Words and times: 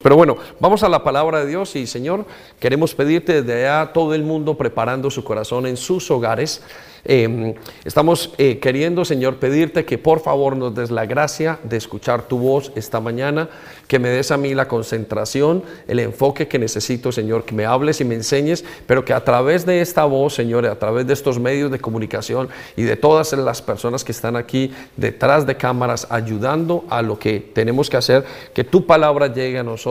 Pero 0.00 0.14
bueno, 0.14 0.36
vamos 0.60 0.84
a 0.84 0.88
la 0.88 1.02
palabra 1.02 1.40
de 1.40 1.46
Dios 1.48 1.74
y 1.74 1.84
Señor, 1.88 2.24
queremos 2.60 2.94
pedirte 2.94 3.42
desde 3.42 3.66
allá 3.66 3.92
todo 3.92 4.14
el 4.14 4.22
mundo 4.22 4.56
preparando 4.56 5.10
su 5.10 5.24
corazón 5.24 5.66
en 5.66 5.76
sus 5.76 6.08
hogares. 6.12 6.62
Em, 7.04 7.54
estamos 7.84 8.32
eh, 8.38 8.58
queriendo, 8.58 9.04
Señor, 9.04 9.36
pedirte 9.36 9.84
que 9.84 9.98
por 9.98 10.20
favor 10.20 10.56
nos 10.56 10.74
des 10.74 10.90
la 10.90 11.06
gracia 11.06 11.58
de 11.64 11.76
escuchar 11.76 12.28
tu 12.28 12.38
voz 12.38 12.70
esta 12.76 13.00
mañana, 13.00 13.48
que 13.88 13.98
me 13.98 14.08
des 14.08 14.30
a 14.30 14.36
mí 14.36 14.54
la 14.54 14.68
concentración, 14.68 15.64
el 15.88 15.98
enfoque 15.98 16.46
que 16.46 16.58
necesito, 16.58 17.10
Señor, 17.10 17.44
que 17.44 17.54
me 17.54 17.66
hables 17.66 18.00
y 18.00 18.04
me 18.04 18.14
enseñes, 18.14 18.64
pero 18.86 19.04
que 19.04 19.14
a 19.14 19.24
través 19.24 19.64
de 19.66 19.80
esta 19.80 20.04
voz, 20.04 20.34
Señor, 20.34 20.66
a 20.66 20.78
través 20.78 21.06
de 21.06 21.12
estos 21.12 21.40
medios 21.40 21.72
de 21.72 21.80
comunicación 21.80 22.48
y 22.76 22.82
de 22.82 22.96
todas 22.96 23.32
las 23.32 23.62
personas 23.62 24.04
que 24.04 24.12
están 24.12 24.36
aquí 24.36 24.72
detrás 24.96 25.46
de 25.46 25.56
cámaras 25.56 26.06
ayudando 26.10 26.84
a 26.90 27.02
lo 27.02 27.18
que 27.18 27.40
tenemos 27.40 27.88
que 27.88 27.96
hacer, 27.96 28.24
que 28.54 28.64
tu 28.64 28.86
palabra 28.86 29.32
llegue 29.32 29.58
a 29.58 29.62
nosotros 29.64 29.87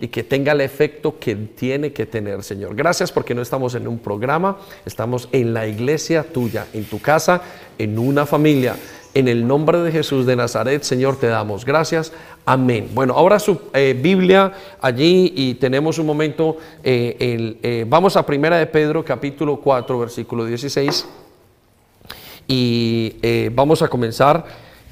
y 0.00 0.08
que 0.08 0.24
tenga 0.24 0.52
el 0.52 0.60
efecto 0.60 1.18
que 1.18 1.34
tiene 1.34 1.92
que 1.92 2.06
tener, 2.06 2.42
Señor. 2.42 2.74
Gracias 2.74 3.12
porque 3.12 3.34
no 3.34 3.42
estamos 3.42 3.74
en 3.74 3.88
un 3.88 3.98
programa, 3.98 4.58
estamos 4.84 5.28
en 5.32 5.54
la 5.54 5.66
iglesia 5.66 6.24
tuya 6.24 6.66
en 6.72 6.84
tu 6.84 7.00
casa, 7.00 7.42
en 7.78 7.98
una 7.98 8.26
familia. 8.26 8.76
En 9.12 9.26
el 9.26 9.44
nombre 9.44 9.78
de 9.78 9.90
Jesús 9.90 10.24
de 10.24 10.36
Nazaret, 10.36 10.84
Señor, 10.84 11.16
te 11.16 11.26
damos 11.26 11.64
gracias. 11.64 12.12
Amén. 12.44 12.90
Bueno, 12.94 13.14
ahora 13.14 13.40
su 13.40 13.60
eh, 13.74 13.98
Biblia 14.00 14.52
allí 14.80 15.32
y 15.34 15.54
tenemos 15.54 15.98
un 15.98 16.06
momento. 16.06 16.58
Eh, 16.84 17.56
eh, 17.60 17.84
vamos 17.88 18.16
a 18.16 18.24
Primera 18.24 18.56
de 18.56 18.66
Pedro, 18.68 19.04
capítulo 19.04 19.56
4, 19.56 19.98
versículo 19.98 20.44
16. 20.44 21.08
Y 22.46 23.48
vamos 23.52 23.82
a 23.82 23.88
comenzar 23.88 24.44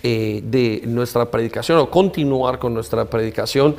de 0.03 0.83
nuestra 0.85 1.29
predicación 1.29 1.79
o 1.79 1.91
continuar 1.91 2.61
con 2.61 2.73
nuestra 2.73 3.05
predicación 3.05 3.75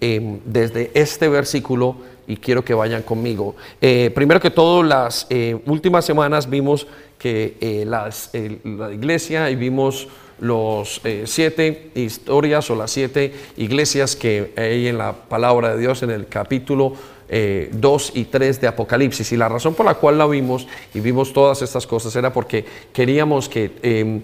desde 0.00 0.90
este 0.94 1.28
versículo 1.28 1.96
y 2.26 2.36
quiero 2.36 2.64
que 2.64 2.74
vayan 2.74 3.02
conmigo. 3.02 3.54
primero 3.80 4.40
que 4.40 4.50
todo, 4.50 4.82
las 4.82 5.26
últimas 5.66 6.04
semanas 6.04 6.48
vimos 6.48 6.86
que 7.18 7.56
eh, 7.60 7.84
las, 7.86 8.30
la 8.64 8.92
iglesia 8.92 9.48
y 9.48 9.56
vimos 9.56 10.08
los 10.40 11.00
eh, 11.04 11.24
siete 11.26 11.90
historias 11.94 12.70
o 12.70 12.76
las 12.76 12.90
siete 12.90 13.32
iglesias 13.56 14.14
que 14.14 14.52
hay 14.56 14.88
en 14.88 14.98
la 14.98 15.12
palabra 15.12 15.74
de 15.74 15.80
Dios 15.80 16.02
en 16.02 16.10
el 16.10 16.26
capítulo 16.26 16.92
2 17.30 17.30
eh, 17.30 18.12
y 18.14 18.24
3 18.26 18.60
de 18.60 18.66
Apocalipsis. 18.66 19.32
Y 19.32 19.38
la 19.38 19.48
razón 19.48 19.74
por 19.74 19.86
la 19.86 19.94
cual 19.94 20.18
la 20.18 20.26
vimos 20.26 20.66
y 20.92 21.00
vimos 21.00 21.32
todas 21.32 21.62
estas 21.62 21.86
cosas 21.86 22.14
era 22.14 22.30
porque 22.30 22.64
queríamos 22.92 23.48
que 23.48 23.72
em, 23.82 24.20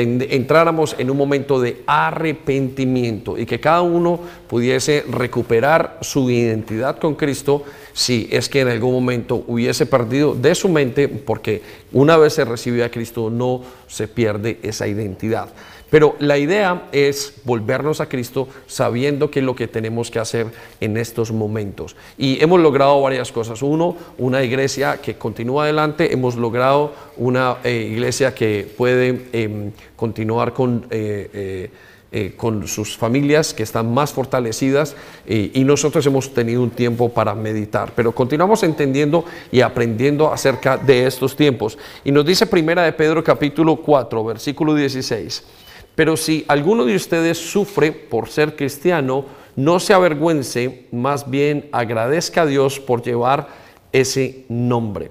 entráramos 0.00 0.96
en 0.98 1.10
un 1.10 1.16
momento 1.16 1.60
de 1.60 1.82
arrepentimiento 1.86 3.36
y 3.36 3.44
que 3.44 3.60
cada 3.60 3.82
uno 3.82 4.18
pudiese 4.48 5.04
recuperar 5.08 5.98
su 6.00 6.30
identidad 6.30 6.98
con 6.98 7.14
Cristo 7.14 7.64
si 7.92 8.26
es 8.32 8.48
que 8.48 8.60
en 8.60 8.68
algún 8.68 8.94
momento 8.94 9.44
hubiese 9.46 9.84
perdido 9.84 10.34
de 10.34 10.54
su 10.54 10.68
mente, 10.70 11.08
porque 11.08 11.62
una 11.92 12.16
vez 12.16 12.32
se 12.32 12.44
recibe 12.44 12.84
a 12.84 12.90
Cristo 12.90 13.28
no 13.28 13.62
se 13.86 14.08
pierde 14.08 14.58
esa 14.62 14.86
identidad. 14.86 15.50
Pero 15.92 16.16
la 16.20 16.38
idea 16.38 16.88
es 16.90 17.34
volvernos 17.44 18.00
a 18.00 18.08
Cristo 18.08 18.48
sabiendo 18.66 19.30
qué 19.30 19.40
es 19.40 19.44
lo 19.44 19.54
que 19.54 19.68
tenemos 19.68 20.10
que 20.10 20.20
hacer 20.20 20.46
en 20.80 20.96
estos 20.96 21.32
momentos. 21.32 21.96
Y 22.16 22.42
hemos 22.42 22.60
logrado 22.60 22.98
varias 23.02 23.30
cosas. 23.30 23.60
Uno, 23.60 23.98
una 24.16 24.42
iglesia 24.42 25.02
que 25.02 25.16
continúa 25.16 25.64
adelante. 25.64 26.10
Hemos 26.14 26.36
logrado 26.36 26.94
una 27.18 27.58
eh, 27.62 27.90
iglesia 27.92 28.34
que 28.34 28.66
puede 28.74 29.26
em, 29.34 29.72
continuar 29.94 30.54
con... 30.54 30.86
Eh, 30.90 31.70
eh, 32.14 32.34
con 32.36 32.68
sus 32.68 32.98
familias 32.98 33.54
que 33.54 33.62
están 33.62 33.90
más 33.90 34.12
fortalecidas 34.12 34.94
y 35.26 35.64
nosotros 35.64 36.04
hemos 36.04 36.34
tenido 36.34 36.62
un 36.62 36.68
tiempo 36.68 37.08
para 37.08 37.34
meditar, 37.34 37.94
pero 37.96 38.12
continuamos 38.12 38.62
entendiendo 38.64 39.24
y 39.50 39.62
aprendiendo 39.62 40.30
acerca 40.30 40.76
de 40.76 41.06
estos 41.06 41.34
tiempos. 41.34 41.78
Y 42.04 42.12
nos 42.12 42.26
dice 42.26 42.46
Primera 42.46 42.82
de 42.82 42.92
Pedro 42.92 43.24
capítulo 43.24 43.76
4, 43.76 44.24
versículo 44.26 44.74
16. 44.74 45.42
Pero 45.94 46.16
si 46.16 46.44
alguno 46.48 46.84
de 46.84 46.96
ustedes 46.96 47.38
sufre 47.38 47.92
por 47.92 48.28
ser 48.28 48.56
cristiano, 48.56 49.26
no 49.56 49.78
se 49.80 49.92
avergüence, 49.92 50.86
más 50.90 51.30
bien 51.30 51.68
agradezca 51.72 52.42
a 52.42 52.46
Dios 52.46 52.80
por 52.80 53.02
llevar 53.02 53.48
ese 53.92 54.44
nombre. 54.48 55.10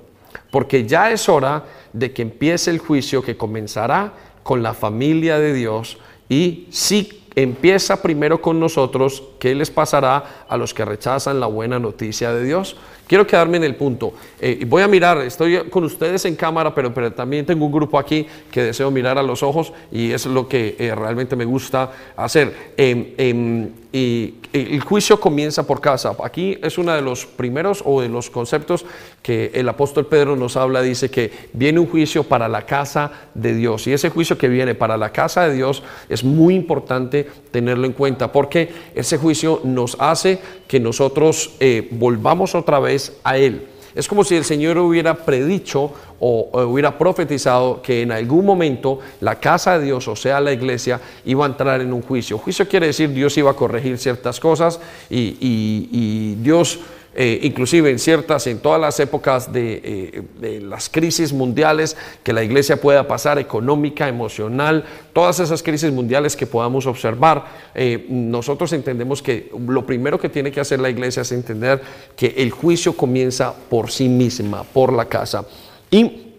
Porque 0.50 0.86
ya 0.86 1.12
es 1.12 1.30
hora 1.30 1.66
de 1.94 2.12
que 2.12 2.24
empiece 2.24 2.72
el 2.72 2.80
juicio 2.80 3.22
que 3.22 3.38
comenzará 3.38 4.14
con 4.44 4.64
la 4.64 4.74
familia 4.74 5.38
de 5.40 5.54
Dios 5.54 5.98
y 6.28 6.68
si 6.72 7.22
empieza 7.36 8.02
primero 8.02 8.42
con 8.42 8.60
nosotros, 8.60 9.24
¿qué 9.40 9.56
les 9.56 9.70
pasará 9.70 10.46
a 10.48 10.58
los 10.58 10.74
que 10.74 10.86
rechazan 10.86 11.40
la 11.40 11.48
buena 11.48 11.80
noticia 11.80 12.34
de 12.34 12.44
Dios? 12.44 12.76
Quiero 13.12 13.28
quedarme 13.28 13.58
en 13.58 13.66
el 13.66 13.76
punto. 13.76 14.14
Eh, 14.40 14.64
voy 14.66 14.84
a 14.84 14.88
mirar, 14.88 15.18
estoy 15.18 15.70
con 15.70 15.84
ustedes 15.84 16.24
en 16.24 16.38
cámara, 16.38 16.74
pero, 16.74 17.12
también 17.12 17.46
tengo 17.46 17.66
un 17.66 17.72
grupo 17.74 18.00
aquí 18.00 18.26
que 18.50 18.64
deseo 18.64 18.90
mirar 18.90 19.18
a 19.18 19.22
los 19.22 19.44
ojos 19.44 19.74
y 19.92 20.14
es 20.14 20.26
lo 20.28 20.48
que 20.48 20.78
eh, 20.80 20.96
realmente 20.96 21.36
me 21.36 21.44
gusta 21.44 21.92
hacer. 22.16 22.72
Em, 22.78 23.08
em, 23.18 23.70
el 23.92 24.80
juicio 24.80 25.20
comienza 25.20 25.68
por 25.68 25.82
casa. 25.82 26.16
Aquí 26.24 26.58
es 26.64 26.78
uno 26.78 26.94
de 26.94 27.02
los 27.02 27.26
primeros 27.26 27.84
o 27.86 28.02
de 28.02 28.08
los 28.08 28.30
conceptos 28.30 28.86
que 29.22 29.52
el 29.54 29.68
apóstol 29.68 30.06
Pedro 30.06 30.38
nos 30.38 30.56
habla. 30.56 30.82
Dice 30.82 31.12
que 31.12 31.32
viene 31.52 31.80
un 31.80 31.88
juicio 31.88 32.24
para 32.24 32.48
la 32.48 32.66
casa 32.66 33.12
de 33.34 33.54
Dios. 33.54 33.88
Y 33.88 33.94
ese 33.94 34.10
juicio 34.10 34.38
que 34.38 34.48
viene 34.48 34.74
para 34.74 34.96
la 34.96 35.12
casa 35.12 35.48
de 35.50 35.56
Dios 35.56 35.84
es 36.08 36.24
muy 36.24 36.56
importante 36.56 37.28
tenerlo 37.52 37.86
en 37.86 37.94
cuenta 37.94 38.32
porque 38.32 38.74
ese 38.96 39.18
juicio 39.18 39.62
nos 39.64 39.98
hace 40.00 40.40
que 40.68 40.80
nosotros 40.80 41.52
eh, 41.60 41.88
volvamos 41.92 42.56
otra 42.56 42.80
vez 42.80 43.18
a 43.24 43.38
Él. 43.38 43.68
Es 43.94 44.08
como 44.08 44.24
si 44.24 44.36
el 44.36 44.46
Señor 44.46 44.78
hubiera 44.78 45.14
predicho 45.14 45.92
o, 46.20 46.50
hubiera 46.66 46.98
profetizado 46.98 47.82
que 47.82 48.02
en 48.02 48.12
algún 48.12 48.46
momento 48.46 49.00
la 49.20 49.36
casa 49.40 49.78
de 49.78 49.86
Dios, 49.86 50.08
o 50.08 50.16
sea, 50.16 50.40
la 50.40 50.54
iglesia, 50.54 51.02
iba 51.26 51.46
a 51.46 51.50
entrar 51.50 51.82
en 51.82 51.92
un 51.92 52.02
juicio. 52.02 52.38
Juicio 52.38 52.68
quiere 52.70 52.88
decir 52.88 53.10
Dios 53.10 53.38
iba 53.38 53.52
a 53.52 53.56
corregir 53.56 53.98
ciertas 53.98 54.40
cosas 54.40 54.80
y, 55.10 55.38
y 55.42 56.36
Dios 56.36 56.80
eh, 57.14 57.40
inclusive 57.44 57.90
en 57.90 58.00
ciertas, 58.00 58.48
en 58.48 58.60
todas 58.60 58.80
las 58.80 58.98
épocas 59.02 59.50
eh, 59.54 60.24
de, 60.40 60.62
las 60.62 60.88
crisis 60.88 61.34
mundiales 61.34 61.98
que 62.24 62.32
la 62.32 62.42
iglesia 62.42 62.80
pueda 62.80 63.06
pasar, 63.06 63.38
económica, 63.38 64.08
emocional, 64.08 64.86
todas 65.12 65.42
esas 65.42 65.62
crisis 65.62 65.92
mundiales 65.92 66.38
que 66.38 66.48
podamos 66.48 66.86
observar, 66.86 67.46
eh, 67.76 68.06
nosotros 68.08 68.72
entendemos 68.72 69.22
que 69.22 69.52
lo 69.68 69.86
primero 69.86 70.18
que 70.20 70.30
tiene 70.30 70.52
que 70.52 70.62
hacer 70.62 70.80
la 70.80 70.90
iglesia 70.90 71.22
es 71.22 71.34
entender 71.34 71.82
que 72.16 72.34
el 72.38 72.52
juicio 72.52 72.94
comienza 72.94 73.54
por 73.70 73.92
sí 73.92 74.08
misma, 74.08 74.64
por 74.64 74.94
la 74.94 75.06
casa. 75.06 75.46
Y 75.90 76.31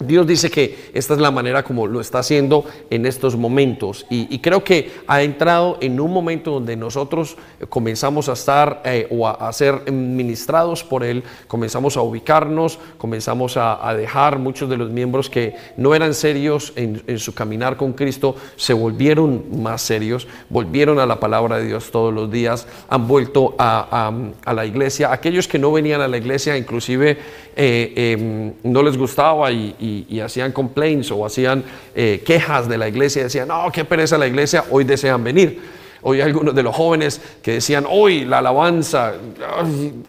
Dios 0.00 0.26
dice 0.26 0.50
que 0.50 0.90
esta 0.94 1.12
es 1.12 1.20
la 1.20 1.30
manera 1.30 1.62
como 1.62 1.86
lo 1.86 2.00
está 2.00 2.20
haciendo 2.20 2.64
en 2.88 3.04
estos 3.04 3.36
momentos. 3.36 4.06
Y, 4.08 4.38
creo 4.38 4.64
que 4.64 4.90
ha 5.06 5.22
entrado 5.22 5.76
en 5.82 6.00
un 6.00 6.10
momento 6.10 6.52
donde 6.52 6.74
nosotros 6.74 7.36
comenzamos 7.68 8.30
a 8.30 8.32
estar 8.32 8.80
eh, 8.86 9.06
o 9.10 9.28
a, 9.28 9.52
ser 9.52 9.92
ministrados 9.92 10.82
por 10.82 11.04
Él, 11.04 11.22
comenzamos 11.46 11.98
a 11.98 12.02
ubicarnos, 12.02 12.78
comenzamos 12.96 13.58
a, 13.58 13.94
dejar 13.94 14.38
muchos 14.38 14.70
de 14.70 14.78
los 14.78 14.88
miembros 14.88 15.28
que 15.28 15.54
no 15.76 15.94
eran 15.94 16.14
serios 16.14 16.72
en, 16.76 17.18
su 17.18 17.34
caminar 17.34 17.76
con 17.76 17.92
Cristo, 17.92 18.36
se 18.56 18.72
volvieron 18.72 19.62
más 19.62 19.82
serios, 19.82 20.26
volvieron 20.48 20.98
a 20.98 21.04
la 21.04 21.20
palabra 21.20 21.58
de 21.58 21.66
Dios 21.66 21.90
todos 21.90 22.14
los 22.14 22.30
días, 22.30 22.66
han 22.88 23.06
vuelto 23.06 23.54
a, 23.58 24.10
la 24.46 24.64
iglesia, 24.64 25.12
aquellos 25.12 25.46
que 25.46 25.58
no 25.58 25.72
venían 25.72 26.00
a 26.00 26.08
la 26.08 26.16
iglesia 26.16 26.56
inclusive 26.56 27.18
eh, 27.56 27.92
em, 27.96 28.52
no 28.62 28.82
les 28.82 28.96
gustaba 28.96 29.52
y, 29.52 29.74
hacían 30.20 30.52
complaints 30.52 31.10
o 31.10 31.24
hacían 31.24 31.64
eh, 31.94 32.22
quejas 32.24 32.68
de 32.68 32.78
la 32.78 32.88
iglesia, 32.88 33.24
decían, 33.24 33.48
no, 33.48 33.70
qué 33.72 33.84
pereza 33.84 34.18
la 34.18 34.26
iglesia, 34.26 34.64
hoy 34.70 34.84
desean 34.84 35.22
venir. 35.22 35.80
Hoy 36.02 36.22
algunos 36.22 36.54
de 36.54 36.62
los 36.62 36.74
jóvenes 36.74 37.20
que 37.42 37.52
decían, 37.52 37.84
hoy 37.88 38.24
la 38.24 38.38
alabanza, 38.38 39.12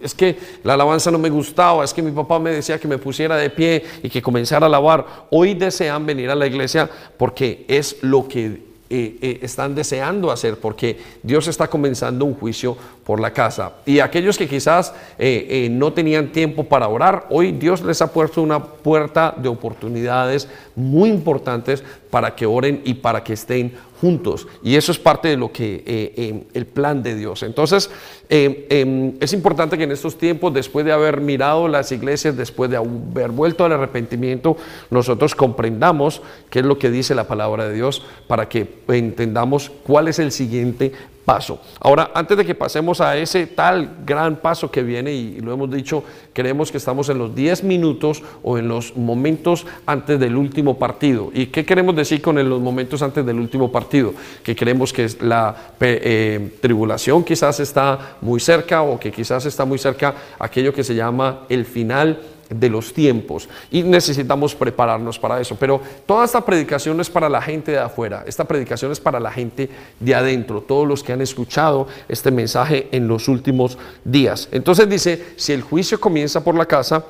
es 0.02 0.16
que 0.16 0.38
la 0.64 0.76
alabanza 0.76 1.12
no 1.12 1.20
me 1.20 1.30
gustaba, 1.30 1.84
es 1.84 1.94
que 1.94 2.02
mi 2.02 2.12
papá 2.12 2.40
me 2.40 2.52
decía 2.52 2.80
que 2.80 2.88
me 2.88 2.98
pusiera 2.98 3.36
de 3.36 3.50
pie 3.50 3.84
y 4.02 4.10
que 4.10 4.22
comenzara 4.22 4.66
a 4.66 4.70
alabar. 4.70 5.06
Hoy 5.30 5.54
desean 5.54 6.06
venir 6.06 6.30
a 6.30 6.36
la 6.36 6.48
iglesia 6.48 6.90
porque 7.18 7.66
es 7.68 7.98
lo 8.02 8.28
que 8.28 8.71
eh, 8.94 9.18
eh, 9.22 9.40
están 9.42 9.74
deseando 9.74 10.32
hacer, 10.32 10.58
porque 10.58 11.00
Dios 11.24 11.48
está 11.48 11.70
comenzando 11.70 12.26
un 12.26 12.34
juicio 12.34 12.76
por 13.06 13.22
la 13.22 13.32
casa. 13.32 13.72
Y 13.86 14.00
aquellos 14.02 14.38
que 14.38 14.50
quizás 14.50 14.94
eh, 15.18 15.70
no 15.72 15.94
tenían 15.94 16.34
tiempo 16.34 16.66
para 16.66 16.90
orar, 16.90 17.26
hoy 17.30 17.54
Dios 17.54 17.82
les 17.84 18.02
ha 18.02 18.12
puesto 18.12 18.42
una 18.42 18.62
puerta 18.62 19.34
de 19.38 19.48
oportunidades 19.48 20.50
muy 20.76 21.10
importantes 21.10 21.82
para 22.10 22.36
que 22.36 22.46
oren 22.46 22.82
y 22.84 22.96
para 22.96 23.24
que 23.24 23.32
estén 23.32 23.74
juntos. 24.02 24.48
Y 24.64 24.76
eso 24.76 24.92
es 24.92 24.98
parte 24.98 25.28
de 25.28 25.38
lo 25.38 25.52
que 25.52 25.84
eh, 25.86 26.14
em, 26.18 26.44
el 26.54 26.66
plan 26.66 27.04
de 27.04 27.16
Dios. 27.16 27.44
Entonces, 27.44 27.92
em, 28.30 28.56
em, 28.70 29.14
es 29.20 29.32
importante 29.32 29.78
que 29.78 29.84
en 29.84 29.92
estos 29.92 30.18
tiempos, 30.18 30.52
después 30.52 30.84
de 30.84 30.92
haber 30.92 31.22
mirado 31.22 31.68
las 31.68 31.92
iglesias, 31.92 32.36
después 32.36 32.72
de 32.72 32.78
haber 32.78 33.30
vuelto 33.30 33.64
al 33.64 33.74
arrepentimiento, 33.74 34.58
nosotros 34.90 35.36
comprendamos 35.36 36.24
qué 36.50 36.60
es 36.60 36.66
lo 36.66 36.80
que 36.80 36.90
dice 36.90 37.14
la 37.14 37.28
palabra 37.28 37.68
de 37.68 37.76
Dios 37.76 38.04
para 38.28 38.50
que 38.50 38.68
entendamos 38.88 39.72
cuál 39.84 40.08
es 40.08 40.18
el 40.18 40.32
siguiente 40.32 40.94
Ahora, 41.80 42.12
antes 42.14 42.38
de 42.38 42.46
que 42.46 42.56
pasemos 42.56 43.00
a 43.00 43.16
ese 43.16 43.48
tal 43.48 43.98
gran 44.06 44.36
paso 44.36 44.70
que 44.70 44.84
viene, 44.84 45.14
y 45.14 45.40
lo 45.40 45.54
hemos 45.54 45.72
dicho, 45.72 46.04
creemos 46.34 46.72
que 46.72 46.78
estamos 46.78 47.08
en 47.10 47.18
los 47.18 47.34
10 47.34 47.64
minutos 47.64 48.22
o 48.44 48.58
en 48.58 48.68
los 48.68 48.98
momentos 48.98 49.66
antes 49.86 50.20
del 50.20 50.36
último 50.36 50.78
partido. 50.78 51.32
¿Y 51.34 51.48
qué 51.48 51.66
queremos 51.66 51.96
decir 51.96 52.22
con 52.22 52.36
los 52.36 52.62
momentos 52.62 53.02
antes 53.02 53.26
del 53.26 53.40
último 53.40 53.72
partido? 53.72 54.14
Que 54.44 54.56
creemos 54.56 54.92
que 54.92 55.08
la 55.22 55.56
eh, 55.80 56.58
tribulación 56.60 57.24
quizás 57.24 57.60
está 57.60 58.18
muy 58.22 58.40
cerca 58.40 58.82
o 58.82 59.00
que 59.00 59.12
quizás 59.12 59.46
está 59.46 59.64
muy 59.64 59.78
cerca 59.78 60.14
aquello 60.40 60.74
que 60.74 60.84
se 60.84 60.96
llama 60.96 61.46
el 61.50 61.66
final 61.66 62.20
de 62.52 62.70
los 62.70 62.94
tiempos 62.94 63.50
y 63.72 63.84
necesitamos 63.84 64.54
prepararnos 64.54 65.18
para 65.18 65.40
eso. 65.42 65.56
Pero 65.56 65.82
toda 66.06 66.26
esta 66.26 66.46
predicación 66.46 66.96
no 66.98 67.02
es 67.02 67.10
para 67.10 67.30
la 67.30 67.42
gente 67.42 67.72
de 67.72 67.80
afuera, 67.80 68.24
esta 68.28 68.46
predicación 68.46 68.92
es 68.92 69.00
para 69.00 69.20
la 69.20 69.32
gente 69.32 69.70
de 70.00 70.16
adentro, 70.16 70.62
todos 70.62 70.88
los 70.88 71.04
que 71.04 71.14
han 71.14 71.22
escuchado 71.22 71.88
este 72.08 72.32
mensaje 72.32 72.90
en 72.92 73.08
los 73.08 73.28
últimos 73.28 73.78
días. 74.04 74.50
Entonces 74.52 74.88
dice, 74.90 75.34
si 75.38 75.54
el 75.54 75.62
juicio 75.62 76.00
comienza 76.00 76.44
por 76.44 76.56
la 76.56 76.66
casa, 76.66 77.04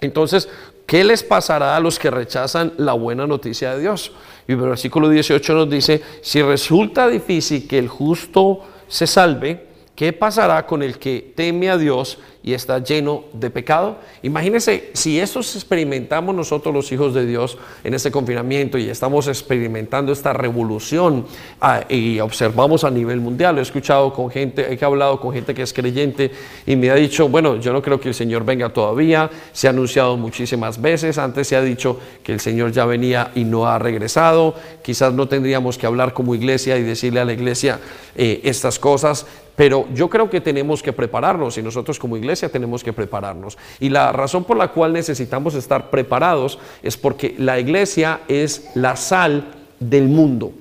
entonces, 0.00 0.48
¿qué 0.86 1.04
les 1.04 1.22
pasará 1.22 1.76
a 1.76 1.80
los 1.80 1.98
que 1.98 2.10
rechazan 2.10 2.72
la 2.76 2.92
buena 2.92 3.26
noticia 3.26 3.74
de 3.74 3.80
Dios? 3.80 4.12
Y 4.46 4.52
el 4.52 4.58
versículo 4.58 5.08
18 5.08 5.54
nos 5.54 5.70
dice, 5.70 6.02
si 6.22 6.42
resulta 6.42 7.08
difícil 7.08 7.66
que 7.66 7.78
el 7.78 7.88
justo 7.88 8.60
se 8.88 9.06
salve, 9.06 9.66
¿qué 9.94 10.12
pasará 10.12 10.66
con 10.66 10.82
el 10.82 10.98
que 10.98 11.32
teme 11.34 11.70
a 11.70 11.78
Dios 11.78 12.18
y 12.46 12.54
está 12.54 12.78
lleno 12.78 13.24
de 13.32 13.50
pecado. 13.50 13.96
Imagínense 14.22 14.90
si 14.92 15.18
eso 15.18 15.40
experimentamos 15.40 16.32
nosotros 16.32 16.72
los 16.72 16.92
hijos 16.92 17.12
de 17.12 17.26
Dios 17.26 17.58
en 17.82 17.92
este 17.92 18.12
confinamiento 18.12 18.78
y 18.78 18.88
estamos 18.88 19.26
experimentando 19.26 20.12
esta 20.12 20.32
revolución 20.32 21.26
ah, 21.60 21.82
y 21.88 22.20
observamos 22.20 22.84
a 22.84 22.90
nivel 22.90 23.20
mundial. 23.20 23.58
He 23.58 23.62
escuchado 23.62 24.12
con 24.12 24.30
gente, 24.30 24.72
he 24.72 24.84
hablado 24.84 25.18
con 25.18 25.32
gente 25.34 25.54
que 25.54 25.62
es 25.62 25.72
creyente 25.72 26.30
y 26.64 26.76
me 26.76 26.88
ha 26.90 26.94
dicho, 26.94 27.28
bueno, 27.28 27.56
yo 27.56 27.72
no 27.72 27.82
creo 27.82 28.00
que 28.00 28.10
el 28.10 28.14
Señor 28.14 28.44
venga 28.44 28.68
todavía, 28.68 29.28
se 29.52 29.66
ha 29.66 29.70
anunciado 29.70 30.16
muchísimas 30.16 30.80
veces, 30.80 31.18
antes 31.18 31.48
se 31.48 31.56
ha 31.56 31.62
dicho 31.62 31.98
que 32.22 32.32
el 32.32 32.38
Señor 32.38 32.70
ya 32.70 32.86
venía 32.86 33.32
y 33.34 33.42
no 33.42 33.66
ha 33.66 33.80
regresado, 33.80 34.54
quizás 34.82 35.12
no 35.12 35.26
tendríamos 35.26 35.78
que 35.78 35.86
hablar 35.86 36.14
como 36.14 36.32
iglesia 36.36 36.78
y 36.78 36.84
decirle 36.84 37.18
a 37.18 37.24
la 37.24 37.32
iglesia 37.32 37.80
eh, 38.14 38.40
estas 38.44 38.78
cosas, 38.78 39.26
pero 39.56 39.86
yo 39.94 40.08
creo 40.08 40.28
que 40.28 40.42
tenemos 40.42 40.82
que 40.82 40.92
prepararnos 40.92 41.56
y 41.56 41.62
nosotros 41.62 41.98
como 41.98 42.16
iglesia 42.16 42.50
tenemos 42.50 42.84
que 42.84 42.92
prepararnos. 42.92 43.56
Y 43.80 43.88
la 43.88 44.12
razón 44.12 44.44
por 44.44 44.58
la 44.58 44.68
cual 44.68 44.92
necesitamos 44.92 45.54
estar 45.54 45.88
preparados 45.88 46.58
es 46.82 46.96
porque 46.96 47.34
la 47.38 47.58
iglesia 47.58 48.20
es 48.28 48.70
la 48.74 48.94
sal 48.96 49.54
del 49.80 50.08
mundo. 50.08 50.52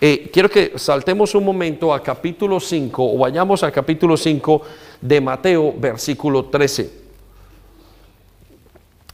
Eh, 0.00 0.30
quiero 0.32 0.48
que 0.48 0.72
saltemos 0.76 1.34
un 1.34 1.44
momento 1.44 1.92
a 1.92 2.02
capítulo 2.02 2.58
5 2.58 3.14
o 3.14 3.18
vayamos 3.18 3.62
al 3.62 3.72
capítulo 3.72 4.16
5 4.16 4.62
de 5.00 5.20
Mateo, 5.20 5.74
versículo 5.76 6.46
13. 6.46 7.08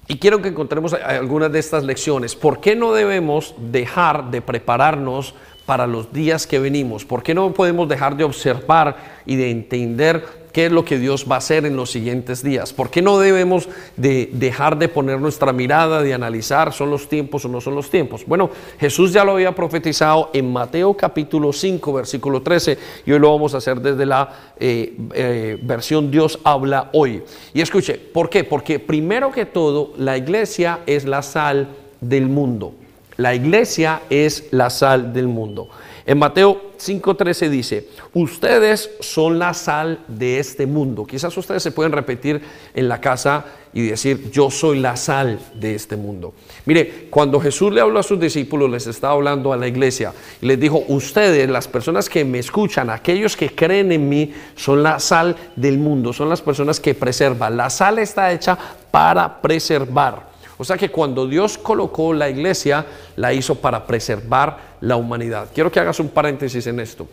Y 0.06 0.18
quiero 0.18 0.42
que 0.42 0.48
encontremos 0.48 0.92
algunas 0.92 1.50
de 1.50 1.58
estas 1.58 1.82
lecciones. 1.82 2.36
¿Por 2.36 2.60
qué 2.60 2.76
no 2.76 2.92
debemos 2.92 3.54
dejar 3.58 4.30
de 4.30 4.42
prepararnos 4.42 5.34
para 5.66 5.86
los 5.86 6.12
días 6.12 6.46
que 6.46 6.58
venimos? 6.58 7.04
¿Por 7.04 7.22
qué 7.22 7.34
no 7.34 7.52
podemos 7.52 7.88
dejar 7.88 8.16
de 8.16 8.24
observar 8.24 8.96
y 9.26 9.36
de 9.36 9.50
entender 9.50 10.44
qué 10.52 10.66
es 10.66 10.72
lo 10.72 10.84
que 10.84 10.98
Dios 10.98 11.26
va 11.28 11.34
a 11.34 11.38
hacer 11.38 11.66
en 11.66 11.76
los 11.76 11.90
siguientes 11.90 12.42
días? 12.42 12.72
¿Por 12.72 12.90
qué 12.90 13.02
no 13.02 13.18
debemos 13.18 13.68
de 13.96 14.30
dejar 14.32 14.78
de 14.78 14.88
poner 14.88 15.20
nuestra 15.20 15.52
mirada, 15.52 16.02
de 16.02 16.14
analizar, 16.14 16.72
son 16.72 16.90
los 16.90 17.08
tiempos 17.08 17.44
o 17.44 17.48
no 17.48 17.60
son 17.60 17.74
los 17.74 17.90
tiempos? 17.90 18.24
Bueno, 18.26 18.50
Jesús 18.78 19.12
ya 19.12 19.24
lo 19.24 19.32
había 19.32 19.54
profetizado 19.54 20.30
en 20.32 20.52
Mateo 20.52 20.94
capítulo 20.94 21.52
5, 21.52 21.92
versículo 21.92 22.42
13, 22.42 22.78
y 23.06 23.12
hoy 23.12 23.18
lo 23.18 23.32
vamos 23.32 23.54
a 23.54 23.58
hacer 23.58 23.80
desde 23.80 24.06
la 24.06 24.52
eh, 24.58 24.96
eh, 25.14 25.58
versión 25.62 26.10
Dios 26.10 26.38
habla 26.44 26.90
hoy. 26.92 27.22
Y 27.52 27.60
escuche, 27.60 27.94
¿por 27.94 28.30
qué? 28.30 28.44
Porque 28.44 28.78
primero 28.78 29.32
que 29.32 29.46
todo, 29.46 29.92
la 29.96 30.16
iglesia 30.16 30.80
es 30.86 31.04
la 31.04 31.22
sal 31.22 31.68
del 32.00 32.26
mundo. 32.26 32.74
La 33.16 33.34
iglesia 33.34 34.02
es 34.10 34.44
la 34.50 34.70
sal 34.70 35.12
del 35.12 35.28
mundo. 35.28 35.68
En 36.06 36.18
Mateo 36.18 36.72
5:13 36.78 37.48
dice, 37.48 37.88
ustedes 38.12 38.90
son 39.00 39.38
la 39.38 39.54
sal 39.54 40.00
de 40.06 40.38
este 40.38 40.66
mundo. 40.66 41.06
Quizás 41.06 41.34
ustedes 41.36 41.62
se 41.62 41.70
pueden 41.70 41.92
repetir 41.92 42.42
en 42.74 42.88
la 42.88 43.00
casa 43.00 43.44
y 43.72 43.86
decir, 43.86 44.30
yo 44.30 44.50
soy 44.50 44.80
la 44.80 44.96
sal 44.96 45.38
de 45.54 45.74
este 45.74 45.96
mundo. 45.96 46.34
Mire, 46.66 47.08
cuando 47.08 47.40
Jesús 47.40 47.72
le 47.72 47.80
habló 47.80 48.00
a 48.00 48.02
sus 48.02 48.20
discípulos, 48.20 48.70
les 48.70 48.86
estaba 48.86 49.14
hablando 49.14 49.52
a 49.52 49.56
la 49.56 49.66
iglesia 49.66 50.12
y 50.42 50.46
les 50.46 50.60
dijo, 50.60 50.84
ustedes, 50.88 51.48
las 51.48 51.68
personas 51.68 52.08
que 52.08 52.24
me 52.24 52.38
escuchan, 52.38 52.90
aquellos 52.90 53.36
que 53.36 53.54
creen 53.54 53.90
en 53.90 54.08
mí, 54.08 54.34
son 54.54 54.82
la 54.82 55.00
sal 55.00 55.36
del 55.56 55.78
mundo, 55.78 56.12
son 56.12 56.28
las 56.28 56.42
personas 56.42 56.80
que 56.80 56.94
preservan. 56.94 57.56
La 57.56 57.70
sal 57.70 57.98
está 57.98 58.30
hecha 58.30 58.58
para 58.90 59.40
preservar. 59.40 60.33
O 60.56 60.64
sea 60.64 60.76
que 60.76 60.90
cuando 60.90 61.26
Dios 61.26 61.58
colocó 61.58 62.12
la 62.12 62.28
iglesia, 62.30 62.86
la 63.16 63.32
hizo 63.32 63.56
para 63.56 63.86
preservar 63.86 64.76
la 64.80 64.96
humanidad. 64.96 65.48
Quiero 65.52 65.70
que 65.70 65.80
hagas 65.80 66.00
un 66.00 66.08
paréntesis 66.08 66.66
en 66.66 66.80
esto. 66.80 67.08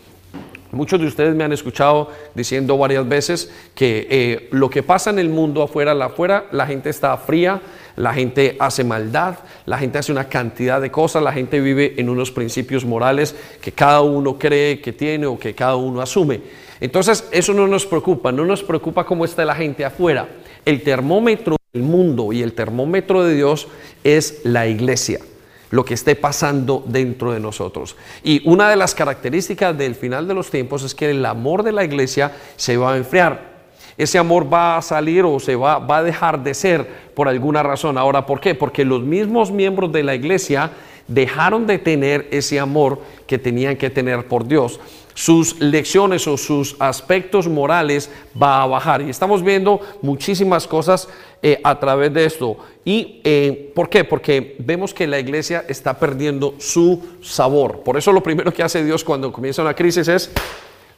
Muchos 0.71 1.01
de 1.01 1.07
ustedes 1.07 1.35
me 1.35 1.43
han 1.43 1.51
escuchado 1.51 2.09
diciendo 2.33 2.77
varias 2.77 3.07
veces 3.07 3.51
que 3.75 4.07
eh, 4.09 4.47
lo 4.51 4.69
que 4.69 4.83
pasa 4.83 5.09
en 5.09 5.19
el 5.19 5.27
mundo 5.27 5.63
afuera, 5.63 5.91
afuera, 6.05 6.45
la 6.53 6.65
gente 6.65 6.89
está 6.89 7.17
fría, 7.17 7.61
la 7.97 8.13
gente 8.13 8.55
hace 8.57 8.85
maldad, 8.85 9.35
la 9.65 9.77
gente 9.77 9.97
hace 9.97 10.13
una 10.13 10.29
cantidad 10.29 10.79
de 10.79 10.89
cosas, 10.89 11.21
la 11.23 11.33
gente 11.33 11.59
vive 11.59 11.95
en 11.97 12.09
unos 12.09 12.31
principios 12.31 12.85
morales 12.85 13.35
que 13.61 13.73
cada 13.73 13.99
uno 14.01 14.39
cree 14.39 14.79
que 14.79 14.93
tiene 14.93 15.25
o 15.25 15.37
que 15.37 15.53
cada 15.53 15.75
uno 15.75 16.01
asume. 16.01 16.39
Entonces, 16.79 17.27
eso 17.31 17.53
no 17.53 17.67
nos 17.67 17.85
preocupa, 17.85 18.31
no 18.31 18.45
nos 18.45 18.63
preocupa 18.63 19.05
cómo 19.05 19.25
está 19.25 19.43
la 19.43 19.55
gente 19.55 19.83
afuera. 19.83 20.27
El 20.63 20.81
termómetro 20.83 21.57
el 21.73 21.83
mundo 21.83 22.33
y 22.33 22.41
el 22.41 22.51
termómetro 22.51 23.23
de 23.23 23.33
Dios 23.33 23.69
es 24.03 24.41
la 24.43 24.67
iglesia, 24.67 25.21
lo 25.69 25.85
que 25.85 25.93
esté 25.93 26.17
pasando 26.17 26.83
dentro 26.85 27.31
de 27.31 27.39
nosotros. 27.39 27.95
Y 28.23 28.41
una 28.45 28.69
de 28.69 28.75
las 28.75 28.93
características 28.93 29.77
del 29.77 29.95
final 29.95 30.27
de 30.27 30.33
los 30.33 30.49
tiempos 30.49 30.83
es 30.83 30.93
que 30.93 31.11
el 31.11 31.25
amor 31.25 31.63
de 31.63 31.71
la 31.71 31.85
iglesia 31.85 32.33
se 32.57 32.75
va 32.75 32.93
a 32.93 32.97
enfriar. 32.97 33.51
Ese 33.97 34.17
amor 34.17 34.51
va 34.51 34.75
a 34.75 34.81
salir 34.81 35.23
o 35.23 35.39
se 35.39 35.55
va, 35.55 35.85
a 35.87 36.03
dejar 36.03 36.43
de 36.43 36.53
ser 36.53 36.85
por 37.15 37.29
alguna 37.29 37.63
razón. 37.63 37.97
Ahora, 37.97 38.25
¿por 38.25 38.41
qué? 38.41 38.53
Porque 38.53 38.83
los 38.83 39.01
mismos 39.01 39.49
miembros 39.49 39.93
de 39.93 40.03
la 40.03 40.13
iglesia 40.13 40.71
dejaron 41.07 41.67
de 41.67 41.79
tener 41.79 42.27
ese 42.31 42.59
amor 42.59 43.01
que 43.27 43.37
tenían 43.37 43.77
que 43.77 43.89
tener 43.89 44.27
por 44.27 44.45
Dios 44.45 44.81
sus 45.13 45.59
lecciones 45.59 46.27
o 46.27 46.37
sus 46.37 46.75
aspectos 46.79 47.47
morales 47.47 48.09
va 48.41 48.63
a 48.63 48.67
bajar. 48.67 49.01
Y 49.01 49.09
estamos 49.09 49.43
viendo 49.43 49.79
muchísimas 50.01 50.67
cosas 50.67 51.07
eh, 51.41 51.59
a 51.63 51.79
través 51.79 52.13
de 52.13 52.25
esto. 52.25 52.57
¿Y 52.85 53.21
eh, 53.23 53.71
por 53.75 53.89
qué? 53.89 54.03
Porque 54.03 54.55
vemos 54.59 54.93
que 54.93 55.07
la 55.07 55.19
iglesia 55.19 55.65
está 55.67 55.97
perdiendo 55.97 56.55
su 56.59 57.01
sabor. 57.21 57.81
Por 57.81 57.97
eso 57.97 58.11
lo 58.11 58.23
primero 58.23 58.53
que 58.53 58.63
hace 58.63 58.83
Dios 58.83 59.03
cuando 59.03 59.31
comienza 59.31 59.61
una 59.61 59.75
crisis 59.75 60.07
es 60.07 60.31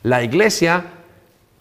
la 0.04 0.24
iglesia 0.24 0.86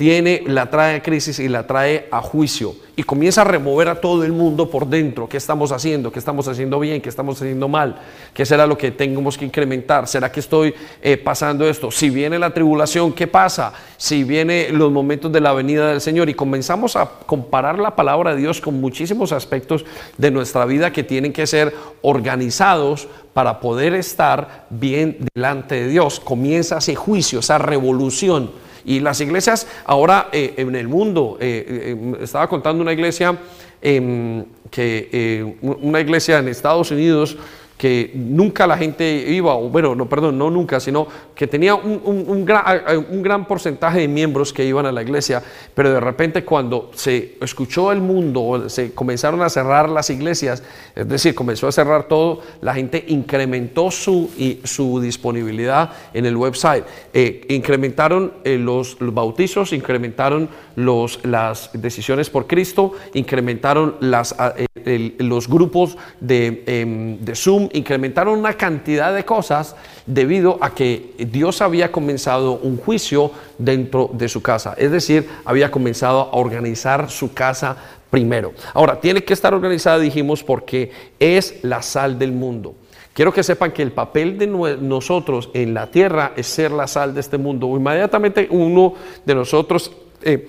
tiene, 0.03 0.43
la 0.49 0.69
trae 0.69 0.97
a 0.97 1.01
crisis 1.01 1.39
y 1.39 1.47
la 1.47 1.65
trae 1.65 2.09
a 2.11 2.21
juicio 2.21 2.75
y 2.97 3.05
comienza 3.05 3.43
a 3.43 3.45
remover 3.45 3.87
a 3.87 4.01
todo 4.01 4.25
el 4.25 4.33
mundo 4.33 4.69
por 4.69 4.89
dentro. 4.89 5.29
¿Qué 5.29 5.37
estamos 5.37 5.71
haciendo? 5.71 6.11
¿Qué 6.11 6.19
estamos 6.19 6.49
haciendo 6.49 6.81
bien? 6.81 7.01
¿Qué 7.01 7.09
estamos 7.09 7.41
haciendo 7.41 7.69
mal? 7.69 8.01
¿Qué 8.35 8.45
será 8.45 8.67
lo 8.67 8.77
que 8.77 8.91
tenemos 8.91 9.39
que 9.39 9.45
incrementar? 9.45 10.09
¿Será 10.09 10.33
que 10.33 10.41
estoy 10.41 10.75
eh, 11.01 11.17
pasando 11.19 11.69
esto? 11.69 11.93
Si 11.93 12.11
viene 12.11 12.37
la 12.37 12.53
tribulación, 12.53 13.13
¿qué 13.13 13.29
pasa? 13.29 13.75
Si 13.97 14.25
vienen 14.25 14.77
los 14.77 14.91
momentos 14.91 15.31
de 15.31 15.41
la 15.41 15.53
venida 15.53 15.87
del 15.87 16.01
Señor 16.01 16.29
y 16.29 16.35
comenzamos 16.35 16.97
a 16.97 17.09
comparar 17.25 17.79
la 17.79 17.95
palabra 17.95 18.35
de 18.35 18.41
Dios 18.41 18.61
con 18.61 18.81
muchísimos 18.81 19.31
aspectos 19.31 19.85
de 20.19 20.33
nuestra 20.33 20.65
vida 20.65 20.93
que 20.93 21.05
tienen 21.05 21.33
que 21.33 21.47
ser 21.47 21.73
organizados 22.01 23.07
para 23.33 23.61
poder 23.61 23.95
estar 23.95 24.67
bien 24.69 25.19
delante 25.33 25.77
de 25.77 25.87
Dios. 25.87 26.19
Comienza 26.19 26.79
ese 26.79 26.97
juicio, 26.97 27.39
esa 27.39 27.59
revolución 27.59 28.51
y 28.85 29.01
las 29.01 29.21
iglesias 29.21 29.67
ahora 29.85 30.29
eh, 30.33 30.55
en 30.57 30.75
el 30.75 30.89
mundo, 30.89 31.37
eh, 31.41 31.65
eh, 31.69 32.17
estaba 32.23 32.49
contando 32.49 32.83
una 32.83 32.93
iglesia, 32.93 33.39
em, 33.81 34.45
que 34.71 35.55
una 35.61 36.01
iglesia 36.01 36.39
en 36.39 36.49
Estados 36.49 36.91
Unidos, 36.91 37.37
que 37.83 38.13
nunca 38.15 38.65
la 38.65 38.79
gente 38.79 39.25
iba, 39.27 39.57
o 39.57 39.69
bueno, 39.69 39.97
no, 39.97 40.09
perdón, 40.09 40.39
no 40.39 40.49
nunca, 40.53 40.79
sino 40.79 41.09
que 41.35 41.49
tenía 41.49 41.75
un, 41.75 42.45
gran, 42.45 43.45
porcentaje 43.45 43.99
de 43.99 44.07
miembros 44.07 44.53
que 44.53 44.65
iban 44.65 44.87
a 44.87 44.93
la 44.93 45.03
iglesia, 45.03 45.43
pero 45.75 45.93
de 45.93 45.99
repente 45.99 46.45
cuando 46.45 46.93
se 46.95 47.35
escuchó 47.41 47.91
el 47.91 48.01
mundo, 48.01 48.69
se 48.69 48.93
comenzaron 48.93 49.43
a 49.43 49.49
cerrar 49.49 49.89
las 49.89 50.11
iglesias, 50.11 50.63
es 50.95 51.09
decir, 51.09 51.35
comenzó 51.35 51.67
a 51.67 51.73
cerrar 51.73 52.07
todo, 52.07 52.43
la 52.61 52.73
gente 52.73 53.05
incrementó 53.09 53.91
su, 53.91 54.31
su 54.63 55.01
disponibilidad 55.01 55.91
en 56.15 56.27
el 56.27 56.37
website, 56.37 56.85
eh, 57.13 57.47
incrementaron 57.49 58.35
eh, 58.45 58.59
los, 58.59 58.97
bautizos, 59.01 59.73
incrementaron 59.73 60.49
los, 60.77 61.19
las 61.25 61.71
decisiones 61.73 62.31
por 62.31 62.47
Cristo, 62.47 62.93
incrementaron 63.13 63.97
las, 63.99 64.37
eh, 64.85 65.17
los 65.19 65.49
grupos 65.49 65.97
de, 66.21 66.63
em, 66.67 67.19
de 67.19 67.35
Zoom, 67.35 67.69
incrementaron 67.73 68.39
una 68.39 68.55
cantidad 68.55 69.15
de 69.15 69.25
cosas 69.25 69.77
debido 70.07 70.59
a 70.61 70.75
que 70.75 71.15
Dios 71.19 71.63
había 71.63 71.93
comenzado 71.93 72.55
un 72.55 72.77
juicio 72.77 73.31
dentro 73.59 74.11
de 74.13 74.29
su 74.29 74.43
casa. 74.43 74.75
Es 74.77 74.91
decir, 74.91 75.29
había 75.45 75.71
comenzado 75.71 76.21
a 76.21 76.37
organizar 76.37 77.11
su 77.11 77.33
casa 77.33 77.77
primero. 78.11 78.53
Ahora, 78.75 79.01
tiene 79.01 79.25
que 79.25 79.33
estar 79.33 79.55
organizada, 79.55 79.99
dijimos, 79.99 80.45
porque 80.45 80.91
es 81.19 81.63
la 81.63 81.83
sal 81.83 82.19
del 82.19 82.33
mundo. 82.33 82.75
Quiero 83.15 83.33
que 83.33 83.43
sepan 83.43 83.73
que 83.73 83.83
el 83.83 83.93
papel 83.93 84.39
de 84.39 84.47
nosotros 84.47 85.51
en 85.53 85.75
la 85.75 85.91
tierra 85.91 86.33
es 86.35 86.47
ser 86.47 86.71
la 86.71 86.87
sal 86.87 87.13
de 87.15 87.21
este 87.21 87.37
mundo. 87.37 87.67
Inmediatamente 87.77 88.49
uno 88.51 88.95
de 89.25 89.35
nosotros 89.35 89.93
eh, 90.23 90.49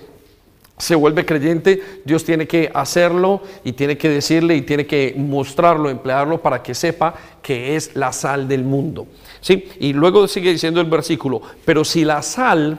se 0.76 0.94
vuelve 0.96 1.24
creyente, 1.24 2.00
Dios 2.04 2.24
tiene 2.24 2.48
que 2.48 2.70
hacerlo 2.74 3.42
y 3.62 3.72
tiene 3.72 3.96
que 3.96 4.08
decirle 4.08 4.56
y 4.56 4.62
tiene 4.62 4.86
que 4.86 5.14
mostrarlo, 5.16 5.88
emplearlo 5.88 6.42
para 6.42 6.62
que 6.62 6.74
sepa 6.74 7.14
que 7.40 7.76
es 7.76 7.94
la 7.94 8.12
sal 8.12 8.48
del 8.48 8.64
mundo. 8.64 9.06
¿Sí? 9.40 9.68
Y 9.78 9.92
luego 9.92 10.26
sigue 10.26 10.50
diciendo 10.50 10.80
el 10.80 10.90
versículo, 10.90 11.42
pero 11.64 11.84
si 11.84 12.04
la 12.04 12.22
sal 12.22 12.78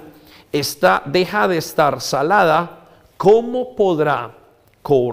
está, 0.51 1.03
deja 1.05 1.47
de 1.47 1.57
estar 1.57 2.01
salada, 2.01 2.89
¿cómo 3.17 3.75
podrá 3.75 4.35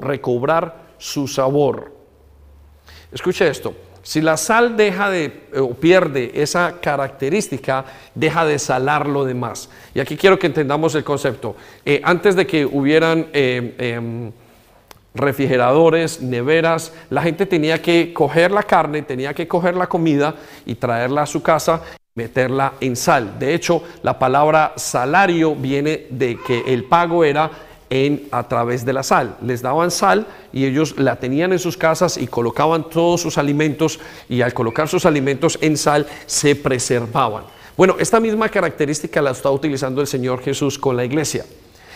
recobrar 0.00 0.94
su 0.98 1.28
sabor? 1.28 1.92
Escuche 3.12 3.48
esto. 3.48 3.74
Si 4.02 4.20
la 4.20 4.36
sal 4.36 4.76
deja 4.76 5.10
de 5.10 5.44
o 5.56 5.74
pierde 5.74 6.32
esa 6.34 6.80
característica, 6.80 7.84
deja 8.14 8.44
de 8.44 8.58
salar 8.58 9.06
lo 9.06 9.24
demás. 9.24 9.68
Y 9.94 10.00
aquí 10.00 10.16
quiero 10.16 10.38
que 10.38 10.48
entendamos 10.48 10.94
el 10.94 11.04
concepto. 11.04 11.54
Eh, 11.84 12.00
antes 12.04 12.34
de 12.34 12.46
que 12.46 12.66
hubieran 12.66 13.28
eh, 13.32 13.74
em, 13.78 14.32
refrigeradores, 15.14 16.20
neveras, 16.20 16.92
la 17.10 17.22
gente 17.22 17.46
tenía 17.46 17.80
que 17.80 18.12
coger 18.12 18.50
la 18.50 18.64
carne, 18.64 19.02
tenía 19.02 19.34
que 19.34 19.46
coger 19.46 19.76
la 19.76 19.86
comida 19.86 20.34
y 20.66 20.74
traerla 20.74 21.22
a 21.22 21.26
su 21.26 21.42
casa 21.42 21.82
meterla 22.14 22.74
en 22.80 22.94
sal. 22.96 23.38
De 23.38 23.54
hecho, 23.54 23.82
la 24.02 24.18
palabra 24.18 24.74
salario 24.76 25.54
viene 25.54 26.06
de 26.10 26.38
que 26.46 26.62
el 26.66 26.84
pago 26.84 27.24
era 27.24 27.50
a 28.30 28.48
través 28.48 28.84
de 28.84 28.92
la 28.92 29.02
sal. 29.02 29.36
Les 29.42 29.60
daban 29.60 29.90
sal 29.90 30.26
y 30.52 30.64
ellos 30.64 30.94
la 30.98 31.16
tenían 31.16 31.52
en 31.52 31.58
sus 31.58 31.76
casas 31.76 32.16
y 32.16 32.26
colocaban 32.26 32.88
todos 32.88 33.20
sus 33.20 33.38
alimentos 33.38 34.00
y 34.28 34.40
al 34.40 34.54
colocar 34.54 34.88
sus 34.88 35.04
alimentos 35.04 35.58
en 35.60 35.76
sal 35.76 36.06
se 36.26 36.56
preservaban. 36.56 37.44
Bueno, 37.76 37.96
esta 37.98 38.20
misma 38.20 38.48
característica 38.48 39.20
la 39.20 39.32
está 39.32 39.50
utilizando 39.50 40.00
el 40.00 40.06
Señor 40.06 40.42
Jesús 40.42 40.78
con 40.78 40.96
la 40.96 41.04
iglesia. 41.04 41.44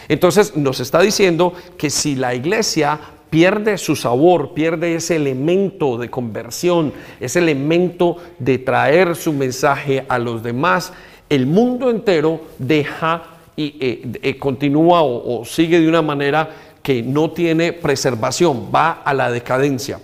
Entonces 0.08 0.56
nos 0.56 0.80
está 0.80 1.00
diciendo 1.00 1.52
que 1.78 1.90
si 1.90 2.14
la 2.14 2.34
iglesia 2.34 2.98
pierde 3.30 3.78
su 3.78 3.96
sabor, 3.96 4.54
pierde 4.54 4.94
ese 4.94 5.16
elemento 5.16 5.98
de 5.98 6.10
conversión, 6.10 6.92
ese 7.20 7.38
elemento 7.38 8.16
de 8.38 8.58
traer 8.58 9.16
su 9.16 9.32
mensaje 9.32 10.04
a 10.08 10.18
los 10.18 10.42
demás, 10.42 10.92
el 11.28 11.46
mundo 11.46 11.90
entero 11.90 12.40
deja 12.58 13.35
y 13.56 13.76
eh, 13.80 14.18
eh, 14.22 14.38
continúa 14.38 15.02
o, 15.02 15.44
sigue 15.44 15.80
de 15.80 15.88
una 15.88 16.02
manera 16.02 16.50
que 16.82 17.02
no 17.02 17.30
tiene 17.30 17.72
preservación, 17.72 18.70
va 18.72 19.02
a 19.04 19.12
la 19.12 19.30
decadencia. 19.30 19.98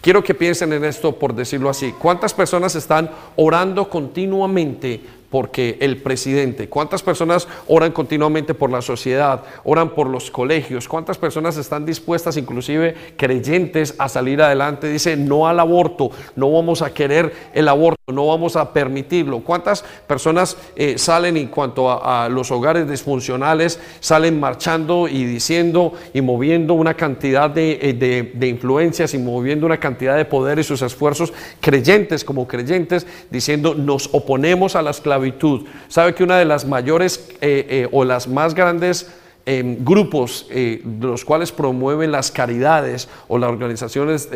Quiero 0.00 0.22
que 0.22 0.34
piensen 0.34 0.72
en 0.72 0.84
esto 0.84 1.18
por 1.18 1.34
decirlo 1.34 1.68
así. 1.68 1.92
¿Cuántas 1.98 2.32
personas 2.32 2.74
están 2.74 3.10
orando 3.36 3.88
continuamente 3.88 5.00
porque 5.30 5.78
el 5.80 5.98
presidente, 5.98 6.68
cuántas 6.68 7.02
personas 7.02 7.46
oran 7.68 7.92
continuamente 7.92 8.52
por 8.52 8.70
la 8.70 8.82
sociedad, 8.82 9.42
oran 9.64 9.90
por 9.90 10.08
los 10.08 10.30
colegios, 10.30 10.88
cuántas 10.88 11.18
personas 11.18 11.56
están 11.56 11.86
dispuestas, 11.86 12.36
inclusive 12.36 12.96
creyentes, 13.16 13.94
a 13.98 14.08
salir 14.08 14.42
adelante, 14.42 14.88
dice 14.88 15.16
no 15.16 15.46
al 15.46 15.60
aborto, 15.60 16.10
no 16.34 16.50
vamos 16.52 16.82
a 16.82 16.92
querer 16.92 17.32
el 17.54 17.68
aborto, 17.68 17.99
no 18.12 18.26
vamos 18.26 18.56
a 18.56 18.72
permitirlo. 18.72 19.40
¿Cuántas 19.40 19.84
personas 20.06 20.56
eh, 20.76 20.98
salen 20.98 21.36
en 21.36 21.48
cuanto 21.48 21.90
a, 21.90 22.28
los 22.28 22.50
hogares 22.50 22.88
disfuncionales, 22.88 23.80
salen 24.00 24.38
marchando 24.38 25.08
y 25.08 25.24
diciendo 25.24 25.92
y 26.12 26.20
moviendo 26.20 26.74
una 26.74 26.94
cantidad 26.94 27.56
eh, 27.56 27.94
de, 27.98 28.32
de 28.34 28.48
influencias 28.48 29.14
y 29.14 29.18
moviendo 29.18 29.66
una 29.66 29.80
cantidad 29.80 30.16
de 30.16 30.24
poder 30.24 30.58
y 30.58 30.64
sus 30.64 30.82
esfuerzos, 30.82 31.32
creyentes 31.60 32.24
como 32.24 32.46
creyentes, 32.46 33.06
diciendo 33.30 33.74
nos 33.74 34.08
oponemos 34.12 34.76
a 34.76 34.82
la 34.82 34.90
esclavitud? 34.90 35.66
Sabe 35.88 36.14
que 36.14 36.24
una 36.24 36.38
de 36.38 36.44
las 36.44 36.64
mayores 36.64 37.30
eh, 37.40 37.88
o 37.92 38.04
las 38.04 38.28
más 38.28 38.54
grandes 38.54 39.08
em, 39.58 39.84
grupos 39.84 40.46
eh, 40.50 40.80
de 40.84 41.06
los 41.06 41.24
cuales 41.24 41.52
promueven 41.52 42.12
las 42.12 42.30
caridades 42.30 43.08
o 43.28 43.38
las 43.38 43.50
organizaciones 43.50 44.28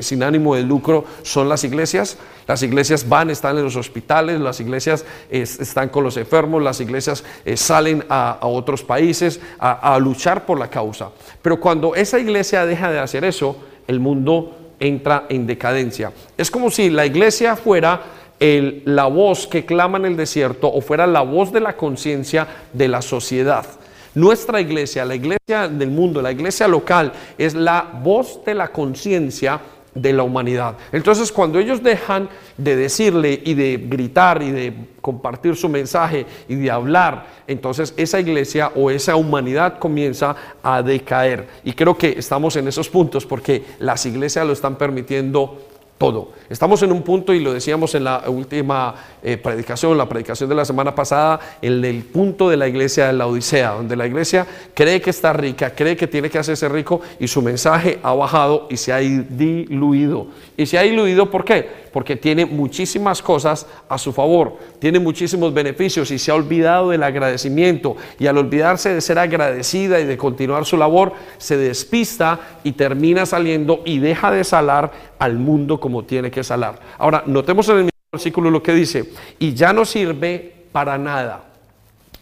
sin 0.00 0.22
ánimo 0.22 0.54
de 0.54 0.62
lucro 0.62 1.04
son 1.22 1.48
las 1.48 1.64
iglesias. 1.64 2.18
Las 2.46 2.62
iglesias 2.62 3.08
van, 3.08 3.30
están 3.30 3.56
en 3.58 3.64
los 3.64 3.76
hospitales, 3.76 4.40
las 4.40 4.60
iglesias 4.60 5.04
están 5.30 5.88
con 5.88 6.04
los 6.04 6.16
enfermos, 6.16 6.62
las 6.62 6.80
iglesias 6.80 7.24
salen 7.54 8.04
a, 8.08 8.38
otros 8.42 8.82
países 8.82 9.40
a 9.58 9.98
luchar 10.00 10.44
por 10.44 10.58
la 10.58 10.68
causa. 10.68 11.10
Pero 11.42 11.60
cuando 11.60 11.94
esa 11.94 12.18
iglesia 12.18 12.66
deja 12.66 12.90
de 12.90 12.98
hacer 12.98 13.24
eso, 13.24 13.56
el 13.86 14.00
mundo 14.00 14.56
entra 14.80 15.26
en 15.28 15.46
decadencia. 15.46 16.12
Es 16.36 16.50
como 16.50 16.70
si 16.70 16.90
la 16.90 17.06
iglesia 17.06 17.54
fuera 17.54 18.02
la 18.40 19.06
voz 19.06 19.46
que 19.46 19.66
clama 19.66 19.98
en 19.98 20.06
el 20.06 20.16
desierto 20.16 20.72
o 20.72 20.80
fuera 20.80 21.06
la 21.06 21.20
voz 21.20 21.52
de 21.52 21.60
la 21.60 21.76
conciencia 21.76 22.48
de 22.72 22.88
la 22.88 23.02
sociedad. 23.02 23.66
Nuestra 24.14 24.60
iglesia, 24.60 25.04
la 25.04 25.14
iglesia 25.14 25.68
del 25.68 25.90
mundo, 25.90 26.20
la 26.20 26.32
iglesia 26.32 26.66
local, 26.66 27.12
es 27.38 27.54
la 27.54 27.88
voz 28.02 28.44
de 28.44 28.54
la 28.54 28.68
conciencia 28.68 29.60
de 29.94 30.12
la 30.12 30.22
humanidad. 30.22 30.76
Entonces, 30.92 31.32
cuando 31.32 31.58
ellos 31.58 31.82
dejan 31.82 32.28
de 32.56 32.76
decirle 32.76 33.40
y 33.44 33.54
de 33.54 33.76
gritar 33.88 34.42
y 34.42 34.50
de 34.50 34.74
compartir 35.00 35.56
su 35.56 35.68
mensaje 35.68 36.26
y 36.48 36.56
de 36.56 36.70
hablar, 36.70 37.26
entonces 37.46 37.94
esa 37.96 38.20
iglesia 38.20 38.70
o 38.74 38.90
esa 38.90 39.16
humanidad 39.16 39.78
comienza 39.78 40.36
a 40.62 40.82
decaer. 40.82 41.48
Y 41.64 41.72
creo 41.72 41.96
que 41.96 42.14
estamos 42.18 42.56
en 42.56 42.68
esos 42.68 42.88
puntos 42.88 43.26
porque 43.26 43.64
las 43.78 44.06
iglesias 44.06 44.46
lo 44.46 44.52
están 44.52 44.76
permitiendo 44.76 45.58
todo. 46.00 46.30
Estamos 46.48 46.82
en 46.82 46.92
un 46.92 47.02
punto, 47.02 47.34
y 47.34 47.40
lo 47.40 47.52
decíamos 47.52 47.94
en 47.94 48.04
la 48.04 48.24
última 48.26 48.94
eh, 49.22 49.36
predicación, 49.36 49.98
la 49.98 50.08
predicación 50.08 50.48
de 50.48 50.54
la 50.54 50.64
semana 50.64 50.94
pasada, 50.94 51.38
en 51.60 51.84
el 51.84 52.04
punto 52.04 52.48
de 52.48 52.56
la 52.56 52.66
iglesia 52.66 53.08
de 53.08 53.12
la 53.12 53.26
Odisea, 53.26 53.72
donde 53.72 53.96
la 53.96 54.06
iglesia 54.06 54.46
cree 54.72 55.02
que 55.02 55.10
está 55.10 55.34
rica, 55.34 55.74
cree 55.74 55.98
que 55.98 56.06
tiene 56.06 56.30
que 56.30 56.38
hacerse 56.38 56.70
rico, 56.70 57.02
y 57.18 57.28
su 57.28 57.42
mensaje 57.42 57.98
ha 58.02 58.14
bajado 58.14 58.66
y 58.70 58.78
se 58.78 58.94
ha 58.94 58.96
diluido. 58.96 60.28
Y 60.56 60.64
se 60.64 60.78
ha 60.78 60.82
diluido, 60.82 61.30
¿por 61.30 61.44
qué? 61.44 61.68
Porque 61.92 62.16
tiene 62.16 62.46
muchísimas 62.46 63.20
cosas 63.20 63.66
a 63.86 63.98
su 63.98 64.14
favor, 64.14 64.56
tiene 64.78 65.00
muchísimos 65.00 65.52
beneficios 65.52 66.10
y 66.10 66.18
se 66.18 66.30
ha 66.30 66.34
olvidado 66.34 66.88
del 66.90 67.02
agradecimiento. 67.02 67.96
Y 68.18 68.26
al 68.26 68.38
olvidarse 68.38 68.94
de 68.94 69.02
ser 69.02 69.18
agradecida 69.18 70.00
y 70.00 70.06
de 70.06 70.16
continuar 70.16 70.64
su 70.64 70.78
labor, 70.78 71.12
se 71.36 71.58
despista 71.58 72.40
y 72.64 72.72
termina 72.72 73.26
saliendo 73.26 73.82
y 73.84 73.98
deja 73.98 74.30
de 74.30 74.44
salar 74.44 75.09
al 75.20 75.38
mundo 75.38 75.78
como 75.78 76.02
tiene 76.04 76.30
que 76.30 76.42
salar. 76.42 76.80
Ahora, 76.98 77.22
notemos 77.26 77.68
en 77.68 77.76
el 77.76 77.82
mismo 77.84 77.90
versículo 78.10 78.50
lo 78.50 78.62
que 78.62 78.72
dice, 78.72 79.12
y 79.38 79.54
ya 79.54 79.72
no 79.72 79.84
sirve 79.84 80.64
para 80.72 80.98
nada. 80.98 81.44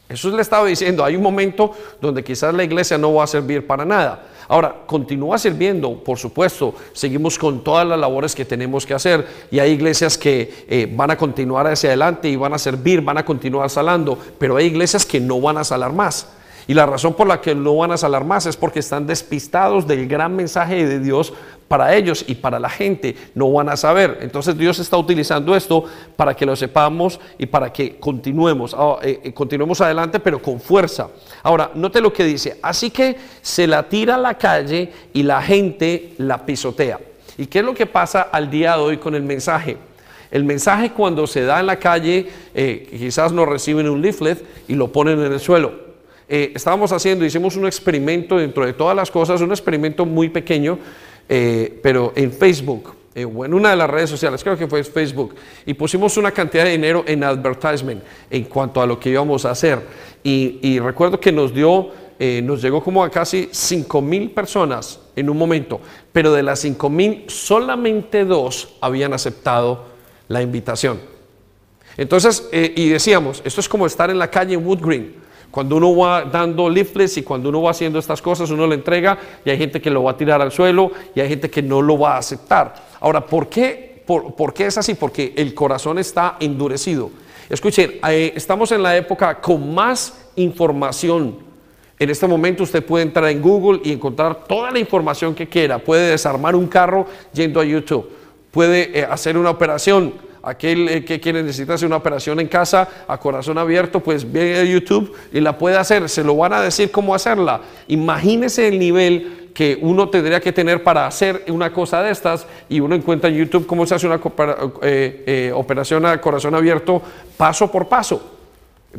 Jesús 0.08 0.34
le 0.34 0.42
estaba 0.42 0.66
diciendo, 0.66 1.04
hay 1.04 1.16
un 1.16 1.22
momento 1.22 1.72
donde 2.00 2.24
quizás 2.24 2.52
la 2.54 2.64
iglesia 2.64 2.98
no 2.98 3.14
va 3.14 3.24
a 3.24 3.26
servir 3.26 3.66
para 3.66 3.84
nada. 3.84 4.26
Ahora, 4.48 4.74
continúa 4.86 5.38
sirviendo, 5.38 6.02
por 6.02 6.18
supuesto, 6.18 6.74
seguimos 6.94 7.38
con 7.38 7.62
todas 7.62 7.86
las 7.86 7.98
labores 7.98 8.34
que 8.34 8.46
tenemos 8.46 8.86
que 8.86 8.94
hacer 8.94 9.26
y 9.50 9.58
hay 9.58 9.72
iglesias 9.72 10.16
que 10.16 10.64
eh, 10.66 10.90
van 10.90 11.10
a 11.10 11.16
continuar 11.18 11.66
hacia 11.66 11.90
adelante 11.90 12.30
y 12.30 12.36
van 12.36 12.54
a 12.54 12.58
servir, 12.58 13.02
van 13.02 13.18
a 13.18 13.24
continuar 13.24 13.68
salando, 13.68 14.18
pero 14.38 14.56
hay 14.56 14.66
iglesias 14.66 15.04
que 15.04 15.20
no 15.20 15.40
van 15.40 15.58
a 15.58 15.64
salar 15.64 15.92
más. 15.92 16.26
Y 16.68 16.74
la 16.74 16.84
razón 16.84 17.14
por 17.14 17.26
la 17.26 17.40
que 17.40 17.54
no 17.54 17.74
van 17.76 17.92
a 17.92 17.96
salar 17.96 18.24
más 18.24 18.44
es 18.44 18.54
porque 18.54 18.80
están 18.80 19.06
despistados 19.06 19.86
del 19.86 20.06
gran 20.06 20.36
mensaje 20.36 20.86
de 20.86 21.00
Dios 21.00 21.32
para 21.66 21.96
ellos 21.96 22.26
y 22.28 22.34
para 22.34 22.60
la 22.60 22.68
gente. 22.68 23.16
No 23.34 23.50
van 23.50 23.70
a 23.70 23.76
saber. 23.78 24.18
Entonces 24.20 24.56
Dios 24.56 24.78
está 24.78 24.98
utilizando 24.98 25.56
esto 25.56 25.84
para 26.14 26.34
que 26.34 26.44
lo 26.44 26.54
sepamos 26.54 27.18
y 27.38 27.46
para 27.46 27.72
que 27.72 27.98
continuemos, 27.98 28.74
ah, 28.76 28.98
eh, 29.02 29.18
eh, 29.24 29.32
continuemos 29.32 29.80
adelante, 29.80 30.20
pero 30.20 30.42
con 30.42 30.60
fuerza. 30.60 31.08
Ahora, 31.42 31.70
note 31.74 32.02
lo 32.02 32.12
que 32.12 32.24
dice. 32.24 32.58
Así 32.60 32.90
que 32.90 33.16
se 33.40 33.66
la 33.66 33.88
tira 33.88 34.16
a 34.16 34.18
la 34.18 34.34
calle 34.34 34.92
y 35.14 35.22
la 35.22 35.40
gente 35.40 36.12
la 36.18 36.44
pisotea. 36.44 37.00
¿Y 37.38 37.46
qué 37.46 37.60
es 37.60 37.64
lo 37.64 37.72
que 37.72 37.86
pasa 37.86 38.28
al 38.30 38.50
día 38.50 38.76
de 38.76 38.82
hoy 38.82 38.98
con 38.98 39.14
el 39.14 39.22
mensaje? 39.22 39.78
El 40.30 40.44
mensaje 40.44 40.92
cuando 40.92 41.26
se 41.26 41.44
da 41.44 41.60
en 41.60 41.66
la 41.66 41.78
calle, 41.78 42.28
eh, 42.54 42.86
quizás 42.90 43.32
nos 43.32 43.48
reciben 43.48 43.88
un 43.88 44.02
leaflet 44.02 44.44
y 44.68 44.74
lo 44.74 44.92
ponen 44.92 45.18
en 45.18 45.32
el 45.32 45.40
suelo. 45.40 45.87
Eh, 46.28 46.52
estábamos 46.54 46.92
haciendo, 46.92 47.24
hicimos 47.24 47.56
un 47.56 47.66
experimento 47.66 48.36
dentro 48.36 48.66
de 48.66 48.72
todas 48.72 48.94
las 48.94 49.10
cosas, 49.10 49.40
un 49.40 49.50
experimento 49.50 50.04
muy 50.04 50.28
pequeño, 50.28 50.78
eh, 51.28 51.78
pero 51.82 52.12
en 52.14 52.32
Facebook, 52.32 52.94
eh, 53.14 53.24
o 53.24 53.44
en 53.44 53.54
una 53.54 53.70
de 53.70 53.76
las 53.76 53.90
redes 53.90 54.10
sociales, 54.10 54.44
creo 54.44 54.56
que 54.56 54.66
fue 54.66 54.84
Facebook, 54.84 55.34
y 55.66 55.74
pusimos 55.74 56.16
una 56.16 56.30
cantidad 56.30 56.64
de 56.64 56.70
dinero 56.70 57.04
en 57.06 57.24
advertisement 57.24 58.02
en 58.30 58.44
cuanto 58.44 58.80
a 58.80 58.86
lo 58.86 59.00
que 59.00 59.10
íbamos 59.10 59.44
a 59.44 59.50
hacer. 59.50 59.80
Y, 60.22 60.78
recuerdo 60.78 61.18
que 61.18 61.32
nos 61.32 61.54
dio 61.54 61.90
eh, 62.20 62.42
nos 62.42 62.60
llegó 62.60 62.82
como 62.82 63.04
a 63.04 63.10
casi 63.10 63.48
5 63.52 64.02
mil 64.02 64.32
personas 64.32 64.98
en 65.14 65.30
un 65.30 65.38
momento, 65.38 65.80
pero 66.12 66.32
de 66.32 66.42
las 66.42 66.58
5 66.60 66.90
mil 66.90 67.24
solamente 67.28 68.24
dos 68.24 68.74
habían 68.80 69.12
aceptado 69.12 69.84
la 70.26 70.42
invitación. 70.42 71.00
Entonces, 71.96 72.48
eh, 72.50 72.72
y 72.76 72.88
decíamos, 72.88 73.40
esto 73.44 73.60
es 73.60 73.68
como 73.68 73.86
estar 73.86 74.10
en 74.10 74.18
la 74.18 74.30
calle 74.30 74.54
en 74.54 74.66
Wood 74.66 74.80
Green. 74.80 75.14
Cuando 75.50 75.76
uno 75.76 75.96
va 75.96 76.24
dando 76.24 76.68
leaflets 76.68 77.16
y 77.16 77.22
cuando 77.22 77.48
uno 77.48 77.62
va 77.62 77.70
haciendo 77.70 77.98
estas 77.98 78.20
cosas, 78.20 78.50
uno 78.50 78.66
le 78.66 78.74
entrega 78.74 79.18
y 79.44 79.50
hay 79.50 79.56
gente 79.56 79.80
que 79.80 79.90
lo 79.90 80.02
va 80.02 80.12
a 80.12 80.16
tirar 80.16 80.42
al 80.42 80.52
suelo 80.52 80.90
y 81.14 81.20
hay 81.20 81.28
gente 81.28 81.48
que 81.48 81.62
no 81.62 81.80
lo 81.80 81.98
va 81.98 82.16
a 82.16 82.18
aceptar. 82.18 82.74
Ahora, 83.00 83.24
¿por 83.24 83.48
qué, 83.48 84.02
por, 84.06 84.52
qué 84.52 84.66
es 84.66 84.76
así? 84.76 84.94
Porque 84.94 85.32
el 85.36 85.54
corazón 85.54 85.98
está 85.98 86.36
endurecido. 86.38 87.10
Escuchen, 87.48 87.94
eh, 88.06 88.32
estamos 88.36 88.72
en 88.72 88.82
la 88.82 88.94
época 88.96 89.40
con 89.40 89.74
más 89.74 90.28
información. 90.36 91.38
En 91.98 92.10
este 92.10 92.26
momento 92.26 92.62
usted 92.62 92.84
puede 92.84 93.04
entrar 93.04 93.28
en 93.28 93.40
Google 93.40 93.80
y 93.82 93.92
encontrar 93.92 94.44
toda 94.44 94.70
la 94.70 94.78
información 94.78 95.34
que 95.34 95.48
quiera. 95.48 95.78
Puede 95.78 96.10
desarmar 96.10 96.54
un 96.54 96.68
carro 96.68 97.06
yendo 97.32 97.58
a 97.58 97.64
YouTube. 97.64 98.08
Puede 98.50 98.98
eh, 98.98 99.04
hacer 99.04 99.36
una 99.38 99.50
operación 99.50 100.27
aquel 100.42 100.88
eh, 100.88 101.04
que 101.04 101.20
quiere 101.20 101.42
necesita 101.42 101.74
hacer 101.74 101.86
una 101.86 101.96
operación 101.96 102.40
en 102.40 102.48
casa 102.48 102.88
a 103.06 103.18
corazón 103.18 103.58
abierto, 103.58 104.00
pues 104.00 104.30
ve 104.30 104.58
a 104.58 104.64
YouTube 104.64 105.14
y 105.32 105.40
la 105.40 105.58
puede 105.58 105.76
hacer. 105.76 106.08
Se 106.08 106.24
lo 106.24 106.36
van 106.36 106.52
a 106.52 106.60
decir 106.60 106.90
cómo 106.90 107.14
hacerla. 107.14 107.60
Imagínese 107.88 108.68
el 108.68 108.78
nivel 108.78 109.50
que 109.54 109.76
uno 109.80 110.08
tendría 110.08 110.40
que 110.40 110.52
tener 110.52 110.84
para 110.84 111.06
hacer 111.06 111.44
una 111.48 111.72
cosa 111.72 112.00
de 112.02 112.12
estas 112.12 112.46
y 112.68 112.78
uno 112.78 112.94
encuentra 112.94 113.28
en 113.28 113.36
YouTube 113.36 113.66
cómo 113.66 113.86
se 113.86 113.94
hace 113.96 114.06
una 114.06 114.20
eh, 114.82 115.24
eh, 115.26 115.52
operación 115.52 116.06
a 116.06 116.20
corazón 116.20 116.54
abierto 116.54 117.02
paso 117.36 117.70
por 117.70 117.88
paso. 117.88 118.22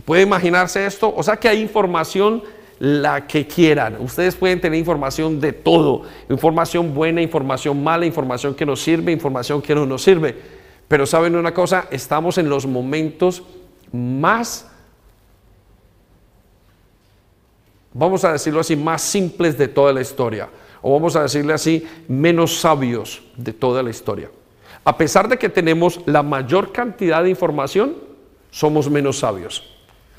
¿Puede 0.04 0.24
imaginarse 0.24 0.86
esto? 0.86 1.14
O 1.16 1.24
sea 1.24 1.38
que 1.38 1.48
hay 1.48 1.62
información 1.62 2.44
la 2.80 3.28
que 3.28 3.46
quieran. 3.48 3.98
Ustedes 4.00 4.36
pueden 4.36 4.62
tener 4.62 4.80
información 4.80 5.40
de 5.40 5.54
todo, 5.54 6.04
información 6.30 6.94
buena, 6.94 7.22
información 7.22 7.84
mala, 7.84 8.06
información 8.06 8.56
que 8.56 8.66
nos 8.66 8.82
sirve, 8.82 9.12
información 9.12 9.62
que 9.62 9.76
no 9.76 9.86
nos 9.86 10.02
sirve. 10.02 10.59
Pero 10.90 11.06
saben 11.06 11.36
una 11.36 11.54
cosa, 11.54 11.86
estamos 11.92 12.40
en 12.40 12.50
los 12.50 12.66
momentos 12.66 13.44
más, 13.94 14.68
vamos 17.94 18.26
a 18.26 18.34
decirlo 18.34 18.60
así, 18.60 18.76
más 18.76 19.04
simples 19.04 19.56
de 19.58 19.68
toda 19.68 19.94
la 19.94 20.02
historia. 20.02 20.50
O 20.82 20.92
vamos 20.94 21.16
a 21.16 21.22
decirle 21.22 21.54
así, 21.54 21.88
menos 22.08 22.60
sabios 22.60 23.22
de 23.38 23.54
toda 23.54 23.84
la 23.84 23.92
historia. 23.92 24.32
A 24.84 24.98
pesar 24.98 25.30
de 25.30 25.38
que 25.38 25.50
tenemos 25.50 26.02
la 26.08 26.24
mayor 26.24 26.72
cantidad 26.72 27.24
de 27.24 27.30
información, 27.30 27.96
somos 28.50 28.90
menos 28.90 29.20
sabios. 29.20 29.64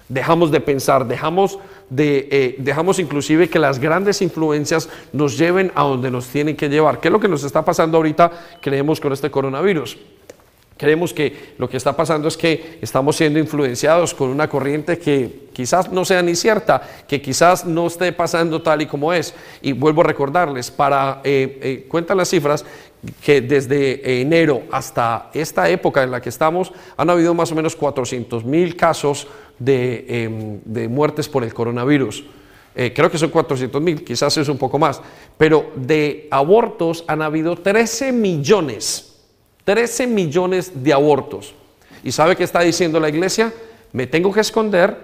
Dejamos 0.09 0.53
de 0.53 0.61
pensar, 0.61 1.05
dejamos, 1.05 1.59
de, 1.89 2.29
eh, 2.31 2.57
dejamos 2.59 3.01
inclusive 3.01 3.49
que 3.49 3.59
las 3.59 3.81
grandes 3.81 4.23
influencias 4.23 4.89
nos 5.13 5.37
lleven 5.37 5.73
a 5.75 5.83
donde 5.83 6.13
nos 6.13 6.29
tienen 6.29 6.57
que 6.57 6.69
llevar. 6.69 7.01
¿Qué 7.01 7.09
es 7.09 7.13
lo 7.13 7.19
que 7.19 7.29
nos 7.29 7.43
está 7.43 7.65
pasando 7.65 7.97
ahorita, 7.97 8.31
creemos, 8.61 9.01
con 9.01 9.13
este 9.13 9.31
coronavirus? 9.33 9.99
Creemos 10.81 11.13
que 11.13 11.53
lo 11.59 11.69
que 11.69 11.77
está 11.77 11.95
pasando 11.95 12.27
es 12.27 12.39
que 12.39 12.79
estamos 12.81 13.15
siendo 13.15 13.39
influenciados 13.39 14.15
con 14.15 14.31
una 14.31 14.49
corriente 14.49 14.99
que 14.99 15.51
quizás 15.53 15.93
no 15.93 16.07
sea 16.07 16.23
ni 16.23 16.35
cierta, 16.35 16.81
que 17.07 17.21
quizás 17.21 17.67
no 17.67 17.89
esté 17.89 18.15
pasando 18.15 18.63
tal 18.63 18.81
y 18.81 18.87
como 18.87 19.13
es. 19.13 19.35
Y 19.61 19.73
vuelvo 19.73 20.01
a 20.01 20.05
recordarles, 20.05 20.71
para, 20.71 21.21
eh, 21.23 21.59
eh, 21.61 21.87
cuentan 21.87 22.17
las 22.17 22.31
cifras, 22.31 22.65
que 23.23 23.43
desde 23.43 24.23
enero 24.23 24.63
hasta 24.73 25.29
esta 25.35 25.69
época 25.69 26.03
en 26.03 26.13
la 26.13 26.23
que 26.23 26.31
estamos 26.31 26.73
han 26.97 27.11
habido 27.11 27.35
más 27.35 27.53
o 27.53 27.55
menos 27.55 27.77
400 27.77 28.43
mil 28.47 28.75
casos 28.75 29.27
de, 29.59 30.07
em, 30.09 30.61
de, 30.65 30.89
muertes 30.89 31.29
por 31.29 31.45
el 31.45 31.53
coronavirus. 31.53 32.25
Eh, 32.75 32.95
creo 32.97 33.11
que 33.11 33.19
son 33.19 33.29
400 33.29 33.83
mil, 33.83 34.03
quizás 34.03 34.35
es 34.39 34.49
un 34.49 34.57
poco 34.57 34.79
más, 34.79 35.03
pero 35.37 35.73
de 35.77 36.27
abortos 36.31 37.05
han 37.07 37.21
habido 37.21 37.55
13 37.55 38.13
millones 38.13 39.10
13 39.71 40.09
millones 40.09 40.83
de 40.83 40.93
abortos. 40.93 41.55
¿Y 42.03 42.11
sabe 42.11 42.35
qué 42.35 42.43
está 42.43 42.59
diciendo 42.59 42.99
la 42.99 43.09
iglesia? 43.09 43.55
Me 43.93 44.09
tengo 44.09 44.33
que 44.33 44.41
esconder, 44.41 44.99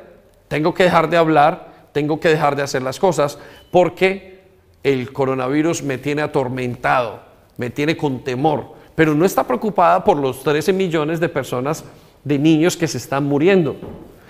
tengo 0.48 0.74
que 0.74 0.82
dejar 0.82 1.08
de 1.08 1.16
hablar, 1.16 1.88
tengo 1.92 2.18
que 2.18 2.30
dejar 2.30 2.56
de 2.56 2.64
hacer 2.64 2.82
las 2.82 2.98
cosas 2.98 3.38
porque 3.70 4.40
el 4.82 5.12
coronavirus 5.12 5.84
me 5.84 5.98
tiene 5.98 6.22
atormentado, 6.22 7.20
me 7.56 7.70
tiene 7.70 7.96
con 7.96 8.24
temor, 8.24 8.74
pero 8.96 9.14
no 9.14 9.24
está 9.24 9.46
preocupada 9.46 10.02
por 10.02 10.16
los 10.16 10.42
13 10.42 10.72
millones 10.72 11.20
de 11.20 11.28
personas, 11.28 11.84
de 12.24 12.36
niños 12.36 12.76
que 12.76 12.88
se 12.88 12.98
están 12.98 13.22
muriendo. 13.22 13.76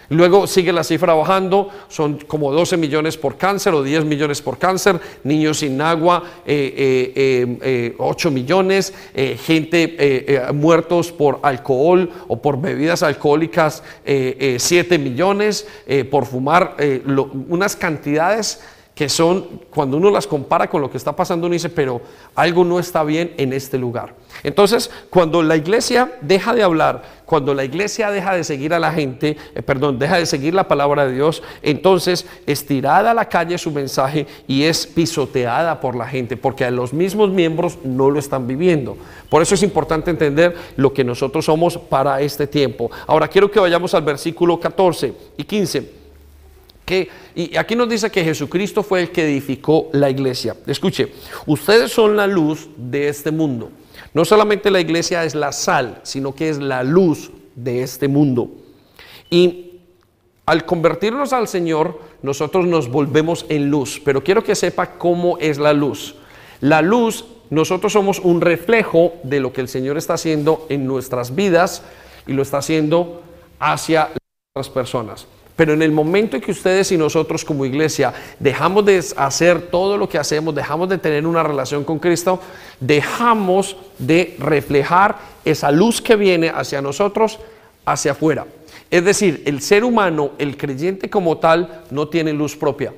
Luego 0.09 0.47
sigue 0.47 0.73
la 0.73 0.85
cifra 0.85 1.15
bajando, 1.15 1.71
son 1.89 2.19
como 2.27 2.53
12 2.53 2.77
millones 2.77 3.17
por 3.17 3.37
cáncer 3.37 3.75
o 3.75 3.83
10 3.83 4.05
millones 4.05 4.41
por 4.41 4.59
cáncer, 4.59 5.01
niños 5.25 5.59
sin 5.59 5.81
agua, 5.81 6.23
8 6.23 6.31
eh, 6.47 7.13
eh, 7.17 7.59
eh, 7.63 8.31
millones, 8.31 8.95
gente 9.45 10.43
muertos 10.55 11.13
por 11.13 11.41
alcohol 11.43 12.11
o 12.29 12.41
por 12.41 12.61
bebidas 12.61 13.03
alcohólicas, 13.03 13.83
7 14.05 14.99
millones, 14.99 15.67
por 16.11 16.27
fumar, 16.27 16.77
unas 17.49 17.75
cantidades 17.75 18.61
que 18.97 19.11
son, 19.11 19.61
cuando 19.69 19.99
uno 19.99 20.11
las 20.11 20.27
compara 20.27 20.71
con 20.71 20.81
lo 20.81 20.91
que 20.91 20.97
está 20.97 21.15
pasando, 21.15 21.47
uno 21.47 21.53
dice, 21.53 21.69
pero 21.69 22.01
algo 22.35 22.65
no 22.65 22.79
está 22.79 23.05
bien 23.05 23.35
en 23.37 23.53
este 23.53 23.77
lugar. 23.77 24.15
Entonces, 24.43 24.91
cuando 25.11 25.43
la 25.43 25.55
iglesia 25.55 26.13
deja 26.23 26.55
de 26.55 26.63
hablar, 26.63 27.03
cuando 27.27 27.53
la 27.53 27.63
iglesia 27.63 28.11
deja 28.11 28.35
de 28.35 28.43
seguir 28.43 28.73
a 28.73 28.79
la 28.79 28.93
gente, 28.93 29.37
eh, 29.55 29.61
perdón, 29.61 29.99
deja 29.99 30.17
de 30.17 30.25
seguir 30.25 30.55
la 30.55 30.67
palabra 30.67 31.07
de 31.07 31.13
Dios, 31.13 31.43
entonces 31.61 32.25
estirada 32.47 33.11
a 33.11 33.15
la 33.15 33.29
calle 33.29 33.59
su 33.59 33.71
mensaje 33.71 34.27
y 34.47 34.63
es 34.63 34.87
pisoteada 34.87 35.79
por 35.79 35.95
la 35.95 36.09
gente, 36.09 36.39
porque 36.39 36.65
a 36.65 36.71
los 36.71 36.95
mismos 36.95 37.29
miembros 37.29 37.77
no 37.85 38.09
lo 38.09 38.19
están 38.19 38.47
viviendo. 38.47 38.97
Por 39.29 39.43
eso 39.43 39.57
es 39.57 39.63
importante 39.63 40.11
entender 40.11 40.57
lo 40.77 40.95
que 40.95 41.05
nosotros 41.05 41.45
somos 41.45 41.77
para 41.77 42.23
este 42.23 42.47
tiempo. 42.47 42.91
Ahora 43.07 43.29
quiero 43.29 43.51
que 43.51 43.61
vayamos 43.61 43.93
al 43.93 44.05
versículo 44.05 44.59
14 44.59 45.13
y 45.37 45.45
15 45.45 46.06
y 47.35 47.57
aquí 47.57 47.75
nos 47.75 47.89
dice 47.89 48.11
que 48.11 48.23
Jesucristo 48.23 48.83
fue 48.83 49.01
el 49.01 49.11
que 49.11 49.25
edificó 49.25 49.89
la 49.93 50.09
iglesia. 50.09 50.57
Escuche, 50.67 51.13
ustedes 51.47 51.91
son 51.91 52.17
la 52.17 52.27
luz 52.27 52.69
de 52.77 53.09
este 53.09 53.33
mundo. 53.33 53.71
No 54.15 54.25
solamente 54.25 54.71
la 54.71 54.81
iglesia 54.81 55.25
es 55.25 55.35
la 55.35 55.53
sal, 55.53 56.01
sino 56.05 56.35
que 56.35 56.49
es 56.49 56.59
la 56.59 56.83
luz 56.83 57.31
de 57.55 57.83
este 57.83 58.09
mundo. 58.09 58.51
Y 59.29 59.81
al 60.47 60.65
convertirnos 60.65 61.33
al 61.33 61.49
Señor, 61.49 62.01
nosotros 62.23 62.67
nos 62.67 62.89
volvemos 62.89 63.47
en 63.49 63.69
luz. 63.69 64.01
Pero 64.05 64.23
quiero 64.23 64.45
que 64.45 64.55
sepa 64.55 64.93
cómo 64.93 65.39
es 65.39 65.59
la 65.59 65.73
luz. 65.73 66.15
La 66.61 66.83
luz, 66.83 67.25
nosotros 67.51 67.93
somos 67.93 68.21
un 68.21 68.41
reflejo 68.41 69.15
de 69.25 69.41
lo 69.41 69.53
que 69.53 69.61
el 69.61 69.69
Señor 69.69 69.99
está 69.99 70.15
haciendo 70.15 70.67
en 70.69 70.87
nuestras 70.87 71.35
vidas 71.35 71.83
y 72.27 72.33
lo 72.33 72.43
está 72.43 72.59
haciendo 72.59 73.23
hacia 73.59 74.11
las 74.55 74.71
personas. 74.71 75.27
Pero 75.57 75.73
en 75.73 75.81
el 75.81 75.91
momento 75.91 76.37
en 76.37 76.43
que 76.43 76.51
ustedes 76.51 76.93
y 76.93 76.99
nosotros 76.99 77.45
como 77.45 77.65
iglesia 77.65 78.13
dejamos 78.39 78.85
de 78.85 79.03
hacer 79.17 79.63
todo 79.63 79.97
lo 79.97 80.07
que 80.09 80.19
hacemos, 80.19 80.55
dejamos 80.55 80.89
de 80.91 80.99
tener 80.99 81.27
una 81.27 81.43
relación 81.43 81.83
con 81.83 81.99
Cristo, 81.99 82.39
dejamos 82.79 83.77
de 83.99 84.37
reflejar 84.39 85.17
esa 85.45 85.71
luz 85.71 86.03
que 86.03 86.15
viene 86.15 86.51
hacia 86.51 86.83
nosotros, 86.83 87.39
hacia 87.87 88.13
afuera. 88.13 88.47
Es 88.91 89.05
decir, 89.05 89.43
el 89.47 89.63
ser 89.63 89.83
humano, 89.83 90.33
el 90.39 90.59
creyente 90.59 91.09
como 91.09 91.39
tal, 91.39 91.85
no 91.91 92.09
tiene 92.09 92.35
luz 92.35 92.55
propia. 92.55 92.93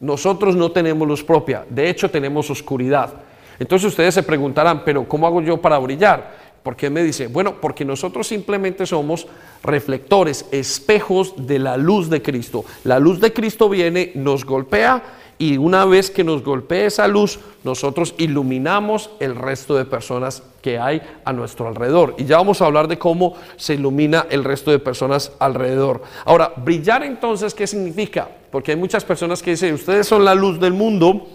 Nosotros 0.00 0.56
no 0.56 0.72
tenemos 0.72 1.06
luz 1.06 1.22
propia, 1.22 1.64
de 1.68 1.90
hecho 1.90 2.10
tenemos 2.10 2.50
oscuridad. 2.50 3.12
Entonces 3.58 3.88
ustedes 3.88 4.14
se 4.14 4.22
preguntarán, 4.22 4.82
pero 4.84 5.06
¿cómo 5.06 5.26
hago 5.26 5.40
yo 5.42 5.60
para 5.60 5.78
brillar? 5.78 6.41
¿Por 6.62 6.76
qué 6.76 6.90
me 6.90 7.02
dice? 7.02 7.26
Bueno, 7.26 7.60
porque 7.60 7.84
nosotros 7.84 8.28
simplemente 8.28 8.86
somos 8.86 9.26
reflectores, 9.62 10.46
espejos 10.52 11.34
de 11.36 11.58
la 11.58 11.76
luz 11.76 12.08
de 12.08 12.22
Cristo. 12.22 12.64
La 12.84 12.98
luz 13.00 13.20
de 13.20 13.32
Cristo 13.32 13.68
viene, 13.68 14.12
nos 14.14 14.44
golpea 14.44 15.02
y 15.38 15.56
una 15.56 15.84
vez 15.86 16.08
que 16.08 16.22
nos 16.22 16.44
golpea 16.44 16.86
esa 16.86 17.08
luz, 17.08 17.40
nosotros 17.64 18.14
iluminamos 18.18 19.10
el 19.18 19.34
resto 19.34 19.74
de 19.74 19.84
personas 19.84 20.44
que 20.60 20.78
hay 20.78 21.02
a 21.24 21.32
nuestro 21.32 21.66
alrededor. 21.66 22.14
Y 22.16 22.26
ya 22.26 22.36
vamos 22.36 22.62
a 22.62 22.66
hablar 22.66 22.86
de 22.86 22.96
cómo 22.96 23.34
se 23.56 23.74
ilumina 23.74 24.26
el 24.30 24.44
resto 24.44 24.70
de 24.70 24.78
personas 24.78 25.32
alrededor. 25.40 26.02
Ahora, 26.24 26.52
brillar 26.56 27.02
entonces, 27.02 27.54
¿qué 27.54 27.66
significa? 27.66 28.28
Porque 28.52 28.70
hay 28.70 28.76
muchas 28.76 29.04
personas 29.04 29.42
que 29.42 29.50
dicen, 29.50 29.74
ustedes 29.74 30.06
son 30.06 30.24
la 30.24 30.36
luz 30.36 30.60
del 30.60 30.74
mundo, 30.74 31.26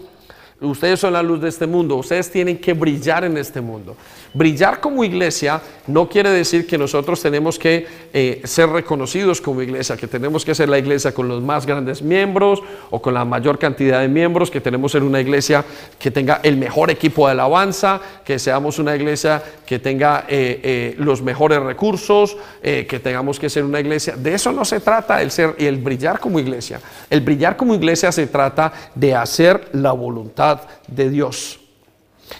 Ustedes 0.60 0.98
son 0.98 1.12
la 1.12 1.22
luz 1.22 1.40
de 1.40 1.48
este 1.48 1.68
mundo, 1.68 1.94
ustedes 1.94 2.32
tienen 2.32 2.58
que 2.58 2.72
brillar 2.72 3.24
en 3.24 3.36
este 3.36 3.60
mundo. 3.60 3.96
Brillar 4.38 4.78
como 4.78 5.02
iglesia 5.02 5.60
no 5.88 6.08
quiere 6.08 6.30
decir 6.30 6.64
que 6.64 6.78
nosotros 6.78 7.20
tenemos 7.20 7.58
que 7.58 7.88
eh, 8.12 8.40
ser 8.44 8.68
reconocidos 8.68 9.40
como 9.40 9.62
iglesia, 9.62 9.96
que 9.96 10.06
tenemos 10.06 10.44
que 10.44 10.54
ser 10.54 10.68
la 10.68 10.78
iglesia 10.78 11.12
con 11.12 11.26
los 11.26 11.42
más 11.42 11.66
grandes 11.66 12.02
miembros 12.02 12.62
o 12.90 13.02
con 13.02 13.14
la 13.14 13.24
mayor 13.24 13.58
cantidad 13.58 14.00
de 14.00 14.06
miembros, 14.06 14.48
que 14.48 14.60
tenemos 14.60 14.92
ser 14.92 15.02
una 15.02 15.20
iglesia 15.20 15.64
que 15.98 16.12
tenga 16.12 16.38
el 16.44 16.56
mejor 16.56 16.88
equipo 16.88 17.26
de 17.26 17.32
alabanza, 17.32 18.00
que 18.24 18.38
seamos 18.38 18.78
una 18.78 18.94
iglesia 18.94 19.42
que 19.66 19.80
tenga 19.80 20.26
eh, 20.28 20.60
eh, 20.62 20.94
los 20.98 21.20
mejores 21.20 21.60
recursos, 21.60 22.36
que 22.62 23.00
tengamos 23.02 23.40
que 23.40 23.50
ser 23.50 23.64
una 23.64 23.80
iglesia. 23.80 24.14
De 24.16 24.34
eso 24.34 24.52
no 24.52 24.64
se 24.64 24.78
trata 24.78 25.20
el 25.20 25.32
ser 25.32 25.56
y 25.58 25.64
el 25.64 25.78
brillar 25.78 26.20
como 26.20 26.38
iglesia. 26.38 26.80
El 27.10 27.22
brillar 27.22 27.56
como 27.56 27.74
iglesia 27.74 28.12
se 28.12 28.28
trata 28.28 28.72
de 28.94 29.16
hacer 29.16 29.70
la 29.72 29.90
voluntad 29.92 30.60
de 30.86 31.10
Dios. 31.10 31.57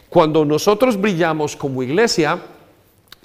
Cuando 0.08 0.44
nosotros 0.44 1.00
brillamos 1.00 1.56
como 1.56 1.82
iglesia, 1.82 2.38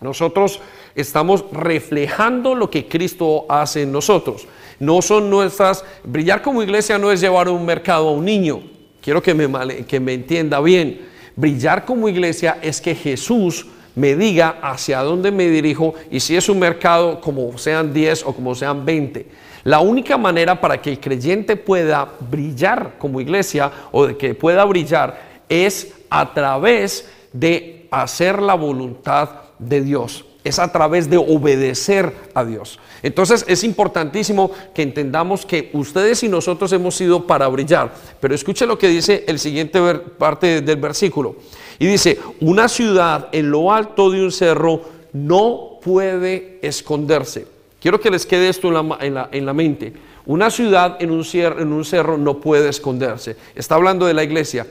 nosotros 0.02 0.60
estamos 0.96 1.46
reflejando 1.52 2.56
lo 2.56 2.70
que 2.70 2.88
Cristo 2.88 3.46
hace 3.50 3.84
en 3.84 3.92
nosotros. 3.92 4.48
No 4.80 5.02
son 5.02 5.30
nuestras, 5.30 5.84
brillar 6.04 6.42
como 6.42 6.62
iglesia 6.62 6.98
no 6.98 7.12
es 7.12 7.22
llevar 7.22 7.48
un 7.50 7.66
mercado 7.66 8.10
a 8.10 8.12
un 8.12 8.26
niño. 8.26 8.62
Quiero 9.02 9.22
que 9.22 9.34
me, 9.34 9.86
que 9.86 10.00
me 10.00 10.14
entienda 10.14 10.60
bien. 10.60 11.08
Brillar 11.36 11.86
como 11.86 12.10
iglesia 12.10 12.60
es 12.62 12.80
que 12.82 12.96
Jesús 12.96 13.66
me 13.96 14.16
diga 14.16 14.60
hacia 14.62 15.02
dónde 15.02 15.32
me 15.32 15.50
dirijo 15.50 15.94
y 16.10 16.20
si 16.20 16.36
es 16.36 16.50
un 16.50 16.60
mercado 16.60 17.22
como 17.22 17.58
sean 17.58 17.94
10 17.94 18.26
o 18.26 18.34
como 18.34 18.56
sean 18.56 18.86
20. 18.86 19.28
La 19.64 19.80
única 19.80 20.18
manera 20.18 20.60
para 20.60 20.82
que 20.82 20.92
el 20.92 21.00
creyente 21.00 21.56
pueda 21.56 22.10
brillar 22.20 22.96
como 22.98 23.22
iglesia 23.22 23.72
o 23.92 24.08
de 24.08 24.18
que 24.18 24.36
pueda 24.36 24.66
brillar 24.66 25.34
es 25.48 25.94
a 26.14 26.32
través 26.32 27.10
de 27.32 27.88
hacer 27.90 28.40
la 28.40 28.54
voluntad 28.54 29.30
de 29.58 29.82
Dios. 29.82 30.26
Es 30.44 30.60
a 30.60 30.72
través 30.72 31.10
de 31.10 31.18
obedecer 31.18 32.14
a 32.36 32.46
Dios. 32.46 32.78
Entonces 33.02 33.44
es 33.48 33.64
importantísimo 33.64 34.52
que 34.76 34.84
entendamos 34.84 35.44
que 35.44 35.72
ustedes 35.74 36.22
y 36.22 36.30
nosotros 36.30 36.72
hemos 36.72 36.94
sido 36.94 37.26
para 37.26 37.48
brillar. 37.48 37.96
Pero 38.20 38.36
escuche 38.36 38.68
lo 38.68 38.78
que 38.78 38.90
dice 38.90 39.24
el 39.28 39.40
siguiente 39.40 39.80
parte 40.20 40.62
del 40.62 40.78
versículo. 40.78 41.36
Y 41.80 41.88
dice, 41.88 42.20
una 42.42 42.68
ciudad 42.68 43.30
en 43.32 43.50
lo 43.50 43.74
alto 43.74 44.12
de 44.12 44.24
un 44.24 44.32
cerro 44.32 44.84
no 45.14 45.80
puede 45.82 46.60
esconderse. 46.62 47.48
Quiero 47.82 48.00
que 48.00 48.12
les 48.12 48.28
quede 48.28 48.50
esto 48.50 48.68
en 48.68 49.46
la, 49.46 49.54
mente. 49.54 49.94
Una 50.28 50.52
ciudad 50.52 50.98
en 51.00 51.10
un, 51.10 51.26
en 51.34 51.74
un 51.74 51.84
cerro 51.84 52.20
no 52.20 52.40
puede 52.40 52.70
esconderse. 52.70 53.36
Está 53.56 53.76
hablando 53.76 54.06
de 54.06 54.14
la 54.14 54.24
iglesia. 54.24 54.68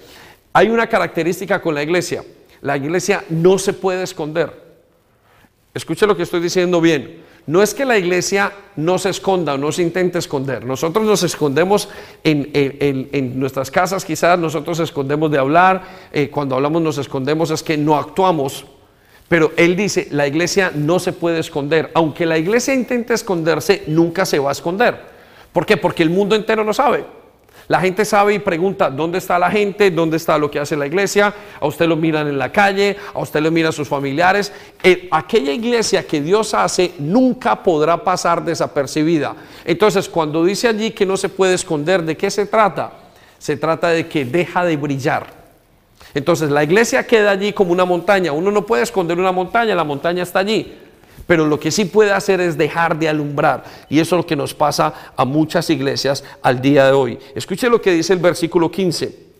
Hay 0.52 0.68
una 0.68 0.86
característica 0.86 1.60
con 1.60 1.74
la 1.74 1.82
iglesia. 1.82 2.24
La 2.60 2.76
iglesia 2.76 3.24
no 3.30 3.58
se 3.58 3.72
puede 3.72 4.02
esconder. 4.02 4.52
Escuche 5.74 6.06
lo 6.06 6.16
que 6.16 6.22
estoy 6.22 6.40
diciendo 6.40 6.80
bien. 6.80 7.22
No 7.46 7.62
es 7.62 7.74
que 7.74 7.84
la 7.84 7.98
iglesia 7.98 8.52
no 8.76 8.98
se 8.98 9.10
esconda 9.10 9.54
o 9.54 9.58
no 9.58 9.72
se 9.72 9.82
intente 9.82 10.18
esconder. 10.18 10.64
Nosotros 10.64 11.04
nos 11.04 11.22
escondemos 11.24 11.88
en, 12.22 13.40
nuestras 13.40 13.70
casas, 13.70 14.04
quizás 14.04 14.38
nosotros 14.38 14.78
escondemos 14.78 15.30
de 15.30 15.38
hablar. 15.38 15.82
Eh, 16.12 16.30
cuando 16.30 16.54
hablamos 16.54 16.82
nos 16.82 16.98
escondemos 16.98 17.50
es 17.50 17.62
que 17.62 17.76
no 17.76 17.98
actuamos 17.98 18.64
pero 19.32 19.50
él 19.56 19.76
dice, 19.76 20.08
la 20.10 20.26
iglesia 20.26 20.72
no 20.74 20.98
se 20.98 21.14
puede 21.14 21.38
esconder. 21.38 21.90
Aunque 21.94 22.26
la 22.26 22.36
iglesia 22.36 22.74
intente 22.74 23.14
esconderse, 23.14 23.82
nunca 23.86 24.26
se 24.26 24.38
va 24.38 24.50
a 24.50 24.52
esconder. 24.52 25.00
¿Por 25.54 25.64
qué? 25.64 25.78
Porque 25.78 26.02
el 26.02 26.10
mundo 26.10 26.36
entero 26.36 26.64
lo 26.64 26.74
sabe. 26.74 27.06
La 27.68 27.80
gente 27.80 28.04
sabe 28.04 28.34
y 28.34 28.38
pregunta, 28.38 28.90
¿dónde 28.90 29.18
está 29.18 29.38
la 29.38 29.50
gente? 29.50 29.90
¿Dónde 29.90 30.16
está 30.16 30.36
lo 30.36 30.50
que 30.50 30.58
hace 30.58 30.76
la 30.76 30.86
iglesia? 30.86 31.32
A 31.60 31.66
usted 31.66 31.86
lo 31.86 31.96
miran 31.96 32.28
en 32.28 32.38
la 32.38 32.50
calle, 32.50 32.96
a 33.14 33.20
usted 33.20 33.40
lo 33.40 33.50
miran 33.50 33.72
sus 33.72 33.88
familiares. 33.88 34.52
Eh, 34.82 35.08
aquella 35.10 35.52
iglesia 35.52 36.06
que 36.06 36.20
Dios 36.20 36.54
hace 36.54 36.94
nunca 36.98 37.62
podrá 37.62 38.02
pasar 38.02 38.44
desapercibida. 38.44 39.34
Entonces, 39.64 40.08
cuando 40.08 40.44
dice 40.44 40.68
allí 40.68 40.90
que 40.90 41.06
no 41.06 41.16
se 41.16 41.28
puede 41.28 41.54
esconder, 41.54 42.02
¿de 42.02 42.16
qué 42.16 42.30
se 42.30 42.46
trata? 42.46 42.92
Se 43.38 43.56
trata 43.56 43.88
de 43.88 44.08
que 44.08 44.24
deja 44.24 44.64
de 44.64 44.76
brillar. 44.76 45.42
Entonces 46.14 46.50
la 46.50 46.62
iglesia 46.62 47.06
queda 47.06 47.30
allí 47.30 47.52
como 47.52 47.72
una 47.72 47.84
montaña. 47.84 48.32
Uno 48.32 48.50
no 48.50 48.66
puede 48.66 48.82
esconder 48.82 49.18
una 49.18 49.32
montaña, 49.32 49.74
la 49.74 49.84
montaña 49.84 50.22
está 50.22 50.40
allí. 50.40 50.78
Pero 51.26 51.46
lo 51.46 51.58
que 51.58 51.70
sí 51.70 51.84
puede 51.84 52.12
hacer 52.12 52.40
es 52.40 52.58
dejar 52.58 52.98
de 52.98 53.08
alumbrar. 53.08 53.64
Y 53.88 54.00
eso 54.00 54.16
es 54.16 54.20
lo 54.20 54.26
que 54.26 54.36
nos 54.36 54.54
pasa 54.54 55.12
a 55.16 55.24
muchas 55.24 55.70
iglesias 55.70 56.24
al 56.42 56.60
día 56.60 56.86
de 56.86 56.92
hoy. 56.92 57.18
Escuche 57.34 57.68
lo 57.68 57.80
que 57.80 57.92
dice 57.92 58.12
el 58.12 58.18
versículo 58.18 58.70
15. 58.70 59.32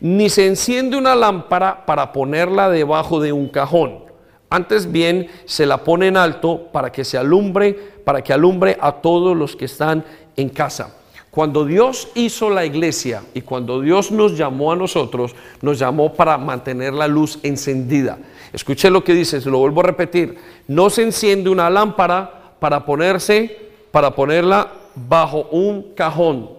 Ni 0.00 0.28
se 0.28 0.46
enciende 0.46 0.96
una 0.96 1.14
lámpara 1.14 1.84
para 1.84 2.12
ponerla 2.12 2.70
debajo 2.70 3.20
de 3.20 3.32
un 3.32 3.48
cajón. 3.48 4.08
Antes 4.50 4.90
bien 4.90 5.28
se 5.44 5.66
la 5.66 5.78
pone 5.78 6.06
en 6.06 6.16
alto 6.16 6.68
para 6.72 6.90
que 6.90 7.04
se 7.04 7.18
alumbre, 7.18 7.76
para 8.04 8.22
que 8.22 8.32
alumbre 8.32 8.78
a 8.80 8.92
todos 8.92 9.36
los 9.36 9.56
que 9.56 9.66
están 9.66 10.04
en 10.36 10.48
casa. 10.48 10.94
Cuando 11.30 11.64
Dios 11.64 12.08
hizo 12.14 12.48
la 12.48 12.64
iglesia 12.64 13.22
y 13.34 13.42
cuando 13.42 13.80
Dios 13.80 14.10
nos 14.10 14.36
llamó 14.36 14.72
a 14.72 14.76
nosotros, 14.76 15.36
nos 15.60 15.78
llamó 15.78 16.14
para 16.14 16.38
mantener 16.38 16.94
la 16.94 17.06
luz 17.06 17.38
encendida. 17.42 18.18
Escuche 18.52 18.90
lo 18.90 19.04
que 19.04 19.14
dice, 19.14 19.40
se 19.40 19.50
lo 19.50 19.58
vuelvo 19.58 19.80
a 19.80 19.84
repetir. 19.84 20.38
No 20.66 20.90
se 20.90 21.02
enciende 21.02 21.50
una 21.50 21.68
lámpara 21.68 22.54
para 22.58 22.84
ponerse, 22.84 23.70
para 23.90 24.14
ponerla 24.14 24.72
bajo 24.94 25.48
un 25.50 25.94
cajón. 25.94 26.50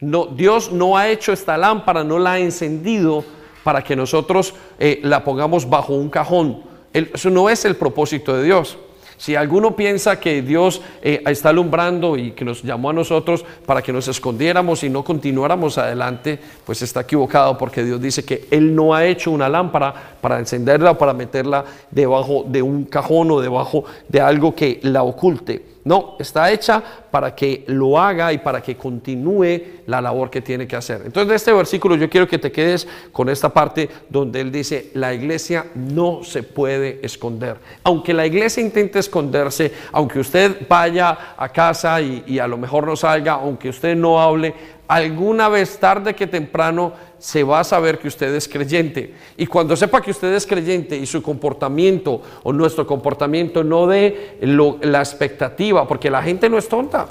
No, 0.00 0.26
Dios 0.26 0.72
no 0.72 0.96
ha 0.96 1.08
hecho 1.08 1.32
esta 1.32 1.56
lámpara, 1.56 2.04
no 2.04 2.18
la 2.18 2.32
ha 2.32 2.38
encendido 2.38 3.24
para 3.62 3.82
que 3.82 3.96
nosotros 3.96 4.54
eh, 4.78 5.00
la 5.02 5.24
pongamos 5.24 5.68
bajo 5.68 5.94
un 5.94 6.10
cajón. 6.10 6.62
eso 6.92 7.30
no 7.30 7.48
es 7.48 7.64
el 7.64 7.76
propósito 7.76 8.36
de 8.36 8.44
Dios. 8.44 8.78
Si 9.16 9.36
alguno 9.36 9.76
piensa 9.76 10.18
que 10.18 10.42
Dios 10.42 10.80
eh, 11.02 11.22
está 11.26 11.50
alumbrando 11.50 12.16
y 12.16 12.32
que 12.32 12.44
nos 12.44 12.62
llamó 12.62 12.90
a 12.90 12.92
nosotros 12.92 13.44
para 13.66 13.82
que 13.82 13.92
nos 13.92 14.08
escondiéramos 14.08 14.82
y 14.84 14.90
no 14.90 15.04
continuáramos 15.04 15.78
adelante, 15.78 16.38
pues 16.64 16.82
está 16.82 17.02
equivocado 17.02 17.56
porque 17.56 17.84
Dios 17.84 18.00
dice 18.00 18.24
que 18.24 18.46
Él 18.50 18.74
no 18.74 18.94
ha 18.94 19.04
hecho 19.04 19.30
una 19.30 19.48
lámpara 19.48 20.16
para 20.20 20.38
encenderla 20.38 20.92
o 20.92 20.98
para 20.98 21.12
meterla 21.12 21.64
debajo 21.90 22.44
de 22.46 22.62
un 22.62 22.84
cajón 22.84 23.30
o 23.30 23.40
debajo 23.40 23.84
de 24.08 24.20
algo 24.20 24.54
que 24.54 24.80
la 24.82 25.02
oculte. 25.02 25.73
No, 25.84 26.16
está 26.18 26.50
hecha 26.50 26.82
para 27.10 27.34
que 27.34 27.64
lo 27.68 28.00
haga 28.00 28.32
y 28.32 28.38
para 28.38 28.62
que 28.62 28.74
continúe 28.74 29.82
la 29.86 30.00
labor 30.00 30.30
que 30.30 30.40
tiene 30.40 30.66
que 30.66 30.76
hacer. 30.76 31.02
Entonces, 31.04 31.28
de 31.28 31.34
este 31.36 31.52
versículo 31.52 31.94
yo 31.94 32.08
quiero 32.08 32.26
que 32.26 32.38
te 32.38 32.50
quedes 32.50 32.88
con 33.12 33.28
esta 33.28 33.50
parte 33.50 33.90
donde 34.08 34.40
él 34.40 34.50
dice, 34.50 34.90
la 34.94 35.12
iglesia 35.12 35.66
no 35.74 36.24
se 36.24 36.42
puede 36.42 37.00
esconder. 37.02 37.58
Aunque 37.82 38.14
la 38.14 38.26
iglesia 38.26 38.62
intente 38.62 38.98
esconderse, 38.98 39.72
aunque 39.92 40.20
usted 40.20 40.66
vaya 40.66 41.34
a 41.36 41.48
casa 41.50 42.00
y, 42.00 42.24
y 42.26 42.38
a 42.38 42.46
lo 42.46 42.56
mejor 42.56 42.86
no 42.86 42.96
salga, 42.96 43.34
aunque 43.34 43.68
usted 43.68 43.94
no 43.94 44.20
hable, 44.20 44.54
alguna 44.88 45.48
vez 45.48 45.78
tarde 45.78 46.14
que 46.14 46.26
temprano 46.26 46.92
se 47.18 47.42
va 47.42 47.60
a 47.60 47.64
saber 47.64 47.98
que 47.98 48.08
usted 48.08 48.34
es 48.34 48.48
creyente. 48.48 49.14
Y 49.36 49.46
cuando 49.46 49.76
sepa 49.76 50.02
que 50.02 50.10
usted 50.10 50.32
es 50.34 50.46
creyente 50.46 50.96
y 50.96 51.06
su 51.06 51.22
comportamiento 51.22 52.20
o 52.42 52.52
nuestro 52.52 52.86
comportamiento 52.86 53.64
no 53.64 53.86
dé 53.86 54.36
la 54.40 54.98
expectativa, 54.98 55.88
porque 55.88 56.10
la 56.10 56.22
gente 56.22 56.48
no 56.48 56.58
es 56.58 56.68
tonta. 56.68 57.06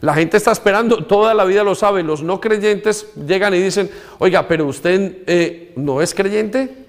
La 0.00 0.14
gente 0.14 0.36
está 0.36 0.52
esperando, 0.52 1.04
toda 1.04 1.34
la 1.34 1.44
vida 1.44 1.62
lo 1.64 1.74
sabe. 1.74 2.02
Los 2.02 2.22
no 2.22 2.40
creyentes 2.40 3.12
llegan 3.14 3.54
y 3.54 3.62
dicen, 3.62 3.90
oiga, 4.18 4.46
pero 4.46 4.66
usted 4.66 5.18
eh, 5.26 5.72
no 5.76 6.02
es 6.02 6.14
creyente. 6.14 6.86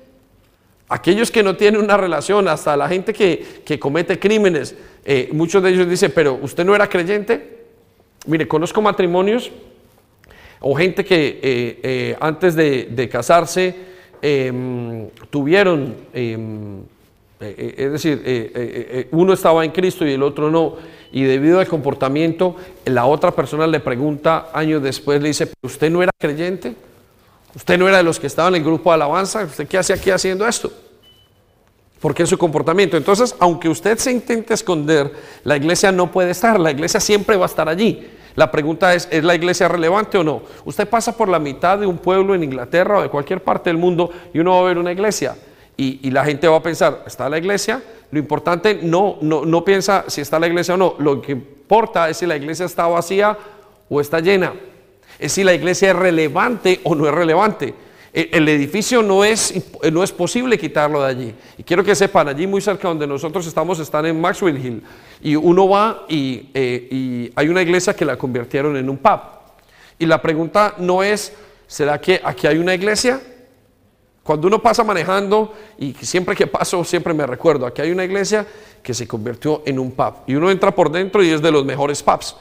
Aquellos 0.89 1.31
que 1.31 1.43
no 1.43 1.55
tienen 1.55 1.81
una 1.81 1.97
relación, 1.97 2.47
hasta 2.47 2.75
la 2.77 2.87
gente 2.87 3.13
que, 3.13 3.79
comete 3.79 4.19
crímenes, 4.19 4.75
eh, 5.05 5.29
muchos 5.33 5.61
de 5.61 5.69
ellos 5.69 5.89
dicen, 5.89 6.11
pero 6.15 6.39
usted 6.41 6.65
no 6.65 6.73
era 6.73 6.89
creyente. 6.89 7.56
Mire, 8.27 8.47
conozco 8.47 8.81
matrimonios 8.81 9.51
o 10.59 10.75
gente 10.75 11.05
que 11.05 11.39
eh, 11.41 11.79
eh, 11.83 12.17
antes 12.19 12.55
de, 12.55 13.09
casarse 13.11 13.75
em, 14.21 15.07
tuvieron, 15.29 15.95
em, 16.13 16.81
eh, 17.39 17.75
es 17.77 17.91
decir, 17.91 19.07
uno 19.11 19.33
estaba 19.33 19.63
en 19.63 19.71
Cristo 19.71 20.05
y 20.05 20.11
el 20.11 20.23
otro 20.23 20.49
no, 20.49 20.75
y 21.11 21.23
debido 21.23 21.59
al 21.59 21.67
comportamiento, 21.67 22.55
la 22.85 23.05
otra 23.05 23.31
persona 23.31 23.67
le 23.67 23.79
pregunta 23.79 24.49
años 24.53 24.81
después, 24.81 25.21
le 25.21 25.29
dice, 25.29 25.49
¿usted 25.61 25.89
no 25.89 26.03
era 26.03 26.11
creyente? 26.19 26.75
¿Usted 27.55 27.77
no 27.77 27.87
era 27.87 27.97
de 27.97 28.03
los 28.03 28.19
que 28.19 28.27
estaban 28.27 28.55
en 28.55 28.61
el 28.61 28.67
grupo 28.67 28.89
de 28.89 28.95
alabanza? 28.95 29.43
¿Usted 29.43 29.67
qué 29.67 29.77
hace 29.77 29.93
aquí 29.93 30.11
haciendo 30.11 30.45
esto? 30.47 30.71
Porque 31.99 32.23
es 32.23 32.29
su 32.29 32.37
comportamiento. 32.37 32.97
Entonces, 32.97 33.35
aunque 33.39 33.69
usted 33.69 33.97
se 33.97 34.11
intente 34.11 34.53
esconder, 34.53 35.11
la 35.43 35.57
iglesia 35.57 35.91
no 35.91 36.11
puede 36.11 36.31
estar, 36.31 36.59
la 36.59 36.71
iglesia 36.71 36.99
siempre 36.99 37.35
va 37.35 37.45
a 37.45 37.47
estar 37.47 37.67
allí. 37.67 38.05
La 38.37 38.51
pregunta 38.51 38.93
es, 38.93 39.07
¿es 39.09 39.23
la 39.23 39.33
iglesia 39.33 39.67
relevante 39.67 40.15
o 40.15 40.23
no? 40.23 40.43
Usted 40.63 40.87
pasa 40.87 41.17
por 41.17 41.27
la 41.27 41.39
mitad 41.39 41.79
de 41.79 41.87
un 41.87 41.97
pueblo 41.97 42.35
en 42.35 42.43
Inglaterra 42.43 42.99
o 42.99 43.01
de 43.01 43.09
cualquier 43.09 43.43
parte 43.43 43.71
del 43.71 43.77
mundo 43.77 44.11
y 44.31 44.37
uno 44.37 44.51
va 44.51 44.59
a 44.59 44.63
ver 44.63 44.77
una 44.77 44.91
iglesia. 44.91 45.35
Y, 45.75 46.11
la 46.11 46.23
gente 46.23 46.47
va 46.47 46.57
a 46.57 46.61
pensar, 46.61 47.03
¿está 47.07 47.27
la 47.29 47.39
iglesia? 47.39 47.81
Lo 48.11 48.19
importante 48.19 48.79
no, 48.83 49.17
no, 49.21 49.43
no 49.43 49.65
piensa 49.65 50.05
si 50.05 50.21
está 50.21 50.39
la 50.39 50.45
iglesia 50.45 50.75
o 50.75 50.77
no. 50.77 50.93
Lo 50.99 51.19
que 51.19 51.31
importa 51.31 52.09
es 52.09 52.17
si 52.17 52.27
la 52.27 52.35
iglesia 52.35 52.67
está 52.67 52.85
vacía 52.85 53.35
o 53.89 53.99
está 53.99 54.19
llena. 54.19 54.53
Es 55.17 55.31
si 55.31 55.43
la 55.43 55.55
iglesia 55.55 55.89
es 55.89 55.95
relevante 55.95 56.79
o 56.83 56.93
no 56.93 57.07
es 57.07 57.13
relevante. 57.15 57.73
El 58.13 58.47
edificio 58.47 59.03
no 59.03 59.23
es, 59.23 59.53
no 59.91 60.03
es 60.03 60.11
posible 60.11 60.57
quitarlo 60.57 61.03
de 61.03 61.07
allí. 61.07 61.35
Y 61.57 61.63
quiero 61.63 61.83
que 61.83 61.93
sepan, 61.93 62.27
allí 62.27 62.47
muy 62.47 62.61
cerca 62.61 62.87
donde 62.87 63.05
nosotros 63.05 63.45
estamos, 63.45 63.79
están 63.79 64.05
en 64.05 64.19
Maxwell 64.19 64.57
Hill. 64.57 64.83
Y 65.21 65.35
uno 65.35 65.67
va 65.67 66.05
y, 66.07 66.49
eh, 66.53 66.87
y 66.89 67.31
hay 67.35 67.49
una 67.49 67.61
iglesia 67.61 67.95
que 67.95 68.05
la 68.05 68.17
convirtieron 68.17 68.75
en 68.77 68.89
un 68.89 68.97
pub. 68.97 69.19
Y 69.99 70.05
la 70.05 70.21
pregunta 70.21 70.75
no 70.77 71.03
es, 71.03 71.33
¿será 71.67 71.99
que 71.99 72.21
aquí 72.23 72.47
hay 72.47 72.57
una 72.57 72.73
iglesia? 72.73 73.21
Cuando 74.23 74.47
uno 74.47 74.61
pasa 74.61 74.83
manejando, 74.83 75.53
y 75.77 75.93
siempre 75.93 76.35
que 76.35 76.47
paso, 76.47 76.83
siempre 76.83 77.13
me 77.13 77.25
recuerdo, 77.25 77.65
aquí 77.65 77.81
hay 77.81 77.91
una 77.91 78.03
iglesia 78.03 78.45
que 78.83 78.93
se 78.93 79.07
convirtió 79.07 79.63
en 79.65 79.79
un 79.79 79.91
pub. 79.91 80.13
Y 80.27 80.35
uno 80.35 80.51
entra 80.51 80.73
por 80.73 80.91
dentro 80.91 81.23
y 81.23 81.29
es 81.29 81.41
de 81.41 81.51
los 81.51 81.63
mejores 81.65 82.03
pubs. 82.03 82.35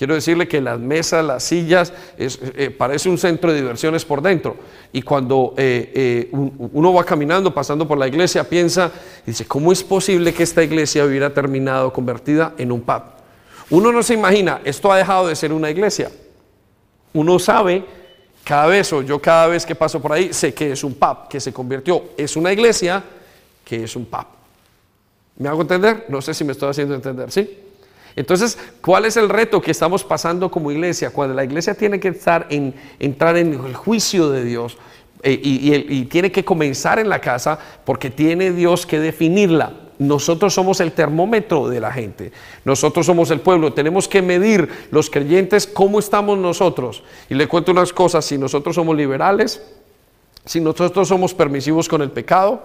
Quiero 0.00 0.14
decirle 0.14 0.48
que 0.48 0.62
las 0.62 0.80
mesas, 0.80 1.22
las 1.22 1.44
sillas, 1.44 1.92
eh, 2.16 2.70
parece 2.70 3.10
un 3.10 3.18
centro 3.18 3.52
de 3.52 3.60
diversiones 3.60 4.02
por 4.02 4.22
dentro. 4.22 4.56
Y 4.94 5.02
cuando 5.02 5.52
eh, 5.58 5.92
eh, 5.94 6.28
uno 6.32 6.94
va 6.94 7.04
caminando, 7.04 7.52
pasando 7.52 7.86
por 7.86 7.98
la 7.98 8.08
iglesia, 8.08 8.48
piensa, 8.48 8.90
dice, 9.26 9.44
¿cómo 9.44 9.72
es 9.72 9.84
posible 9.84 10.32
que 10.32 10.42
esta 10.42 10.62
iglesia 10.62 11.04
hubiera 11.04 11.34
terminado 11.34 11.92
convertida 11.92 12.54
en 12.56 12.72
un 12.72 12.80
pub? 12.80 13.02
Uno 13.68 13.92
no 13.92 14.02
se 14.02 14.14
imagina, 14.14 14.62
esto 14.64 14.90
ha 14.90 14.96
dejado 14.96 15.28
de 15.28 15.36
ser 15.36 15.52
una 15.52 15.68
iglesia. 15.68 16.10
Uno 17.12 17.38
sabe 17.38 17.84
cada 18.42 18.68
vez, 18.68 18.90
o 18.94 19.02
yo 19.02 19.20
cada 19.20 19.48
vez 19.48 19.66
que 19.66 19.74
paso 19.74 20.00
por 20.00 20.14
ahí, 20.14 20.32
sé 20.32 20.54
que 20.54 20.72
es 20.72 20.82
un 20.82 20.94
pub, 20.94 21.28
que 21.28 21.40
se 21.40 21.52
convirtió, 21.52 22.04
es 22.16 22.36
una 22.36 22.50
iglesia, 22.50 23.04
que 23.62 23.84
es 23.84 23.94
un 23.94 24.06
pub. 24.06 24.24
¿Me 25.36 25.50
hago 25.50 25.60
entender? 25.60 26.06
No 26.08 26.22
sé 26.22 26.32
si 26.32 26.42
me 26.42 26.52
estoy 26.52 26.70
haciendo 26.70 26.94
entender, 26.94 27.30
¿sí? 27.30 27.66
Entonces, 28.16 28.58
¿cuál 28.80 29.04
es 29.04 29.16
el 29.16 29.28
reto 29.28 29.60
que 29.60 29.70
estamos 29.70 30.04
pasando 30.04 30.50
como 30.50 30.70
iglesia? 30.70 31.10
Cuando 31.10 31.34
la 31.34 31.44
iglesia 31.44 31.74
tiene 31.74 32.00
que 32.00 32.08
estar 32.08 32.46
en, 32.50 32.74
entrar 32.98 33.36
en 33.36 33.52
el 33.52 33.74
juicio 33.74 34.30
de 34.30 34.44
Dios 34.44 34.78
eh, 35.22 35.38
y, 35.42 35.74
y 35.74 36.04
tiene 36.06 36.32
que 36.32 36.44
comenzar 36.44 36.98
en 36.98 37.08
la 37.08 37.20
casa 37.20 37.58
porque 37.84 38.10
tiene 38.10 38.52
Dios 38.52 38.86
que 38.86 38.98
definirla. 39.00 39.72
Nosotros 40.00 40.54
somos 40.54 40.80
el 40.80 40.92
termómetro 40.92 41.68
de 41.68 41.78
la 41.78 41.92
gente. 41.92 42.32
Nosotros 42.64 43.04
somos 43.04 43.30
el 43.30 43.40
pueblo. 43.40 43.74
Tenemos 43.74 44.08
que 44.08 44.22
medir 44.22 44.68
los 44.90 45.10
creyentes 45.10 45.66
cómo 45.66 45.98
estamos 45.98 46.38
nosotros. 46.38 47.02
Y 47.28 47.34
le 47.34 47.46
cuento 47.46 47.72
unas 47.72 47.92
cosas. 47.92 48.24
Si 48.24 48.38
nosotros 48.38 48.76
somos 48.76 48.96
liberales, 48.96 49.62
si 50.46 50.58
nosotros 50.58 51.06
somos 51.06 51.34
permisivos 51.34 51.86
con 51.86 52.00
el 52.00 52.10
pecado, 52.10 52.62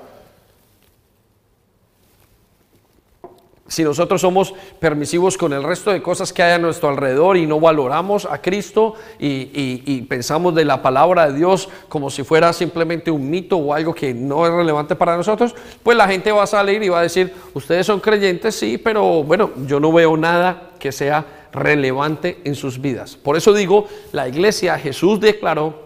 si 3.68 3.84
nosotros 3.84 4.22
somos 4.22 4.54
permisivos 4.80 5.40
con 5.40 5.52
el 5.52 5.64
resto 5.64 5.92
de 5.92 6.02
cosas 6.04 6.32
que 6.32 6.44
hay 6.44 6.54
a 6.54 6.60
nuestro 6.60 6.90
alrededor 6.90 7.36
y 7.36 7.48
no 7.48 7.60
valoramos 7.60 8.26
a 8.26 8.40
Cristo 8.40 8.94
y, 9.18 10.02
pensamos 10.04 10.54
de 10.54 10.66
la 10.66 10.84
palabra 10.84 11.32
de 11.32 11.38
Dios 11.40 11.68
como 11.90 12.12
si 12.12 12.24
fuera 12.24 12.54
simplemente 12.54 13.10
un 13.10 13.28
mito 13.28 13.58
o 13.58 13.74
algo 13.74 13.96
que 13.96 14.14
no 14.14 14.46
es 14.46 14.54
relevante 14.54 14.96
para 14.96 15.18
nosotros, 15.18 15.56
pues 15.82 15.98
la 15.98 16.08
gente 16.08 16.32
va 16.32 16.44
a 16.44 16.48
salir 16.48 16.84
y 16.84 16.90
va 16.90 17.00
a 17.00 17.04
decir, 17.04 17.34
ustedes 17.56 17.88
son 17.88 18.00
creyentes, 18.00 18.56
sí, 18.56 18.78
pero 18.78 19.24
bueno, 19.24 19.50
yo 19.66 19.80
no 19.80 19.92
veo 19.92 20.16
nada 20.16 20.70
que 20.78 20.92
sea 20.92 21.26
relevante 21.52 22.42
en 22.44 22.54
sus 22.54 22.80
vidas. 22.80 23.16
Por 23.16 23.36
eso 23.36 23.52
digo, 23.52 23.88
la 24.12 24.28
iglesia, 24.28 24.78
Jesús 24.78 25.20
declaró, 25.20 25.86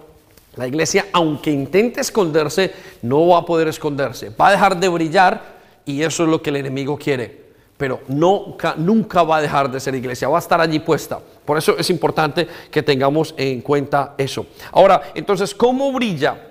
la 0.57 0.67
iglesia, 0.67 1.05
aunque 1.13 1.51
intente 1.51 2.01
esconderse, 2.01 2.73
no 3.03 3.25
va 3.27 3.39
a 3.39 3.45
poder 3.45 3.69
esconderse, 3.69 4.31
va 4.31 4.49
a 4.49 4.51
dejar 4.51 4.77
de 4.77 4.89
brillar 4.89 5.59
y 5.85 6.03
eso 6.03 6.23
es 6.23 6.29
lo 6.29 6.41
que 6.41 6.49
el 6.49 6.57
enemigo 6.57 6.97
quiere 6.97 7.48
pero 7.79 8.01
nunca, 8.09 8.75
nunca 8.77 9.23
va 9.23 9.37
a 9.37 9.41
dejar 9.41 9.71
de 9.71 9.79
ser 9.79 9.95
iglesia, 9.95 10.27
va 10.27 10.37
a 10.37 10.41
estar 10.41 10.59
allí 10.59 10.79
puesta. 10.79 11.17
Por 11.45 11.57
eso 11.57 11.77
es 11.77 11.89
importante 11.89 12.45
que 12.69 12.83
tengamos 12.83 13.33
en 13.37 13.61
cuenta 13.61 14.15
eso. 14.17 14.47
Ahora, 14.73 15.01
entonces, 15.15 15.55
¿cómo 15.55 15.93
brilla 15.93 16.45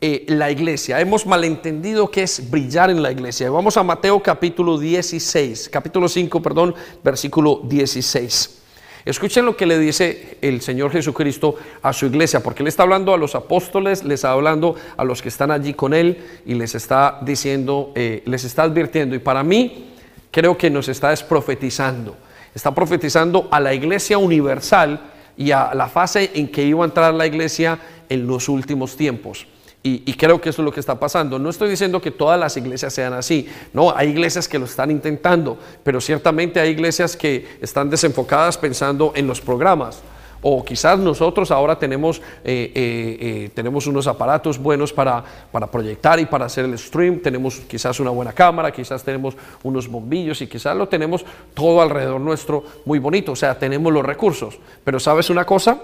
eh, 0.00 0.24
la 0.28 0.50
iglesia? 0.50 0.98
Hemos 0.98 1.26
malentendido 1.26 2.10
qué 2.10 2.22
es 2.22 2.50
brillar 2.50 2.88
en 2.88 3.02
la 3.02 3.12
iglesia. 3.12 3.50
Vamos 3.50 3.76
a 3.76 3.82
Mateo 3.82 4.22
capítulo 4.22 4.78
16, 4.78 5.68
capítulo 5.68 6.08
5, 6.08 6.40
perdón, 6.40 6.74
versículo 7.04 7.60
16. 7.64 8.56
Escuchen 9.04 9.44
lo 9.44 9.58
que 9.58 9.66
le 9.66 9.78
dice 9.78 10.38
el 10.40 10.62
Señor 10.62 10.92
Jesucristo 10.92 11.56
a 11.82 11.92
su 11.92 12.06
iglesia, 12.06 12.40
porque 12.42 12.62
le 12.62 12.70
está 12.70 12.84
hablando 12.84 13.12
a 13.12 13.18
los 13.18 13.34
apóstoles, 13.34 14.02
les 14.02 14.14
está 14.14 14.32
hablando 14.32 14.76
a 14.96 15.04
los 15.04 15.20
que 15.20 15.28
están 15.28 15.50
allí 15.50 15.74
con 15.74 15.92
él 15.92 16.24
y 16.46 16.54
les 16.54 16.74
está 16.74 17.18
diciendo, 17.20 17.92
eh, 17.96 18.22
les 18.24 18.44
está 18.44 18.62
advirtiendo. 18.62 19.14
Y 19.14 19.18
para 19.18 19.42
mí, 19.42 19.89
creo 20.30 20.56
que 20.56 20.70
nos 20.70 20.88
está 20.88 21.10
desprofetizando. 21.10 22.16
Está 22.54 22.74
profetizando 22.74 23.48
a 23.50 23.60
la 23.60 23.72
iglesia 23.74 24.18
universal 24.18 25.00
y 25.36 25.52
a 25.52 25.72
la 25.74 25.88
fase 25.88 26.30
en 26.34 26.48
que 26.48 26.64
iba 26.64 26.82
a 26.82 26.86
entrar 26.86 27.14
la 27.14 27.26
iglesia 27.26 27.78
en 28.08 28.26
los 28.26 28.48
últimos 28.48 28.96
tiempos. 28.96 29.46
Y, 29.82 30.12
creo 30.12 30.38
que 30.42 30.50
eso 30.50 30.60
es 30.60 30.66
lo 30.66 30.72
que 30.72 30.80
está 30.80 31.00
pasando. 31.00 31.38
No 31.38 31.48
estoy 31.48 31.70
diciendo 31.70 32.02
que 32.02 32.10
todas 32.10 32.38
las 32.38 32.54
iglesias 32.58 32.92
sean 32.92 33.14
así. 33.14 33.48
No, 33.72 33.96
hay 33.96 34.10
iglesias 34.10 34.46
que 34.46 34.58
lo 34.58 34.66
están 34.66 34.90
intentando, 34.90 35.58
pero 35.82 36.02
ciertamente 36.02 36.60
hay 36.60 36.68
iglesias 36.68 37.16
que 37.16 37.48
están 37.62 37.88
desenfocadas 37.88 38.58
pensando 38.58 39.12
en 39.16 39.26
los 39.26 39.40
programas. 39.40 40.02
O 40.42 40.64
quizás 40.64 40.98
nosotros 40.98 41.50
ahora 41.50 41.78
tenemos, 41.78 42.18
eh, 42.44 42.72
eh, 42.74 43.18
eh, 43.20 43.50
tenemos 43.54 43.86
unos 43.86 44.06
aparatos 44.06 44.58
buenos 44.58 44.90
para, 44.90 45.22
para, 45.52 45.66
proyectar 45.66 46.18
y 46.18 46.24
para 46.24 46.46
hacer 46.46 46.64
el 46.64 46.78
stream, 46.78 47.20
tenemos 47.20 47.60
quizás 47.60 48.00
una 48.00 48.10
buena 48.10 48.32
cámara, 48.32 48.72
quizás 48.72 49.04
tenemos 49.04 49.36
unos 49.62 49.86
bombillos 49.86 50.40
y 50.40 50.46
quizás 50.46 50.74
lo 50.74 50.88
tenemos 50.88 51.26
todo 51.52 51.82
alrededor 51.82 52.20
nuestro 52.20 52.64
muy 52.86 52.98
bonito, 52.98 53.32
o 53.32 53.36
sea, 53.36 53.58
tenemos 53.58 53.92
los 53.92 54.04
recursos. 54.04 54.58
Pero 54.82 54.98
¿sabes 54.98 55.28
una 55.28 55.44
cosa? 55.44 55.78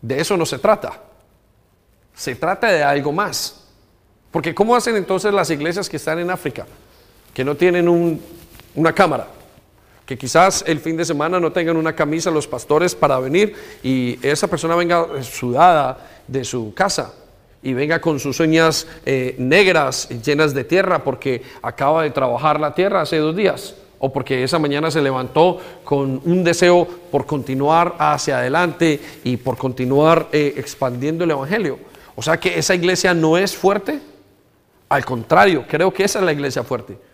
De 0.00 0.18
eso 0.18 0.36
no 0.38 0.46
se 0.46 0.58
trata. 0.58 1.02
Se 2.14 2.36
trata 2.36 2.68
de 2.68 2.82
algo 2.82 3.12
más. 3.12 3.66
Porque 4.30 4.54
¿cómo 4.54 4.74
hacen 4.74 4.96
entonces 4.96 5.32
las 5.32 5.50
iglesias 5.50 5.88
que 5.88 5.98
están 5.98 6.18
en 6.18 6.30
África, 6.30 6.66
que 7.34 7.44
no 7.44 7.54
tienen 7.54 8.20
una 8.74 8.92
cámara? 8.94 9.26
Que 10.08 10.16
quizás 10.16 10.64
el 10.66 10.80
fin 10.80 10.96
de 10.96 11.04
semana 11.04 11.38
no 11.38 11.52
tengan 11.52 11.76
una 11.76 11.94
camisa 11.94 12.30
los 12.30 12.48
pastores 12.48 12.94
para 12.94 13.18
venir 13.18 13.54
y 13.82 14.18
esa 14.26 14.48
persona 14.48 14.74
venga 14.74 15.06
sudada 15.22 15.98
de 16.26 16.46
su 16.46 16.72
casa 16.72 17.12
y 17.62 17.74
venga 17.74 18.00
con 18.00 18.18
sus 18.18 18.40
uñas 18.40 18.86
eh, 19.04 19.34
negras 19.36 20.08
llenas 20.24 20.54
de 20.54 20.64
tierra 20.64 21.04
porque 21.04 21.42
acaba 21.60 22.04
de 22.04 22.10
trabajar 22.10 22.58
la 22.58 22.74
tierra 22.74 23.02
hace 23.02 23.18
dos 23.18 23.36
días 23.36 23.74
o 23.98 24.10
porque 24.10 24.42
esa 24.42 24.58
mañana 24.58 24.90
se 24.90 25.02
levantó 25.02 25.60
con 25.84 26.22
un 26.24 26.42
deseo 26.42 26.88
por 27.10 27.26
continuar 27.26 27.94
hacia 27.98 28.38
adelante 28.38 28.98
y 29.24 29.36
por 29.36 29.58
continuar 29.58 30.28
eh, 30.32 30.54
expandiendo 30.56 31.24
el 31.24 31.32
Evangelio. 31.32 31.80
O 32.16 32.22
sea 32.22 32.40
que 32.40 32.58
esa 32.58 32.74
iglesia 32.74 33.12
no 33.12 33.36
es 33.36 33.54
fuerte, 33.54 34.00
al 34.88 35.04
contrario, 35.04 35.66
creo 35.68 35.92
que 35.92 36.04
esa 36.04 36.20
es 36.20 36.24
la 36.24 36.32
iglesia 36.32 36.62
fuerte. 36.62 37.07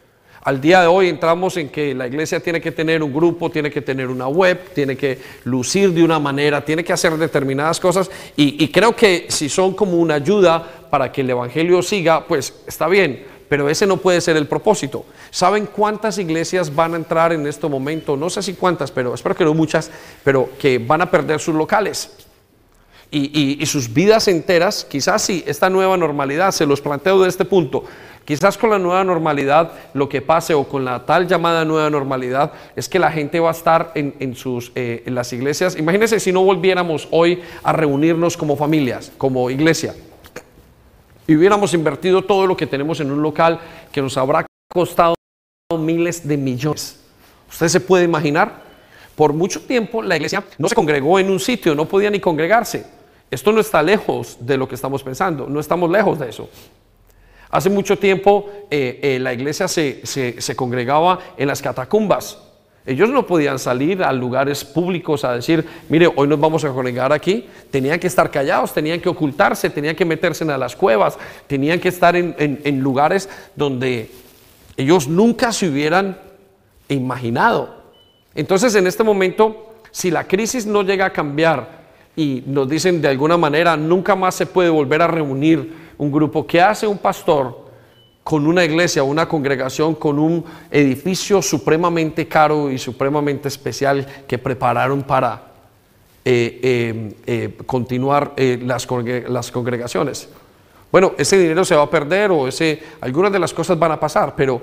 Al 0.45 0.61
día 0.61 0.83
de 0.83 0.87
hoy 0.87 1.09
entramos 1.09 1.57
en 1.57 1.71
que 1.71 1.95
la 1.95 2.07
iglesia 2.07 2.39
tiene 2.39 2.61
que 2.61 2.71
tener 2.71 3.03
un 3.03 3.15
grupo, 3.15 3.51
tiene 3.51 3.71
que 3.71 3.81
tener 3.81 4.09
una 4.09 4.29
web, 4.29 4.75
tiene 4.75 4.95
que 4.95 5.19
lucir 5.45 5.91
de 5.91 6.05
una 6.05 6.19
manera, 6.19 6.63
tiene 6.63 6.85
que 6.85 6.93
hacer 6.93 7.17
determinadas 7.17 7.81
cosas 7.81 8.11
y, 8.37 8.69
creo 8.69 8.95
que 8.95 9.25
si 9.31 9.49
son 9.49 9.73
como 9.73 9.97
una 9.97 10.17
ayuda 10.17 10.63
para 10.91 11.11
que 11.11 11.23
el 11.23 11.31
Evangelio 11.31 11.81
siga, 11.81 12.27
pues 12.27 12.53
está 12.67 12.89
bien, 12.89 13.25
pero 13.49 13.71
ese 13.71 13.87
no 13.87 13.97
puede 13.97 14.21
ser 14.21 14.37
el 14.37 14.47
propósito. 14.47 15.07
¿Saben 15.31 15.65
cuántas 15.65 16.19
iglesias 16.19 16.75
van 16.75 16.93
a 16.93 16.97
entrar 16.99 17.33
en 17.33 17.47
este 17.47 17.67
momento? 17.67 18.15
No 18.15 18.29
sé 18.29 18.43
si 18.43 18.53
cuántas, 18.53 18.91
pero 18.91 19.15
espero 19.15 19.35
que 19.35 19.45
no 19.45 19.55
muchas, 19.55 19.91
pero 20.23 20.51
que 20.59 20.77
van 20.77 21.01
a 21.01 21.11
perder 21.11 21.41
sus 21.41 21.55
locales. 21.55 22.11
Y, 23.11 23.65
sus 23.67 23.93
vidas 23.95 24.27
enteras, 24.27 24.85
quizás 24.85 25.23
si 25.23 25.45
esta 25.47 25.71
nueva 25.71 25.97
normalidad, 25.97 26.51
se 26.51 26.67
los 26.67 26.81
planteo 26.81 27.23
de 27.23 27.29
este 27.29 27.45
punto, 27.45 27.85
Quizás 28.25 28.57
con 28.57 28.71
la 28.71 28.79
nueva 28.79 29.05
normalidad 29.05 29.73
lo 29.93 30.09
que 30.09 30.23
pase 30.23 30.55
o 30.55 30.65
con 30.65 30.85
la 30.85 31.05
tal 31.05 31.29
llamada 31.29 31.65
nueva 31.65 31.91
normalidad 31.91 32.53
es 32.75 32.89
que 32.89 32.99
la 32.99 33.11
gente 33.11 33.39
va 33.39 33.51
a 33.51 33.53
estar 33.53 33.93
en, 33.95 34.35
sus, 34.35 34.73
eh, 34.75 35.03
en 35.05 35.15
las 35.15 35.33
iglesias. 35.33 35.77
Imagínense 35.77 36.19
si 36.19 36.33
no 36.33 36.43
volviéramos 36.43 37.07
hoy 37.11 37.43
a 37.63 37.73
reunirnos 37.73 38.37
como 38.37 38.57
familias, 38.57 39.13
como 39.19 39.51
iglesia, 39.51 39.95
y 41.27 41.37
hubiéramos 41.37 41.75
invertido 41.75 42.23
todo 42.23 42.47
lo 42.47 42.57
que 42.57 42.67
tenemos 42.67 43.01
en 43.01 43.11
un 43.11 43.23
local 43.23 43.61
que 43.93 44.01
nos 44.01 44.17
habrá 44.17 44.47
costado 44.73 45.15
miles 45.79 46.27
de 46.27 46.37
millones. 46.37 47.01
¿Usted 47.51 47.69
se 47.69 47.81
puede 47.81 48.05
imaginar? 48.05 48.63
Por 49.15 49.33
mucho 49.33 49.61
tiempo 49.61 50.03
la 50.03 50.17
iglesia 50.17 50.45
no 50.59 50.69
se 50.69 50.75
congregó 50.75 51.19
en 51.19 51.31
un 51.31 51.41
sitio, 51.41 51.75
no 51.75 51.85
podía 51.85 52.11
ni 52.11 52.21
congregarse. 52.21 52.87
Esto 53.31 53.53
no 53.53 53.61
está 53.61 53.83
lejos 53.83 54.39
de 54.41 54.57
lo 54.57 54.69
que 54.69 54.75
estamos 54.75 55.03
pensando, 55.03 55.47
no 55.47 55.61
estamos 55.61 55.91
lejos 55.91 56.19
de 56.19 56.29
eso. 56.29 56.49
Hace 57.55 57.71
mucho 57.71 57.97
tiempo 57.97 58.51
eh, 58.69 58.99
eh, 59.01 59.19
la 59.21 59.33
iglesia 59.33 59.69
se, 59.69 60.03
congregaba 60.57 61.21
en 61.37 61.47
las 61.47 61.63
catacumbas. 61.63 62.37
Ellos 62.85 63.09
no 63.11 63.29
podían 63.29 63.61
salir 63.61 64.03
a 64.03 64.13
lugares 64.13 64.65
públicos 64.65 65.25
a 65.25 65.35
decir, 65.35 65.65
mire, 65.89 66.11
hoy 66.17 66.27
nos 66.27 66.41
vamos 66.41 66.65
a 66.65 66.71
congregar 66.71 67.13
aquí. 67.13 67.47
Tenían 67.71 68.01
que 68.01 68.09
estar 68.09 68.29
callados, 68.33 68.75
tenían 68.75 69.01
que 69.01 69.09
ocultarse, 69.09 69.71
tenían 69.71 69.95
que 69.95 70.05
meterse 70.05 70.43
en 70.43 70.59
las 70.59 70.75
cuevas, 70.75 71.17
tenían 71.47 71.79
que 71.79 71.91
estar 71.91 72.17
en, 72.17 72.35
en 72.39 72.81
lugares 72.81 73.29
donde 73.55 74.11
ellos 74.77 75.07
nunca 75.07 75.53
se 75.53 75.69
hubieran 75.69 76.19
imaginado. 76.89 77.85
Entonces, 78.35 78.75
en 78.75 78.89
este 78.89 79.05
momento, 79.05 79.77
si 79.93 80.11
la 80.11 80.27
crisis 80.27 80.67
no 80.67 80.83
llega 80.83 81.07
a 81.07 81.13
cambiar 81.13 81.85
y 82.17 82.43
nos 82.47 82.69
dicen 82.69 83.01
de 83.01 83.07
alguna 83.07 83.37
manera, 83.37 83.77
nunca 83.77 84.17
más 84.17 84.35
se 84.35 84.47
puede 84.47 84.71
volver 84.71 85.03
a 85.03 85.07
reunir 85.07 85.84
un 85.99 86.11
grupo. 86.11 86.47
¿Qué 86.47 86.61
hace 86.61 86.87
un 86.87 86.99
pastor 86.99 87.65
con 88.23 88.47
una 88.47 88.65
iglesia, 88.65 89.03
una 89.03 89.29
congregación, 89.29 89.95
con 89.95 90.19
un 90.19 90.45
edificio 90.71 91.43
supremamente 91.43 92.27
caro 92.27 92.71
y 92.71 92.79
supremamente 92.79 93.49
especial 93.49 94.07
que 94.27 94.39
prepararon 94.39 95.03
para 95.03 95.43
eh, 96.25 96.61
eh, 96.63 97.17
eh, 97.27 97.59
continuar 97.67 98.33
las, 98.37 98.89
las 99.29 99.51
congregaciones? 99.51 100.29
Bueno, 100.91 101.13
ese 101.19 101.37
dinero 101.37 101.65
se 101.65 101.75
va 101.75 101.83
a 101.83 101.91
perder 101.91 102.31
o 102.31 102.49
ese, 102.49 102.81
algunas 103.01 103.33
de 103.33 103.39
las 103.39 103.53
cosas 103.53 103.79
van 103.79 103.93
a 103.93 104.01
pasar, 104.01 104.35
pero 104.37 104.61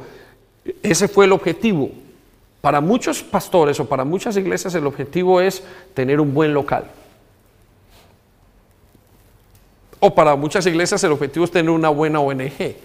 ese 0.81 1.07
fue 1.07 1.25
el 1.25 1.31
objetivo. 1.33 1.91
Para 2.61 2.79
muchos 2.79 3.21
pastores 3.21 3.79
o 3.79 3.89
para 3.89 4.05
muchas 4.05 4.37
iglesias 4.37 4.73
el 4.75 4.87
objetivo 4.87 5.41
es 5.41 5.63
tener 5.93 6.19
un 6.19 6.33
buen 6.33 6.53
local. 6.53 6.85
O 10.01 10.13
para 10.15 10.35
muchas 10.35 10.65
iglesias 10.65 11.03
el 11.03 11.11
objetivo 11.11 11.45
es 11.45 11.51
tener 11.51 11.69
una 11.69 11.89
buena 11.89 12.19
ONG. 12.19 12.75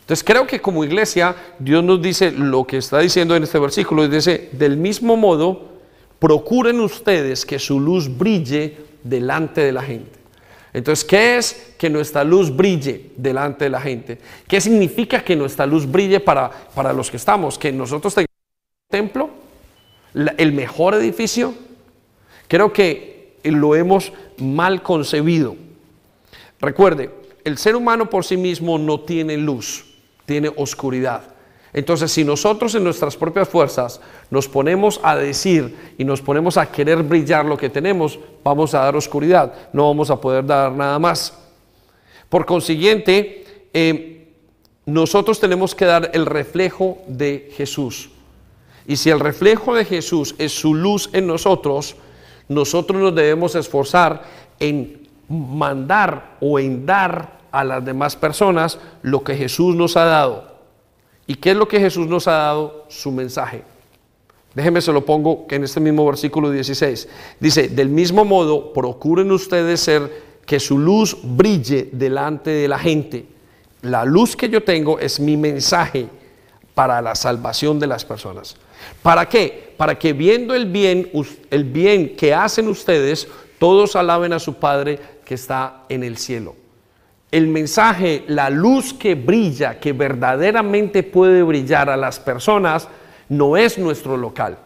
Entonces 0.00 0.24
creo 0.24 0.46
que 0.46 0.60
como 0.60 0.82
iglesia 0.82 1.36
Dios 1.58 1.84
nos 1.84 2.00
dice 2.00 2.32
lo 2.32 2.64
que 2.64 2.78
está 2.78 2.98
diciendo 3.00 3.36
en 3.36 3.42
este 3.42 3.58
versículo, 3.58 4.08
dice, 4.08 4.48
del 4.52 4.78
mismo 4.78 5.18
modo, 5.18 5.66
procuren 6.18 6.80
ustedes 6.80 7.44
que 7.44 7.58
su 7.58 7.78
luz 7.78 8.08
brille 8.16 8.78
delante 9.04 9.60
de 9.60 9.72
la 9.72 9.82
gente. 9.82 10.18
Entonces, 10.72 11.04
¿qué 11.04 11.36
es 11.36 11.74
que 11.76 11.90
nuestra 11.90 12.24
luz 12.24 12.54
brille 12.54 13.10
delante 13.16 13.64
de 13.64 13.70
la 13.70 13.82
gente? 13.82 14.18
¿Qué 14.46 14.58
significa 14.62 15.22
que 15.22 15.36
nuestra 15.36 15.66
luz 15.66 15.90
brille 15.90 16.20
para, 16.20 16.50
para 16.74 16.94
los 16.94 17.10
que 17.10 17.18
estamos? 17.18 17.58
Que 17.58 17.70
nosotros 17.70 18.14
tengamos 18.14 18.30
un 18.30 18.90
templo, 18.90 19.30
el 20.38 20.52
mejor 20.54 20.94
edificio. 20.94 21.52
Creo 22.48 22.72
que 22.72 23.34
lo 23.44 23.74
hemos 23.74 24.14
mal 24.38 24.82
concebido. 24.82 25.67
Recuerde, 26.60 27.10
el 27.44 27.58
ser 27.58 27.76
humano 27.76 28.10
por 28.10 28.24
sí 28.24 28.36
mismo 28.36 28.78
no 28.78 29.00
tiene 29.00 29.36
luz, 29.36 29.84
tiene 30.26 30.50
oscuridad. 30.56 31.22
Entonces, 31.72 32.10
si 32.10 32.24
nosotros 32.24 32.74
en 32.74 32.84
nuestras 32.84 33.16
propias 33.16 33.48
fuerzas 33.48 34.00
nos 34.30 34.48
ponemos 34.48 35.00
a 35.02 35.16
decir 35.16 35.94
y 35.98 36.04
nos 36.04 36.22
ponemos 36.22 36.56
a 36.56 36.70
querer 36.70 37.02
brillar 37.02 37.44
lo 37.44 37.56
que 37.56 37.68
tenemos, 37.68 38.18
vamos 38.42 38.74
a 38.74 38.80
dar 38.80 38.96
oscuridad, 38.96 39.52
no 39.72 39.86
vamos 39.86 40.10
a 40.10 40.20
poder 40.20 40.46
dar 40.46 40.72
nada 40.72 40.98
más. 40.98 41.38
Por 42.28 42.46
consiguiente, 42.46 43.44
eh, 43.72 44.32
nosotros 44.86 45.38
tenemos 45.38 45.74
que 45.74 45.84
dar 45.84 46.10
el 46.14 46.26
reflejo 46.26 46.98
de 47.06 47.50
Jesús. 47.54 48.10
Y 48.86 48.96
si 48.96 49.10
el 49.10 49.20
reflejo 49.20 49.74
de 49.74 49.84
Jesús 49.84 50.34
es 50.38 50.52
su 50.58 50.74
luz 50.74 51.10
en 51.12 51.26
nosotros, 51.26 51.96
nosotros 52.48 53.00
nos 53.00 53.14
debemos 53.14 53.54
esforzar 53.54 54.22
en 54.58 54.97
mandar 55.28 56.36
o 56.40 56.58
en 56.58 56.86
dar 56.86 57.38
a 57.50 57.64
las 57.64 57.84
demás 57.84 58.16
personas 58.16 58.78
lo 59.02 59.22
que 59.22 59.36
Jesús 59.36 59.74
nos 59.74 59.96
ha 59.96 60.04
dado. 60.04 60.58
¿Y 61.26 61.34
qué 61.34 61.50
es 61.50 61.56
lo 61.56 61.68
que 61.68 61.80
Jesús 61.80 62.06
nos 62.06 62.26
ha 62.28 62.32
dado? 62.32 62.86
Su 62.88 63.10
mensaje. 63.12 63.62
Déjeme 64.54 64.80
se 64.80 64.92
lo 64.92 65.04
pongo 65.04 65.46
en 65.50 65.64
este 65.64 65.78
mismo 65.78 66.06
versículo 66.06 66.50
16. 66.50 67.08
Dice, 67.38 67.68
del 67.68 67.90
mismo 67.90 68.24
modo, 68.24 68.72
procuren 68.72 69.30
ustedes 69.30 69.80
ser 69.80 70.28
que 70.46 70.58
su 70.58 70.78
luz 70.78 71.16
brille 71.22 71.90
delante 71.92 72.50
de 72.50 72.66
la 72.66 72.78
gente. 72.78 73.26
La 73.82 74.04
luz 74.04 74.34
que 74.34 74.48
yo 74.48 74.62
tengo 74.62 74.98
es 74.98 75.20
mi 75.20 75.36
mensaje 75.36 76.08
para 76.74 77.02
la 77.02 77.14
salvación 77.14 77.78
de 77.78 77.86
las 77.86 78.04
personas. 78.04 78.56
¿Para 79.02 79.28
qué? 79.28 79.74
Para 79.76 79.98
que 79.98 80.12
viendo 80.12 80.54
el 80.54 80.66
bien, 80.66 81.10
el 81.50 81.64
bien 81.64 82.16
que 82.16 82.32
hacen 82.32 82.68
ustedes, 82.68 83.28
todos 83.58 83.96
alaben 83.96 84.32
a 84.32 84.38
su 84.38 84.54
Padre 84.54 84.98
que 85.28 85.34
está 85.34 85.84
en 85.90 86.02
el 86.04 86.16
cielo. 86.16 86.56
El 87.30 87.48
mensaje, 87.48 88.24
la 88.28 88.48
luz 88.48 88.94
que 88.94 89.14
brilla, 89.14 89.78
que 89.78 89.92
verdaderamente 89.92 91.02
puede 91.02 91.42
brillar 91.42 91.90
a 91.90 91.98
las 91.98 92.18
personas, 92.18 92.88
no 93.28 93.58
es 93.58 93.76
nuestro 93.76 94.16
local. 94.16 94.56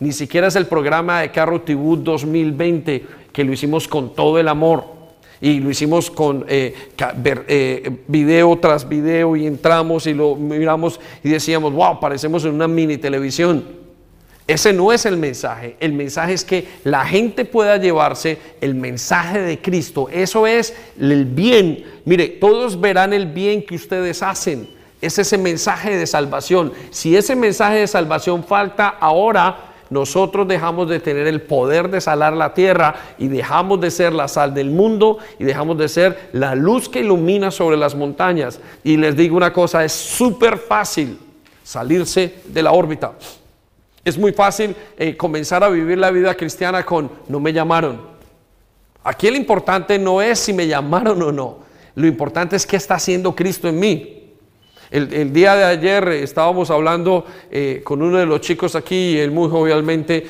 Ni 0.00 0.10
siquiera 0.10 0.48
es 0.48 0.56
el 0.56 0.66
programa 0.66 1.20
de 1.20 1.30
Carro 1.30 1.60
Tibú 1.60 1.96
2020, 1.96 3.06
que 3.32 3.44
lo 3.44 3.52
hicimos 3.52 3.86
con 3.86 4.12
todo 4.16 4.40
el 4.40 4.48
amor. 4.48 4.98
Y 5.40 5.60
lo 5.60 5.70
hicimos 5.70 6.10
con 6.10 6.44
eh, 6.48 6.74
eh, 6.98 7.98
video 8.08 8.58
tras 8.58 8.88
video 8.88 9.36
y 9.36 9.46
entramos 9.46 10.08
y 10.08 10.14
lo 10.14 10.34
miramos 10.34 10.98
y 11.22 11.28
decíamos, 11.28 11.72
wow, 11.72 12.00
parecemos 12.00 12.44
en 12.44 12.54
una 12.54 12.66
mini 12.66 12.98
televisión. 12.98 13.64
Ese 14.48 14.72
no 14.72 14.94
es 14.94 15.04
el 15.04 15.18
mensaje. 15.18 15.76
El 15.78 15.92
mensaje 15.92 16.32
es 16.32 16.42
que 16.42 16.66
la 16.82 17.04
gente 17.04 17.44
pueda 17.44 17.76
llevarse 17.76 18.38
el 18.62 18.74
mensaje 18.74 19.42
de 19.42 19.58
Cristo. 19.58 20.08
Eso 20.10 20.46
es 20.46 20.74
el 20.98 21.26
bien. 21.26 21.84
Mire, 22.06 22.28
todos 22.28 22.80
verán 22.80 23.12
el 23.12 23.26
bien 23.26 23.62
que 23.62 23.74
ustedes 23.74 24.22
hacen. 24.22 24.70
Es 25.02 25.18
ese 25.18 25.36
mensaje 25.36 25.98
de 25.98 26.06
salvación. 26.06 26.72
Si 26.88 27.14
ese 27.14 27.36
mensaje 27.36 27.80
de 27.80 27.86
salvación 27.86 28.42
falta 28.42 28.88
ahora, 28.88 29.74
nosotros 29.90 30.48
dejamos 30.48 30.88
de 30.88 31.00
tener 31.00 31.26
el 31.26 31.42
poder 31.42 31.90
de 31.90 32.00
salar 32.00 32.32
la 32.32 32.54
tierra 32.54 32.94
y 33.18 33.28
dejamos 33.28 33.82
de 33.82 33.90
ser 33.90 34.14
la 34.14 34.28
sal 34.28 34.54
del 34.54 34.70
mundo 34.70 35.18
y 35.38 35.44
dejamos 35.44 35.76
de 35.76 35.90
ser 35.90 36.30
la 36.32 36.54
luz 36.54 36.88
que 36.88 37.00
ilumina 37.00 37.50
sobre 37.50 37.76
las 37.76 37.94
montañas. 37.94 38.60
Y 38.82 38.96
les 38.96 39.14
digo 39.14 39.36
una 39.36 39.52
cosa, 39.52 39.84
es 39.84 39.92
súper 39.92 40.56
fácil 40.56 41.18
salirse 41.62 42.36
de 42.46 42.62
la 42.62 42.72
órbita. 42.72 43.12
Es 44.08 44.16
muy 44.16 44.32
fácil 44.32 44.74
eh, 44.96 45.18
comenzar 45.18 45.62
a 45.62 45.68
vivir 45.68 45.98
la 45.98 46.10
vida 46.10 46.34
cristiana 46.34 46.82
con 46.82 47.10
no 47.28 47.40
me 47.40 47.52
llamaron. 47.52 48.00
Aquí 49.04 49.26
el 49.26 49.36
importante 49.36 49.98
no 49.98 50.22
es 50.22 50.38
si 50.38 50.54
me 50.54 50.66
llamaron 50.66 51.20
o 51.20 51.30
no. 51.30 51.58
Lo 51.94 52.06
importante 52.06 52.56
es 52.56 52.66
qué 52.66 52.76
está 52.76 52.94
haciendo 52.94 53.36
Cristo 53.36 53.68
en 53.68 53.78
mí. 53.78 54.14
El, 54.90 55.34
día 55.34 55.54
de 55.56 55.64
ayer 55.64 56.08
eh, 56.08 56.22
estábamos 56.22 56.70
hablando 56.70 57.26
eh, 57.50 57.82
con 57.84 58.00
uno 58.00 58.16
de 58.16 58.24
los 58.24 58.40
chicos 58.40 58.74
aquí 58.74 59.10
y 59.10 59.18
él 59.18 59.30
muy 59.30 59.50
jovialmente 59.50 60.26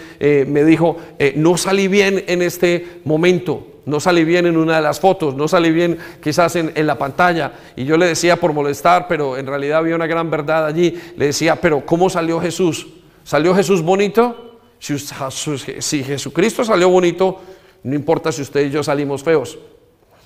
me 0.48 0.64
dijo, 0.64 0.96
no 1.36 1.56
salí 1.56 1.86
bien 1.86 2.24
en 2.26 2.42
este 2.42 3.00
momento, 3.04 3.64
no 3.86 4.00
salí 4.00 4.24
bien 4.24 4.46
en 4.46 4.56
una 4.56 4.74
de 4.76 4.82
las 4.82 4.98
fotos, 4.98 5.36
no 5.36 5.46
salí 5.46 5.70
bien 5.70 5.98
quizás 6.20 6.56
en, 6.56 6.84
la 6.84 6.98
pantalla. 6.98 7.52
Y 7.76 7.84
yo 7.84 7.96
le 7.96 8.06
decía 8.06 8.34
por 8.34 8.52
molestar, 8.52 9.06
pero 9.06 9.36
en 9.36 9.46
realidad 9.46 9.78
había 9.78 9.94
una 9.94 10.08
gran 10.08 10.28
verdad 10.28 10.66
allí. 10.66 11.00
Le 11.16 11.26
decía, 11.26 11.54
pero 11.54 11.86
¿cómo 11.86 12.10
salió 12.10 12.40
Jesús? 12.40 12.97
¿Salió 13.28 13.54
Jesús 13.54 13.82
bonito? 13.82 14.58
Si, 14.78 16.02
Jesucristo 16.02 16.64
salió 16.64 16.88
bonito, 16.88 17.38
no 17.82 17.94
importa 17.94 18.32
si 18.32 18.40
usted 18.40 18.64
y 18.64 18.70
yo 18.70 18.82
salimos 18.82 19.22
feos. 19.22 19.58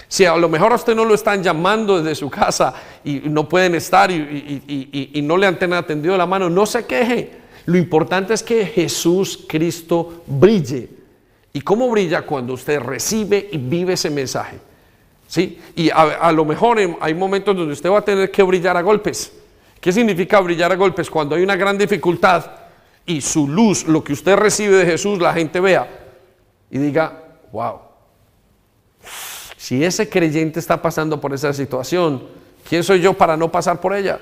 Si 0.06 0.24
a 0.24 0.36
lo 0.36 0.48
mejor 0.48 0.70
a 0.70 0.76
usted 0.76 0.94
no 0.94 1.04
lo 1.04 1.12
están 1.12 1.42
llamando 1.42 2.00
desde 2.00 2.14
su 2.14 2.30
casa 2.30 2.72
y 3.02 3.22
no 3.24 3.48
pueden 3.48 3.74
estar 3.74 4.08
y, 4.12 5.20
no 5.24 5.36
le 5.36 5.48
han 5.48 5.72
atendido 5.72 6.16
la 6.16 6.26
mano, 6.26 6.48
no 6.48 6.64
se 6.64 6.86
queje. 6.86 7.40
Lo 7.66 7.76
importante 7.76 8.34
es 8.34 8.42
que 8.44 8.66
Jesús 8.66 9.46
Cristo 9.48 10.22
brille. 10.28 10.88
¿Y 11.52 11.60
cómo 11.60 11.90
brilla? 11.90 12.22
Cuando 12.22 12.52
usted 12.52 12.78
recibe 12.78 13.48
y 13.50 13.58
vive 13.58 13.94
ese 13.94 14.10
mensaje. 14.10 14.58
¿Sí? 15.26 15.58
Y 15.74 15.90
a, 15.90 16.02
a 16.20 16.30
lo 16.30 16.44
mejor 16.44 16.78
hay 17.00 17.14
momentos 17.14 17.56
donde 17.56 17.72
usted 17.72 17.90
va 17.90 17.98
a 17.98 18.04
tener 18.04 18.30
que 18.30 18.44
brillar 18.44 18.76
a 18.76 18.80
golpes. 18.82 19.32
¿Qué 19.80 19.90
significa 19.90 20.38
brillar 20.38 20.70
a 20.70 20.76
golpes? 20.76 21.10
Cuando 21.10 21.34
hay 21.34 21.42
una 21.42 21.56
gran 21.56 21.76
dificultad 21.76 22.61
y 23.06 23.20
su 23.20 23.48
luz, 23.48 23.86
lo 23.86 24.04
que 24.04 24.12
usted 24.12 24.36
recibe 24.36 24.76
de 24.76 24.86
Jesús, 24.86 25.20
la 25.20 25.32
gente 25.32 25.60
vea 25.60 25.88
y 26.70 26.78
diga, 26.78 27.22
wow, 27.52 27.78
si 29.56 29.84
ese 29.84 30.08
creyente 30.08 30.60
está 30.60 30.80
pasando 30.80 31.20
por 31.20 31.32
esa 31.32 31.52
situación, 31.52 32.24
¿quién 32.68 32.82
soy 32.82 33.00
yo 33.00 33.12
para 33.14 33.36
no 33.36 33.50
pasar 33.50 33.80
por 33.80 33.94
ella? 33.94 34.20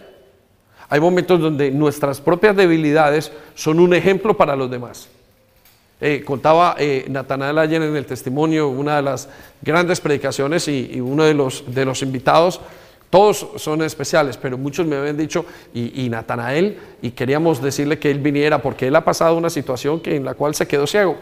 Hay 0.89 1.01
momentos 1.01 1.41
donde 1.41 1.71
nuestras 1.71 2.21
propias 2.21 2.57
debilidades 2.57 3.31
son 3.55 3.79
un 3.79 3.95
ejemplo 3.95 4.37
para 4.37 4.57
los 4.57 4.71
demás. 4.71 5.09
Eh, 6.01 6.25
contaba 6.25 6.77
eh, 6.79 7.05
Natanael 7.09 7.59
ayer 7.59 7.83
en 7.83 7.95
el 7.95 8.07
testimonio, 8.07 8.69
una 8.69 8.97
de 8.97 9.03
las 9.03 9.29
grandes 9.61 10.01
predicaciones 10.01 10.67
y, 10.67 10.91
y 10.95 11.01
uno 11.01 11.25
de 11.25 11.35
los, 11.35 11.63
de 11.73 11.85
los 11.85 12.03
invitados 12.03 12.61
todos 13.11 13.49
son 13.57 13.83
especiales, 13.83 14.37
pero 14.37 14.57
muchos 14.57 14.87
me 14.87 14.95
habían 14.95 15.17
dicho, 15.17 15.45
y, 15.75 16.09
Natanael, 16.09 16.79
y 17.03 17.11
queríamos 17.11 17.61
decirle 17.61 17.99
que 17.99 18.09
él 18.09 18.21
viniera 18.21 18.63
porque 18.63 18.87
él 18.87 18.95
ha 18.95 19.05
pasado 19.05 19.37
una 19.37 19.51
situación 19.51 20.01
en 20.05 20.25
la 20.25 20.35
cual 20.35 20.55
se 20.55 20.69
quedó 20.69 20.87
ciego. 20.87 21.17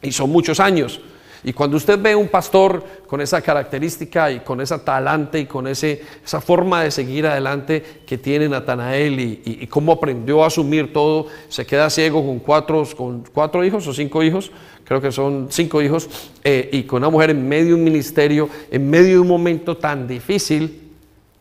Y 0.00 0.10
son 0.10 0.30
muchos 0.30 0.58
años. 0.58 1.00
Y 1.44 1.52
cuando 1.52 1.76
usted 1.76 2.00
ve 2.00 2.16
un 2.16 2.28
pastor 2.28 2.82
con 3.06 3.20
esa 3.20 3.42
característica 3.42 4.30
y 4.30 4.40
con 4.40 4.60
esa 4.60 4.82
talante 4.82 5.40
y 5.40 5.46
con 5.46 5.66
ese, 5.66 6.00
esa 6.24 6.40
forma 6.40 6.82
de 6.84 6.90
seguir 6.90 7.26
adelante 7.26 7.82
que 8.06 8.16
tiene 8.16 8.48
Natanael 8.48 9.20
y, 9.20 9.66
cómo 9.66 9.92
aprendió 9.92 10.42
a 10.42 10.46
asumir 10.46 10.94
todo, 10.94 11.26
se 11.48 11.66
queda 11.66 11.90
ciego 11.90 12.24
con 12.24 12.38
cuatro, 12.38 12.84
con 12.96 13.24
cuatro 13.34 13.64
hijos 13.64 13.86
o 13.86 13.92
cinco 13.92 14.22
hijos, 14.22 14.50
creo 14.84 15.00
que 15.00 15.12
son 15.12 15.48
cinco 15.50 15.82
hijos, 15.82 16.08
eh, 16.44 16.70
y 16.72 16.84
con 16.84 17.02
una 17.02 17.10
mujer 17.10 17.30
en 17.30 17.46
medio 17.46 17.68
de 17.68 17.74
un 17.74 17.84
ministerio, 17.84 18.48
en 18.70 18.88
medio 18.88 19.14
de 19.14 19.18
un 19.18 19.28
momento 19.28 19.76
tan 19.76 20.06
difícil, 20.06 20.81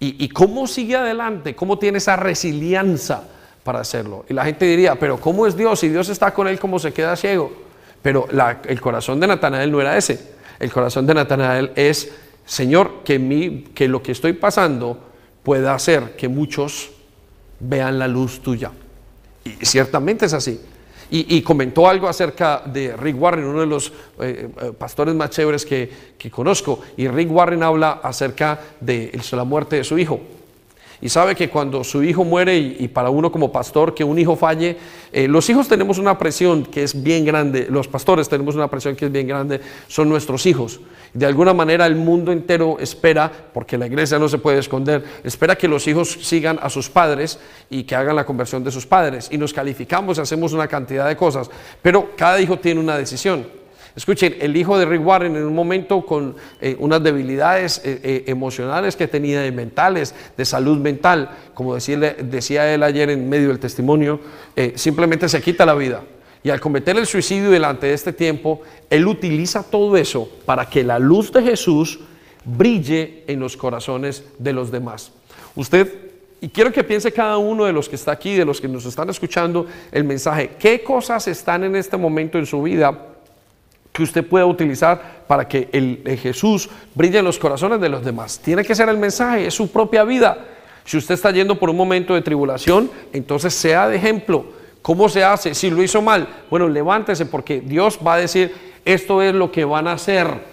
¿Y, 0.04 0.30
cómo 0.30 0.66
sigue 0.66 0.96
adelante? 0.96 1.56
¿Cómo 1.56 1.78
tiene 1.78 2.00
esa 2.00 2.16
resiliencia 2.16 3.22
para 3.64 3.82
hacerlo? 3.82 4.26
Y 4.28 4.34
la 4.34 4.44
gente 4.44 4.66
diría, 4.66 4.96
pero 4.96 5.20
¿cómo 5.20 5.46
es 5.46 5.56
Dios? 5.56 5.80
Si 5.80 5.90
Dios 5.90 6.10
está 6.10 6.34
con 6.34 6.48
él, 6.48 6.60
¿cómo 6.60 6.80
se 6.80 6.92
queda 6.92 7.16
ciego? 7.16 7.52
Pero 8.02 8.28
el 8.66 8.82
corazón 8.82 9.20
de 9.20 9.28
Natanael 9.28 9.72
no 9.72 9.80
era 9.80 9.96
ese. 9.96 10.34
el 10.60 10.74
corazón 10.74 11.06
de 11.06 11.14
Natanael 11.14 11.72
es, 11.76 12.12
Señor, 12.46 13.04
que, 13.06 13.20
mi, 13.20 13.66
que 13.76 13.88
lo 13.88 14.02
que 14.02 14.12
estoy 14.14 14.34
pasando 14.34 14.98
pueda 15.44 15.76
hacer 15.76 16.16
que 16.16 16.28
muchos 16.28 16.90
vean 17.60 18.00
la 18.00 18.08
luz 18.08 18.42
tuya. 18.42 18.72
Y 19.46 19.64
ciertamente 19.64 20.26
es 20.26 20.34
así. 20.34 20.60
Y, 21.14 21.42
comentó 21.42 21.90
algo 21.90 22.08
acerca 22.08 22.64
de 22.66 22.96
Rick 22.96 23.22
Warren, 23.22 23.44
uno 23.44 23.60
de 23.60 23.66
los 23.66 23.92
eh, 24.22 24.48
eh, 24.62 24.72
pastores 24.78 25.14
más 25.14 25.30
chéveres 25.30 25.66
que, 25.66 25.92
que, 26.18 26.32
conozco. 26.32 26.80
Y 26.96 27.10
Rick 27.10 27.30
Warren 27.30 27.64
habla 27.64 28.00
acerca 28.02 28.60
de 28.80 29.12
la 29.34 29.44
muerte 29.44 29.76
de 29.76 29.84
su 29.84 30.00
hijo 30.00 30.22
y 31.02 31.10
sabe 31.10 31.36
que 31.36 31.50
cuando 31.50 31.84
su 31.84 32.04
hijo 32.04 32.24
muere 32.24 32.58
y, 32.58 32.88
para 32.88 33.10
uno 33.10 33.32
como 33.32 33.52
pastor 33.52 33.94
que 33.94 34.04
un 34.04 34.20
hijo 34.20 34.36
falle, 34.36 34.78
eh, 35.12 35.28
los 35.28 35.50
hijos 35.50 35.68
tenemos 35.68 35.98
una 35.98 36.18
presión 36.18 36.64
que 36.64 36.84
es 36.84 37.02
bien 37.02 37.26
grande, 37.26 37.68
los 37.70 37.88
pastores 37.88 38.30
tenemos 38.30 38.56
una 38.56 38.70
presión 38.70 38.96
que 38.96 39.06
es 39.06 39.12
bien 39.12 39.28
grande, 39.28 39.60
son 39.88 40.10
nuestros 40.10 40.46
hijos. 40.46 40.80
De 41.14 41.26
alguna 41.26 41.54
manera 41.54 41.86
el 41.88 41.96
mundo 41.96 42.32
entero 42.32 42.78
espera, 42.80 43.32
porque 43.54 43.78
la 43.78 43.88
iglesia 43.88 44.20
no 44.20 44.30
se 44.30 44.38
puede 44.38 44.60
esconder, 44.60 45.04
espera 45.24 45.58
que 45.58 45.68
los 45.68 45.88
hijos 45.88 46.18
sigan 46.22 46.60
a 46.62 46.70
sus 46.70 46.90
padres 46.90 47.40
y 47.70 47.84
que 47.84 47.96
hagan 47.96 48.16
la 48.16 48.26
conversión 48.26 48.64
de 48.64 48.72
sus 48.72 48.86
padres. 48.86 49.28
Y 49.32 49.38
nos 49.38 49.54
calificamos, 49.54 50.20
hacemos 50.20 50.54
una 50.54 50.68
cantidad 50.68 51.08
de 51.08 51.16
cosas, 51.16 51.50
pero 51.82 52.12
cada 52.16 52.40
hijo 52.40 52.60
tiene 52.60 52.80
una 52.80 52.98
decisión. 52.98 53.61
Escuchen, 53.96 54.38
el 54.40 54.56
hijo 54.56 54.78
de 54.78 54.86
Rick 54.86 55.06
Warren 55.06 55.36
en 55.36 55.44
un 55.44 55.54
momento 55.54 56.06
con 56.06 56.36
eh, 56.62 56.78
unas 56.80 57.04
debilidades 57.04 57.82
eh, 57.84 58.00
eh, 58.04 58.24
emocionales 58.28 58.96
que 58.96 59.08
tenía, 59.08 59.42
de 59.42 59.52
mentales, 59.52 60.16
de 60.38 60.46
salud 60.46 60.78
mental, 60.78 61.30
como 61.54 61.76
decía, 61.76 61.98
decía 61.98 62.74
él 62.74 62.84
ayer 62.84 63.10
en 63.10 63.28
medio 63.28 63.50
del 63.50 63.60
testimonio, 63.60 64.20
simplemente 64.76 65.28
se 65.28 65.42
quita 65.42 65.66
la 65.66 65.74
vida. 65.74 66.04
Y 66.44 66.50
al 66.50 66.60
cometer 66.60 66.98
el 66.98 67.06
suicidio 67.06 67.52
delante 67.52 67.88
de 67.88 67.94
este 67.94 68.14
tiempo, 68.14 68.62
él 68.90 69.08
utiliza 69.08 69.64
todo 69.64 69.96
eso 69.98 70.30
para 70.46 70.66
que 70.66 70.84
la 70.84 70.98
luz 70.98 71.32
de 71.32 71.44
Jesús 71.44 72.00
brille 72.46 73.24
en 73.28 73.40
los 73.40 73.58
corazones 73.58 74.24
de 74.40 74.54
los 74.54 74.72
demás. 74.72 75.12
Usted, 75.56 76.12
y 76.40 76.50
quiero 76.50 76.72
que 76.72 76.84
piense 76.84 77.12
cada 77.12 77.38
uno 77.38 77.66
de 77.66 77.74
los 77.74 77.88
que 77.88 77.96
está 77.96 78.14
aquí, 78.14 78.36
de 78.36 78.46
los 78.46 78.60
que 78.60 78.68
nos 78.68 78.86
están 78.86 79.10
escuchando 79.10 79.68
el 79.92 80.04
mensaje, 80.04 80.52
¿qué 80.58 80.82
cosas 80.82 81.28
están 81.28 81.64
en 81.64 81.76
este 81.76 81.98
momento 81.98 82.40
en 82.40 82.46
su 82.46 82.64
vida? 82.64 83.11
Que 83.92 84.04
usted 84.04 84.26
pueda 84.26 84.46
utilizar 84.46 85.24
para 85.28 85.48
que 85.48 85.70
el, 85.72 86.02
Jesús 86.22 86.70
brille 86.96 87.20
en 87.20 87.26
los 87.26 87.38
corazones 87.38 87.82
de 87.82 87.90
los 87.90 88.04
demás. 88.04 88.40
Tiene 88.40 88.64
que 88.64 88.76
ser 88.76 88.90
el 88.90 88.98
mensaje, 88.98 89.48
es 89.48 89.54
su 89.54 89.72
propia 89.72 90.04
vida. 90.04 90.38
Si 90.86 90.98
usted 90.98 91.16
está 91.16 91.32
yendo 91.32 91.60
por 91.60 91.70
un 91.70 91.78
momento 91.78 92.14
de 92.16 92.22
tribulación, 92.22 92.90
entonces 93.14 93.54
sea 93.54 93.88
de 93.88 93.98
ejemplo. 93.98 94.46
¿Cómo 94.82 95.10
se 95.10 95.24
hace? 95.24 95.54
Si 95.54 95.70
lo 95.70 95.84
hizo 95.84 96.02
mal, 96.02 96.28
bueno, 96.50 96.68
levántese 96.68 97.26
porque 97.26 97.62
Dios 97.62 98.00
va 98.06 98.16
a 98.16 98.18
decir, 98.18 98.54
esto 98.84 99.22
es 99.22 99.34
lo 99.34 99.52
que 99.52 99.64
van 99.64 99.88
a 99.88 99.94
hacer 99.94 100.52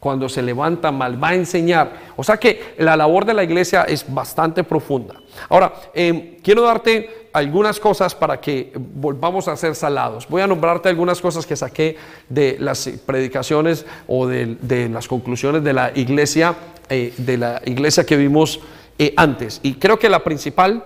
cuando 0.00 0.28
se 0.28 0.42
levanta 0.42 0.92
mal, 0.92 1.22
va 1.22 1.30
a 1.30 1.34
enseñar. 1.34 1.92
O 2.16 2.24
sea 2.24 2.36
que 2.36 2.74
la 2.78 2.96
labor 2.96 3.24
de 3.24 3.34
la 3.34 3.44
iglesia 3.44 3.84
es 3.84 4.12
bastante 4.12 4.62
profunda. 4.62 5.14
Ahora, 5.48 5.72
eh, 5.94 6.38
quiero 6.42 6.62
darte 6.62 7.25
algunas 7.36 7.78
cosas 7.78 8.14
para 8.14 8.40
que 8.40 8.72
volvamos 8.74 9.46
a 9.46 9.56
ser 9.56 9.74
salados. 9.74 10.26
Voy 10.26 10.40
a 10.40 10.46
nombrarte 10.46 10.88
algunas 10.88 11.20
cosas 11.20 11.44
que 11.44 11.54
saqué 11.54 11.98
de 12.30 12.56
las 12.58 12.88
predicaciones 13.04 13.84
o 14.08 14.26
de, 14.26 14.88
las 14.88 15.06
conclusiones 15.06 15.62
de 15.62 15.74
la 15.74 15.92
iglesia, 15.94 16.56
eh, 16.88 17.12
de 17.18 17.36
la 17.36 17.60
iglesia 17.66 18.06
que 18.06 18.16
vimos 18.16 18.60
eh, 18.98 19.12
antes. 19.18 19.60
Y 19.62 19.74
creo 19.74 19.98
que 19.98 20.08
la 20.08 20.24
principal, 20.24 20.82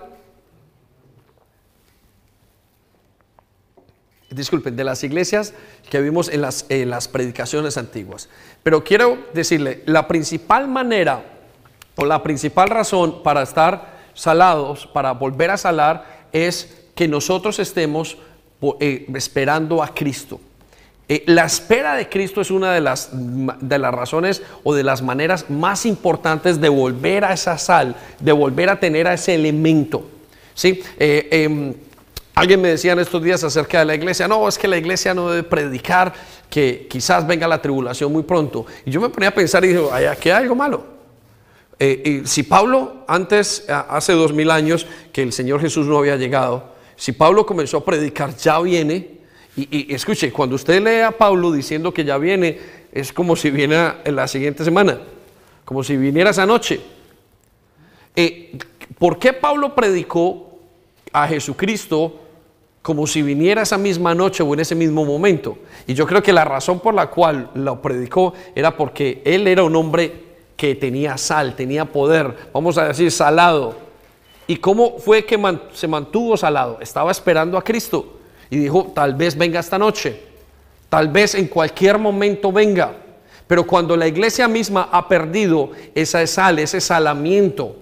disculpen, 4.29 4.75
de 4.75 4.83
las 4.83 5.05
iglesias 5.05 5.53
que 5.89 6.01
vimos 6.01 6.27
en 6.27 6.41
las, 6.41 6.65
en 6.67 6.89
las 6.89 7.07
predicaciones 7.07 7.77
antiguas. 7.77 8.27
Pero 8.61 8.83
quiero 8.83 9.17
decirle, 9.33 9.83
la 9.85 10.05
principal 10.05 10.67
manera 10.67 11.23
o 11.95 12.03
la 12.03 12.21
principal 12.21 12.67
razón 12.69 13.23
para 13.23 13.41
estar 13.41 14.01
salados, 14.13 14.85
para 14.87 15.13
volver 15.13 15.51
a 15.51 15.57
salar, 15.57 16.20
es 16.33 16.77
que 16.95 17.07
nosotros 17.07 17.59
estemos 17.59 18.17
eh, 18.79 19.07
esperando 19.15 19.81
a 19.81 19.93
Cristo. 19.93 20.39
Eh, 21.09 21.23
la 21.27 21.45
espera 21.45 21.95
de 21.95 22.07
Cristo 22.07 22.39
es 22.41 22.51
una 22.51 22.73
de 22.73 22.79
las, 22.79 23.09
de 23.11 23.77
las 23.77 23.93
razones 23.93 24.41
o 24.63 24.73
de 24.73 24.83
las 24.83 25.01
maneras 25.01 25.49
más 25.49 25.85
importantes 25.85 26.61
de 26.61 26.69
volver 26.69 27.25
a 27.25 27.33
esa 27.33 27.57
sal, 27.57 27.95
de 28.19 28.31
volver 28.31 28.69
a 28.69 28.79
tener 28.79 29.07
a 29.07 29.15
ese 29.15 29.35
elemento. 29.35 30.05
¿sí? 30.53 30.81
Eh, 30.97 31.27
em, 31.31 31.73
alguien 32.33 32.61
me 32.61 32.69
decía 32.69 32.93
en 32.93 32.99
estos 32.99 33.21
días 33.21 33.43
acerca 33.43 33.79
de 33.79 33.85
la 33.85 33.95
iglesia, 33.95 34.27
no, 34.27 34.47
es 34.47 34.57
que 34.57 34.67
la 34.67 34.77
iglesia 34.77 35.13
no 35.13 35.29
debe 35.29 35.43
predicar 35.43 36.13
que 36.49 36.87
quizás 36.89 37.27
venga 37.27 37.47
la 37.47 37.61
tribulación 37.61 38.11
muy 38.13 38.23
pronto. 38.23 38.65
Y 38.85 38.91
yo 38.91 39.01
me 39.01 39.09
ponía 39.09 39.29
a 39.29 39.33
pensar 39.33 39.65
y 39.65 39.69
dije, 39.69 39.81
aquí 40.07 40.29
hay 40.29 40.43
algo 40.43 40.55
malo. 40.55 41.00
Eh, 41.83 42.21
si 42.25 42.43
Pablo 42.43 43.05
antes, 43.07 43.65
hace 43.67 44.13
dos 44.13 44.33
mil 44.33 44.51
años, 44.51 44.85
que 45.11 45.23
el 45.23 45.33
Señor 45.33 45.61
Jesús 45.61 45.87
no 45.87 45.97
había 45.97 46.15
llegado, 46.15 46.75
si 46.95 47.11
Pablo 47.11 47.43
comenzó 47.43 47.77
a 47.77 47.83
predicar, 47.83 48.37
ya 48.37 48.59
viene, 48.59 49.17
y, 49.55 49.91
escuche, 49.91 50.31
cuando 50.31 50.55
usted 50.55 50.79
lee 50.79 51.01
a 51.01 51.09
Pablo 51.09 51.51
diciendo 51.51 51.91
que 51.91 52.05
ya 52.05 52.19
viene, 52.19 52.59
es 52.91 53.11
como 53.11 53.35
si 53.35 53.49
viene 53.49 53.93
en 54.03 54.15
la 54.15 54.27
siguiente 54.27 54.63
semana, 54.63 54.99
como 55.65 55.83
si 55.83 55.97
viniera 55.97 56.29
esa 56.29 56.45
noche. 56.45 56.79
Eh, 58.15 58.59
¿Por 58.99 59.17
qué 59.17 59.33
Pablo 59.33 59.73
predicó 59.73 60.59
a 61.11 61.27
Jesucristo 61.27 62.19
como 62.83 63.07
si 63.07 63.23
viniera 63.23 63.63
esa 63.63 63.79
misma 63.79 64.13
noche 64.13 64.43
o 64.43 64.53
en 64.53 64.59
ese 64.59 64.75
mismo 64.75 65.03
momento? 65.03 65.57
Y 65.87 65.95
yo 65.95 66.05
creo 66.05 66.21
que 66.21 66.31
la 66.31 66.45
razón 66.45 66.79
por 66.79 66.93
la 66.93 67.07
cual 67.07 67.49
lo 67.55 67.81
predicó 67.81 68.33
era 68.53 68.77
porque 68.77 69.23
él 69.25 69.47
era 69.47 69.63
un 69.63 69.75
hombre 69.75 70.30
que 70.61 70.75
tenía 70.75 71.17
sal, 71.17 71.55
tenía 71.55 71.85
poder, 71.85 72.35
vamos 72.53 72.77
a 72.77 72.89
decir 72.89 73.11
salado. 73.11 73.75
¿Y 74.45 74.57
cómo 74.57 74.99
fue 74.99 75.25
que 75.25 75.35
se 75.73 75.87
mantuvo 75.87 76.37
salado? 76.37 76.77
Estaba 76.79 77.09
esperando 77.09 77.57
a 77.57 77.63
Cristo 77.63 78.19
y 78.47 78.57
dijo, 78.57 78.91
tal 78.93 79.15
vez 79.15 79.35
venga 79.35 79.59
esta 79.59 79.79
noche, 79.79 80.21
tal 80.87 81.07
vez 81.07 81.33
en 81.33 81.47
cualquier 81.47 81.97
momento 81.97 82.51
venga. 82.51 82.93
Pero 83.47 83.65
cuando 83.65 83.97
la 83.97 84.07
iglesia 84.07 84.47
misma 84.47 84.87
ha 84.91 85.07
perdido 85.07 85.71
esa 85.95 86.27
sal, 86.27 86.59
ese 86.59 86.79
salamiento, 86.79 87.75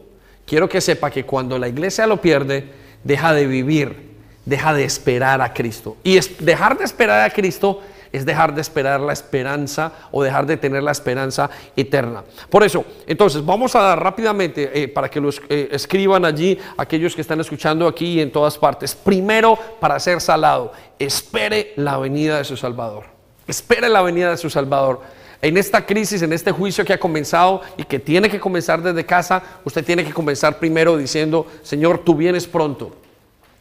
quiero 0.46 0.70
que 0.70 0.80
sepa 0.80 1.12
que 1.12 1.26
cuando 1.26 1.60
la 1.60 1.68
iglesia 1.68 2.08
lo 2.08 2.22
pierde, 2.22 2.64
deja 3.04 3.34
de 3.34 3.46
vivir, 3.46 4.14
deja 4.46 4.74
de 4.74 4.86
esperar 4.86 5.42
a 5.42 5.54
Cristo. 5.54 5.98
Y 6.02 6.18
dejar 6.40 6.78
de 6.78 6.86
esperar 6.86 7.30
a 7.30 7.34
Cristo 7.34 7.82
es 8.12 8.26
dejar 8.26 8.54
de 8.54 8.62
esperar 8.62 9.00
la 9.00 9.14
esperanza 9.14 9.92
o 10.12 10.24
dejar 10.24 10.46
de 10.46 10.58
tener 10.58 10.84
la 10.84 10.92
esperanza 10.92 11.50
eterna. 11.76 12.24
Por 12.50 12.64
eso, 12.64 12.86
entonces, 13.08 13.46
vamos 13.46 13.76
a 13.76 13.82
dar 13.82 14.04
rápidamente 14.04 14.72
eh, 14.74 14.88
para 14.88 15.10
que 15.10 15.20
los 15.20 15.42
eh, 15.50 15.70
escriban 15.72 16.26
allí 16.26 16.58
aquellos 16.78 17.16
que 17.16 17.22
están 17.22 17.40
escuchando 17.40 17.88
aquí 17.88 18.14
y 18.14 18.22
en 18.22 18.32
todas 18.32 18.58
partes. 18.58 18.96
Primero, 18.96 19.58
para 19.80 20.00
ser 20.00 20.22
salado, 20.22 20.72
espere 20.98 21.74
la 21.76 21.98
venida 21.98 22.38
de 22.38 22.44
su 22.44 22.58
Salvador. 22.58 23.06
Espere 23.48 23.90
la 23.90 24.02
venida 24.02 24.32
de 24.32 24.38
su 24.38 24.50
Salvador. 24.50 25.02
En 25.42 25.58
esta 25.58 25.86
crisis, 25.86 26.22
en 26.22 26.34
este 26.34 26.52
juicio 26.52 26.84
que 26.84 26.94
ha 26.94 27.00
comenzado 27.00 27.62
y 27.78 27.84
que 27.84 27.98
tiene 27.98 28.30
que 28.30 28.40
comenzar 28.40 28.82
desde 28.82 29.06
casa, 29.06 29.42
usted 29.64 29.86
tiene 29.86 30.04
que 30.04 30.12
comenzar 30.14 30.60
primero 30.60 30.98
diciendo, 30.98 31.48
Señor, 31.64 32.00
tú 32.00 32.16
vienes 32.16 32.46
pronto. 32.46 32.92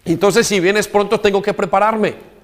Entonces, 0.05 0.47
si 0.47 0.59
vienes 0.59 0.89
pronto, 0.89 1.21
tengo 1.21 1.41
que 1.41 1.55
prepararme. 1.55 2.38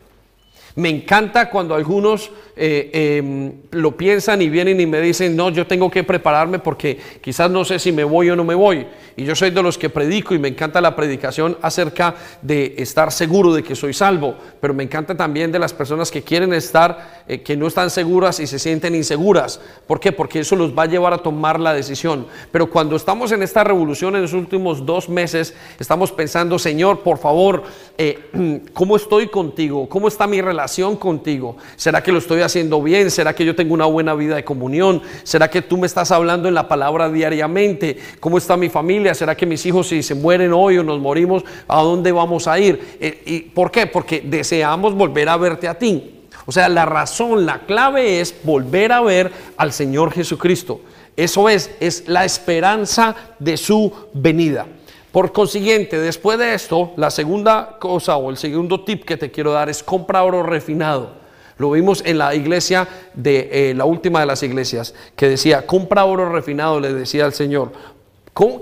Me 0.76 0.88
encanta 0.88 1.50
cuando 1.50 1.76
algunos 1.76 2.32
eh, 2.56 3.18
em, 3.18 3.52
lo 3.70 3.96
piensan 3.96 4.42
y 4.42 4.48
vienen 4.48 4.80
y 4.80 4.86
me 4.86 5.00
dicen, 5.00 5.36
no, 5.36 5.50
yo 5.50 5.68
tengo 5.68 5.88
que 5.88 6.02
prepararme 6.02 6.58
porque 6.58 6.98
quizás 7.20 7.48
no 7.48 7.64
sé 7.64 7.78
si 7.78 7.92
me 7.92 8.02
voy 8.02 8.30
o 8.30 8.36
no 8.36 8.42
me 8.42 8.56
voy. 8.56 8.84
Y 9.16 9.24
yo 9.24 9.36
soy 9.36 9.50
de 9.50 9.62
los 9.62 9.78
que 9.78 9.88
predico 9.88 10.34
y 10.34 10.40
me 10.40 10.48
encanta 10.48 10.80
la 10.80 10.96
predicación 10.96 11.56
acerca 11.62 12.16
de 12.42 12.74
estar 12.78 13.12
seguro 13.12 13.54
de 13.54 13.62
que 13.62 13.76
soy 13.76 13.94
salvo, 13.94 14.34
pero 14.60 14.74
me 14.74 14.82
encanta 14.82 15.16
también 15.16 15.52
de 15.52 15.60
las 15.60 15.72
personas 15.72 16.10
que 16.10 16.22
quieren 16.22 16.52
estar, 16.52 17.22
eh, 17.28 17.42
que 17.42 17.56
no 17.56 17.68
están 17.68 17.90
seguras 17.90 18.40
y 18.40 18.48
se 18.48 18.58
sienten 18.58 18.96
inseguras. 18.96 19.60
¿Por 19.86 20.00
qué? 20.00 20.10
Porque 20.10 20.40
eso 20.40 20.56
los 20.56 20.76
va 20.76 20.82
a 20.82 20.86
llevar 20.86 21.12
a 21.12 21.18
tomar 21.18 21.60
la 21.60 21.72
decisión. 21.72 22.26
Pero 22.50 22.68
cuando 22.68 22.96
estamos 22.96 23.30
en 23.30 23.44
esta 23.44 23.62
revolución 23.62 24.16
en 24.16 24.22
los 24.22 24.32
últimos 24.32 24.84
dos 24.84 25.08
meses, 25.08 25.54
estamos 25.78 26.10
pensando, 26.10 26.58
Señor, 26.58 27.00
por 27.00 27.18
favor, 27.18 27.62
eh, 27.96 28.62
¿cómo 28.72 28.96
estoy 28.96 29.28
contigo? 29.28 29.88
¿Cómo 29.88 30.08
está 30.08 30.26
mi 30.26 30.40
relación? 30.40 30.63
Contigo? 30.98 31.56
¿Será 31.76 32.02
que 32.02 32.12
lo 32.12 32.18
estoy 32.18 32.42
haciendo 32.42 32.82
bien? 32.82 33.10
¿Será 33.10 33.34
que 33.34 33.44
yo 33.44 33.54
tengo 33.54 33.74
una 33.74 33.86
buena 33.86 34.14
vida 34.14 34.36
de 34.36 34.44
comunión? 34.44 35.02
¿Será 35.22 35.48
que 35.48 35.62
tú 35.62 35.76
me 35.76 35.86
estás 35.86 36.10
hablando 36.10 36.48
en 36.48 36.54
la 36.54 36.68
palabra 36.68 37.10
diariamente? 37.10 37.98
¿Cómo 38.20 38.38
está 38.38 38.56
mi 38.56 38.68
familia? 38.68 39.14
¿Será 39.14 39.36
que 39.36 39.46
mis 39.46 39.64
hijos 39.66 39.88
si 39.88 40.02
se 40.02 40.14
mueren 40.14 40.52
hoy 40.52 40.78
o 40.78 40.82
nos 40.82 41.00
morimos, 41.00 41.44
a 41.68 41.82
dónde 41.82 42.12
vamos 42.12 42.48
a 42.48 42.58
ir? 42.58 42.96
Eh, 43.00 43.22
¿Y 43.26 43.40
por 43.40 43.70
qué? 43.70 43.86
Porque 43.86 44.22
deseamos 44.24 44.94
volver 44.94 45.28
a 45.28 45.36
verte 45.36 45.68
a 45.68 45.78
ti. 45.78 46.22
O 46.46 46.52
sea, 46.52 46.68
la 46.68 46.84
razón, 46.84 47.46
la 47.46 47.60
clave 47.60 48.20
es 48.20 48.34
volver 48.42 48.92
a 48.92 49.00
ver 49.00 49.32
al 49.56 49.72
Señor 49.72 50.12
Jesucristo. 50.12 50.80
Eso 51.16 51.48
es, 51.48 51.70
es 51.80 52.08
la 52.08 52.24
esperanza 52.24 53.14
de 53.38 53.56
su 53.56 53.92
venida. 54.12 54.66
Por 55.14 55.30
consiguiente, 55.30 55.96
después 56.00 56.40
de 56.40 56.54
esto, 56.54 56.92
la 56.96 57.08
segunda 57.08 57.76
cosa 57.78 58.16
o 58.16 58.30
el 58.30 58.36
segundo 58.36 58.82
tip 58.82 59.04
que 59.04 59.16
te 59.16 59.30
quiero 59.30 59.52
dar 59.52 59.68
es 59.68 59.80
compra 59.84 60.24
oro 60.24 60.42
refinado. 60.42 61.12
Lo 61.56 61.70
vimos 61.70 62.02
en 62.04 62.18
la 62.18 62.34
iglesia 62.34 62.88
de 63.14 63.70
eh, 63.70 63.74
la 63.74 63.84
última 63.84 64.18
de 64.18 64.26
las 64.26 64.42
iglesias, 64.42 64.92
que 65.14 65.28
decía, 65.28 65.68
compra 65.68 66.04
oro 66.04 66.32
refinado, 66.32 66.80
le 66.80 66.92
decía 66.92 67.26
al 67.26 67.32
Señor. 67.32 67.70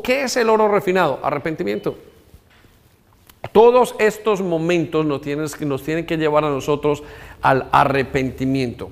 ¿Qué 0.05 0.24
es 0.24 0.36
el 0.36 0.50
oro 0.50 0.68
refinado? 0.68 1.20
Arrepentimiento. 1.22 1.96
Todos 3.53 3.94
estos 3.98 4.42
momentos 4.42 5.07
nos 5.07 5.22
tienen, 5.22 5.46
nos 5.61 5.82
tienen 5.82 6.05
que 6.05 6.18
llevar 6.18 6.44
a 6.44 6.50
nosotros 6.50 7.03
al 7.40 7.70
arrepentimiento. 7.72 8.90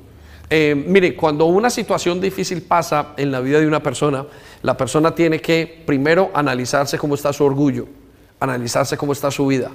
Eh, 0.53 0.75
mire, 0.75 1.15
cuando 1.15 1.45
una 1.45 1.71
situación 1.71 2.21
difícil 2.21 2.63
pasa 2.63 3.15
en 3.17 3.31
la 3.31 3.39
vida 3.39 3.61
de 3.61 3.69
una 3.69 3.81
persona, 3.81 4.27
la 4.63 4.77
persona 4.77 5.15
tiene 5.15 5.41
que 5.41 5.85
primero 5.87 6.33
analizarse 6.35 6.99
cómo 6.99 7.15
está 7.15 7.33
su 7.33 7.45
orgullo, 7.45 7.87
analizarse 8.41 8.97
cómo 8.97 9.13
está 9.13 9.31
su 9.31 9.47
vida. 9.47 9.71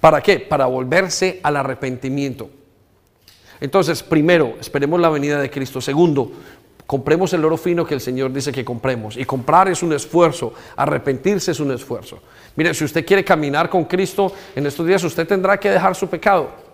¿Para 0.00 0.20
qué? 0.20 0.40
Para 0.40 0.66
volverse 0.66 1.38
al 1.44 1.56
arrepentimiento. 1.56 2.50
Entonces, 3.60 4.02
primero, 4.02 4.56
esperemos 4.60 5.00
la 5.00 5.08
venida 5.08 5.40
de 5.40 5.50
Cristo. 5.50 5.80
Segundo, 5.80 6.32
compremos 6.84 7.32
el 7.32 7.44
oro 7.44 7.56
fino 7.56 7.86
que 7.86 7.94
el 7.94 8.00
Señor 8.00 8.32
dice 8.32 8.50
que 8.50 8.64
compremos. 8.64 9.16
Y 9.16 9.24
comprar 9.24 9.68
es 9.68 9.84
un 9.84 9.92
esfuerzo, 9.92 10.52
arrepentirse 10.74 11.52
es 11.52 11.60
un 11.60 11.70
esfuerzo. 11.70 12.18
Mire, 12.56 12.74
si 12.74 12.84
usted 12.84 13.06
quiere 13.06 13.24
caminar 13.24 13.70
con 13.70 13.84
Cristo 13.84 14.32
en 14.56 14.66
estos 14.66 14.84
días, 14.84 15.02
usted 15.04 15.28
tendrá 15.28 15.58
que 15.58 15.70
dejar 15.70 15.94
su 15.94 16.08
pecado 16.08 16.65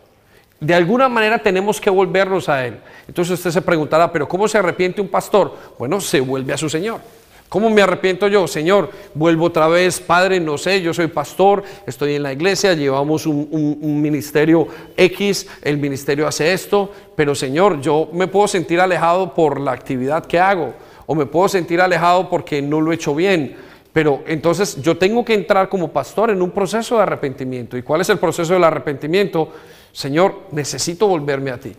de 0.63 0.75
alguna 0.75 1.09
manera 1.09 1.39
tenemos 1.41 1.81
que 1.81 1.91
volvernos 1.91 2.49
a 2.49 2.65
Él. 2.65 2.79
Entonces 3.09 3.35
usted 3.35 3.51
se 3.51 3.63
preguntará, 3.63 4.13
pero 4.13 4.29
¿cómo 4.29 4.47
se 4.47 4.59
arrepiente 4.59 5.01
un 5.01 5.09
pastor? 5.09 5.57
Bueno, 5.77 6.01
se 6.01 6.21
vuelve 6.21 6.53
a 6.53 6.57
su 6.57 6.69
Señor. 6.69 7.01
¿Cómo 7.49 7.69
me 7.69 7.83
arrepiento 7.83 8.29
yo? 8.29 8.47
Señor, 8.47 8.89
vuelvo 9.13 9.47
otra 9.47 9.67
vez, 9.67 10.01
Padre, 10.01 10.39
no 10.39 10.57
sé, 10.57 10.81
yo 10.81 10.95
soy 10.95 11.09
pastor, 11.09 11.65
estoy 11.85 12.15
en 12.15 12.23
la 12.23 12.33
iglesia, 12.33 12.75
llevamos 12.75 13.27
un, 13.27 14.01
ministerio 14.01 14.69
X, 14.97 15.49
el 15.63 15.79
ministerio 15.79 16.27
hace 16.27 16.53
esto, 16.53 16.91
pero 17.17 17.35
Señor, 17.35 17.81
yo 17.81 18.09
me 18.13 18.29
puedo 18.29 18.47
sentir 18.47 18.81
alejado 18.81 19.35
por 19.35 19.61
la 19.61 19.73
actividad 19.73 20.25
que 20.25 20.39
hago, 20.39 20.75
o 21.05 21.15
me 21.15 21.27
puedo 21.27 21.49
sentir 21.49 21.81
alejado 21.81 22.31
porque 22.31 22.63
no 22.63 22.81
lo 22.81 22.93
he 22.93 22.95
hecho 22.95 23.15
bien. 23.15 23.57
Pero 23.93 24.23
entonces 24.27 24.81
yo 24.81 24.97
tengo 24.97 25.23
que 25.23 25.35
entrar 25.35 25.69
como 25.69 25.89
pastor 25.89 26.31
en 26.31 26.41
un 26.41 26.53
proceso 26.53 26.97
de 26.97 27.03
arrepentimiento. 27.03 27.77
¿Y 27.77 27.83
cuál 27.83 28.01
es 28.01 28.09
el 28.09 28.19
proceso 28.19 28.55
del 28.55 28.65
arrepentimiento? 28.65 29.51
Señor, 29.93 30.43
necesito 30.51 31.07
volverme 31.07 31.51
a 31.51 31.61
ti. 31.61 31.75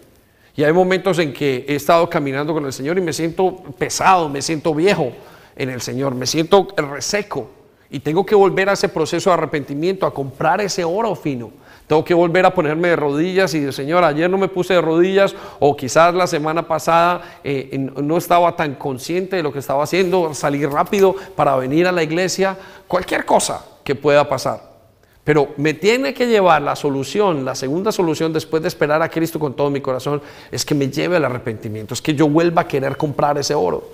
Y 0.55 0.63
hay 0.63 0.71
momentos 0.71 1.17
en 1.19 1.33
que 1.33 1.65
he 1.67 1.75
estado 1.75 2.07
caminando 2.09 2.53
con 2.53 2.65
el 2.65 2.73
Señor 2.73 2.97
y 2.97 3.01
me 3.01 3.11
siento 3.11 3.55
pesado, 3.77 4.29
me 4.29 4.41
siento 4.41 4.73
viejo 4.75 5.11
en 5.55 5.69
el 5.69 5.81
Señor, 5.81 6.13
me 6.13 6.27
siento 6.27 6.67
reseco. 6.77 7.49
Y 7.89 7.99
tengo 7.99 8.25
que 8.25 8.35
volver 8.35 8.69
a 8.69 8.73
ese 8.73 8.89
proceso 8.89 9.29
de 9.29 9.35
arrepentimiento, 9.35 10.05
a 10.05 10.13
comprar 10.13 10.61
ese 10.61 10.83
oro 10.83 11.15
fino. 11.15 11.51
Tengo 11.87 12.03
que 12.03 12.13
volver 12.13 12.45
a 12.45 12.53
ponerme 12.53 12.89
de 12.89 12.95
rodillas 12.95 13.53
y 13.53 13.59
decir, 13.59 13.73
Señor, 13.73 14.03
ayer 14.03 14.29
no 14.29 14.37
me 14.37 14.47
puse 14.47 14.73
de 14.73 14.81
rodillas 14.81 15.35
o 15.59 15.75
quizás 15.75 16.13
la 16.13 16.27
semana 16.27 16.67
pasada 16.67 17.39
eh, 17.43 17.77
no 17.77 18.17
estaba 18.17 18.55
tan 18.55 18.75
consciente 18.75 19.35
de 19.35 19.43
lo 19.43 19.51
que 19.51 19.59
estaba 19.59 19.83
haciendo, 19.83 20.33
salir 20.33 20.69
rápido 20.69 21.15
para 21.35 21.55
venir 21.55 21.87
a 21.87 21.91
la 21.91 22.03
iglesia, 22.03 22.57
cualquier 22.87 23.25
cosa 23.25 23.65
que 23.83 23.95
pueda 23.95 24.27
pasar. 24.29 24.72
Pero 25.23 25.53
me 25.57 25.73
tiene 25.73 26.13
que 26.13 26.27
llevar 26.27 26.61
la 26.61 26.75
solución, 26.75 27.45
la 27.45 27.55
segunda 27.55 27.91
solución 27.91 28.33
después 28.33 28.61
de 28.61 28.67
esperar 28.67 29.01
a 29.01 29.09
Cristo 29.09 29.39
con 29.39 29.53
todo 29.53 29.69
mi 29.69 29.79
corazón, 29.79 30.21
es 30.51 30.65
que 30.65 30.75
me 30.75 30.89
lleve 30.89 31.15
al 31.15 31.25
arrepentimiento, 31.25 31.93
es 31.93 32.01
que 32.01 32.13
yo 32.13 32.27
vuelva 32.27 32.63
a 32.63 32.67
querer 32.67 32.97
comprar 32.97 33.37
ese 33.37 33.55
oro. 33.55 33.87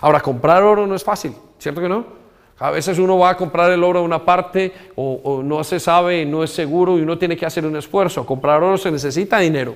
Ahora, 0.00 0.20
comprar 0.20 0.62
oro 0.62 0.86
no 0.86 0.94
es 0.94 1.04
fácil, 1.04 1.34
¿cierto 1.58 1.80
que 1.80 1.88
no? 1.88 2.20
A 2.58 2.70
veces 2.70 2.98
uno 2.98 3.18
va 3.18 3.30
a 3.30 3.36
comprar 3.36 3.70
el 3.70 3.82
oro 3.82 4.00
a 4.00 4.02
una 4.02 4.24
parte 4.24 4.72
o, 4.94 5.42
no 5.42 5.64
se 5.64 5.80
sabe, 5.80 6.26
no 6.26 6.44
es 6.44 6.50
seguro 6.50 6.98
y 6.98 7.02
uno 7.02 7.16
tiene 7.16 7.34
que 7.34 7.46
hacer 7.46 7.64
un 7.64 7.74
esfuerzo. 7.76 8.26
Comprar 8.26 8.62
oro 8.62 8.76
se 8.76 8.90
necesita 8.90 9.38
dinero. 9.38 9.74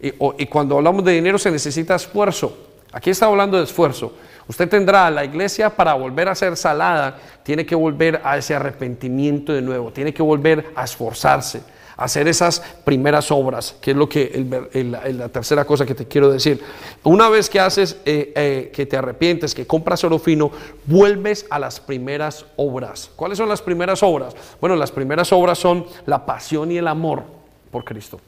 Y, 0.00 0.08
y 0.38 0.46
cuando 0.46 0.76
hablamos 0.76 1.04
de 1.04 1.12
dinero 1.12 1.38
se 1.38 1.52
necesita 1.52 1.94
esfuerzo. 1.94 2.56
Aquí 2.90 3.10
está 3.10 3.26
hablando 3.26 3.58
de 3.58 3.64
esfuerzo. 3.64 4.12
Usted 4.46 4.68
tendrá 4.68 5.10
la 5.10 5.24
iglesia 5.24 5.70
para 5.70 5.94
volver 5.94 6.28
a 6.28 6.34
ser 6.34 6.56
salada, 6.56 7.16
tiene 7.42 7.64
que 7.64 7.74
volver 7.74 8.20
a 8.24 8.36
ese 8.36 8.54
arrepentimiento 8.54 9.52
de 9.52 9.62
nuevo, 9.62 9.90
tiene 9.90 10.12
que 10.12 10.22
volver 10.22 10.72
a 10.76 10.84
esforzarse, 10.84 11.62
a 11.96 12.04
hacer 12.04 12.28
esas 12.28 12.60
primeras 12.84 13.30
obras, 13.30 13.76
que 13.80 13.92
es 13.92 13.96
lo 13.96 14.06
que 14.08 14.68
la 14.74 15.28
tercera 15.30 15.64
cosa 15.64 15.86
que 15.86 15.94
te 15.94 16.06
quiero 16.06 16.30
decir. 16.30 16.62
Una 17.04 17.30
vez 17.30 17.48
que 17.48 17.58
haces, 17.58 17.96
eh, 18.04 18.32
eh, 18.36 18.70
que 18.74 18.84
te 18.84 18.96
arrepientes, 18.98 19.54
que 19.54 19.66
compras 19.66 20.04
oro 20.04 20.18
fino, 20.18 20.50
vuelves 20.84 21.46
a 21.48 21.58
las 21.58 21.80
primeras 21.80 22.44
obras. 22.56 23.10
¿Cuáles 23.16 23.38
son 23.38 23.48
las 23.48 23.62
primeras 23.62 24.02
obras? 24.02 24.34
Bueno, 24.60 24.76
las 24.76 24.92
primeras 24.92 25.32
obras 25.32 25.58
son 25.58 25.86
la 26.04 26.26
pasión 26.26 26.70
y 26.70 26.76
el 26.76 26.88
amor 26.88 27.22
por 27.70 27.84
Cristo. 27.84 28.20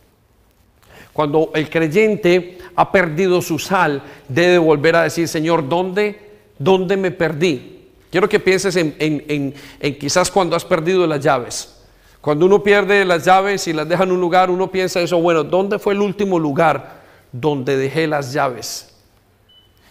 Cuando 1.17 1.51
el 1.55 1.71
creyente 1.71 2.59
ha 2.75 2.93
perdido 2.93 3.41
su 3.41 3.59
sal, 3.59 4.03
debe 4.29 4.59
volver 4.59 4.97
a 4.97 5.05
decir, 5.05 5.27
Señor, 5.27 5.67
¿dónde, 5.67 6.21
dónde 6.59 6.99
me 6.99 7.11
perdí? 7.11 7.87
Quiero 8.11 8.29
que 8.29 8.39
pienses 8.39 8.77
en, 8.77 8.95
en, 8.99 9.55
quizás 9.95 10.31
cuando 10.31 10.55
has 10.55 10.67
perdido 10.67 11.07
las 11.07 11.21
llaves. 11.21 11.75
Cuando 12.21 12.45
uno 12.45 12.63
pierde 12.63 13.03
las 13.07 13.25
llaves 13.25 13.67
y 13.67 13.73
las 13.73 13.89
deja 13.89 14.05
en 14.05 14.13
un 14.13 14.21
lugar, 14.21 14.51
uno 14.51 14.71
piensa 14.71 15.01
eso, 15.01 15.19
bueno, 15.19 15.43
¿dónde 15.43 15.79
fue 15.79 15.95
el 15.95 16.03
último 16.03 16.39
lugar 16.39 17.01
donde 17.33 17.79
dejé 17.79 18.07
las 18.07 18.35
llaves? 18.35 18.93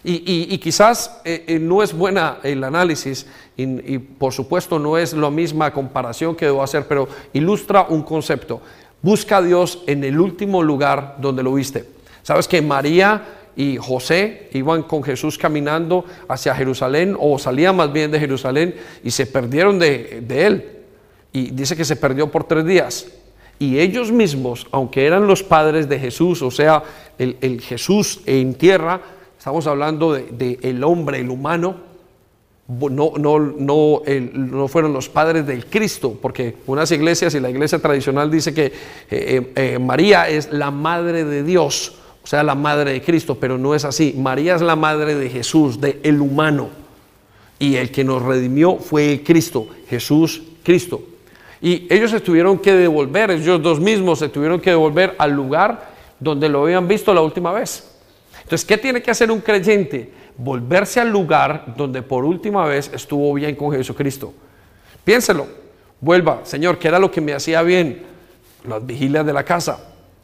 Y, 0.03 0.55
quizás 0.59 1.21
eh, 1.25 1.45
eh, 1.47 1.57
no 1.57 1.81
es 1.81 1.91
buena 1.91 2.37
el 2.43 2.63
análisis 2.63 3.25
y, 3.57 3.63
y, 3.95 3.97
por 3.97 4.31
supuesto 4.31 4.77
no 4.77 4.99
es 4.99 5.13
la 5.13 5.31
misma 5.31 5.73
comparación 5.73 6.35
que 6.35 6.45
debo 6.45 6.61
hacer, 6.61 6.87
pero 6.87 7.07
ilustra 7.33 7.87
un 7.89 8.03
concepto. 8.03 8.61
Busca 9.05 9.37
a 9.37 9.41
Dios 9.43 9.83
en 9.85 10.03
el 10.03 10.19
último 10.19 10.63
lugar 10.63 11.17
donde 11.19 11.43
lo 11.43 11.53
viste. 11.53 11.85
Sabes 12.23 12.47
que 12.47 12.59
María 12.59 13.51
y 13.55 13.77
José 13.77 14.49
iban 14.53 14.81
con 14.81 15.03
Jesús 15.03 15.37
caminando 15.37 16.05
hacia 16.27 16.55
Jerusalén 16.55 17.15
o 17.19 17.37
salían 17.37 17.75
más 17.75 17.93
bien 17.93 18.09
de 18.09 18.19
Jerusalén 18.19 18.73
y 19.03 19.11
se 19.11 19.27
perdieron 19.27 19.77
de, 19.77 20.25
él. 20.27 20.79
Y 21.31 21.51
dice 21.51 21.75
que 21.75 21.85
se 21.85 21.97
perdió 21.97 22.31
por 22.31 22.45
tres 22.45 22.65
días. 22.65 23.05
Y 23.59 23.77
ellos 23.77 24.11
mismos, 24.11 24.65
aunque 24.71 25.05
eran 25.05 25.27
los 25.27 25.43
padres 25.43 25.87
de 25.87 25.99
Jesús, 25.99 26.41
o 26.41 26.49
sea, 26.49 26.81
el, 27.19 27.61
Jesús 27.61 28.21
en 28.25 28.55
tierra, 28.55 29.01
estamos 29.37 29.67
hablando 29.67 30.13
del 30.13 30.35
de, 30.35 30.57
el 30.63 30.83
hombre, 30.83 31.19
el 31.19 31.29
humano, 31.29 31.75
no, 32.67 33.13
no, 33.17 33.39
no, 33.39 34.01
no, 34.05 34.67
fueron 34.67 34.91
los 34.91 35.07
padres 35.07 35.45
del 35.45 35.67
Cristo, 35.67 36.17
porque 36.19 36.55
unas 36.65 36.91
iglesias 36.91 37.35
y 37.35 37.39
la 37.39 37.49
iglesia 37.49 37.79
tradicional 37.79 38.31
dice 38.31 38.53
que 38.53 38.65
eh, 38.65 38.71
eh, 39.09 39.51
eh, 39.55 39.79
María 39.79 40.27
es 40.27 40.51
la 40.51 40.71
madre 40.71 41.25
de 41.25 41.43
Dios, 41.43 41.95
o 42.23 42.27
sea, 42.27 42.41
la 42.41 42.55
madre 42.55 42.93
de 42.93 43.01
Cristo, 43.03 43.37
pero 43.39 43.59
no 43.59 43.75
es 43.75 43.85
así. 43.85 44.15
María 44.17 44.55
es 44.55 44.61
la 44.61 44.75
madre 44.75 45.13
de 45.13 45.29
Jesús, 45.29 45.79
de 45.79 45.99
el 46.01 46.19
humano. 46.21 46.69
Y 47.59 47.75
el 47.75 47.91
que 47.91 48.03
nos 48.03 48.23
redimió 48.23 48.77
fue 48.77 49.21
Cristo, 49.23 49.67
Jesús 49.87 50.41
Cristo. 50.63 51.03
Y 51.61 51.87
ellos 51.93 52.11
se 52.11 52.19
tuvieron 52.19 52.57
que 52.57 52.73
devolver, 52.73 53.31
ellos 53.31 53.61
dos 53.61 53.79
mismos 53.79 54.19
se 54.19 54.29
tuvieron 54.29 54.59
que 54.59 54.71
devolver 54.71 55.15
al 55.19 55.31
lugar 55.31 55.93
donde 56.19 56.49
lo 56.49 56.63
habían 56.63 56.87
visto 56.87 57.13
la 57.13 57.21
última 57.21 57.51
vez. 57.51 57.91
Entonces, 58.43 58.65
¿qué 58.65 58.77
tiene 58.77 59.01
que 59.01 59.11
hacer 59.11 59.31
un 59.31 59.39
creyente? 59.39 60.11
Volverse 60.37 60.99
al 60.99 61.09
lugar 61.09 61.73
donde 61.77 62.01
por 62.01 62.25
última 62.25 62.65
vez 62.65 62.91
estuvo 62.93 63.33
bien 63.33 63.55
con 63.55 63.71
Jesucristo. 63.71 64.33
Piénselo, 65.03 65.47
vuelva, 66.01 66.41
Señor, 66.43 66.77
¿qué 66.77 66.87
era 66.87 66.99
lo 66.99 67.11
que 67.11 67.21
me 67.21 67.33
hacía 67.33 67.61
bien? 67.61 68.03
Las 68.67 68.85
vigilias 68.85 69.25
de 69.25 69.33
la 69.33 69.43
casa. 69.43 69.79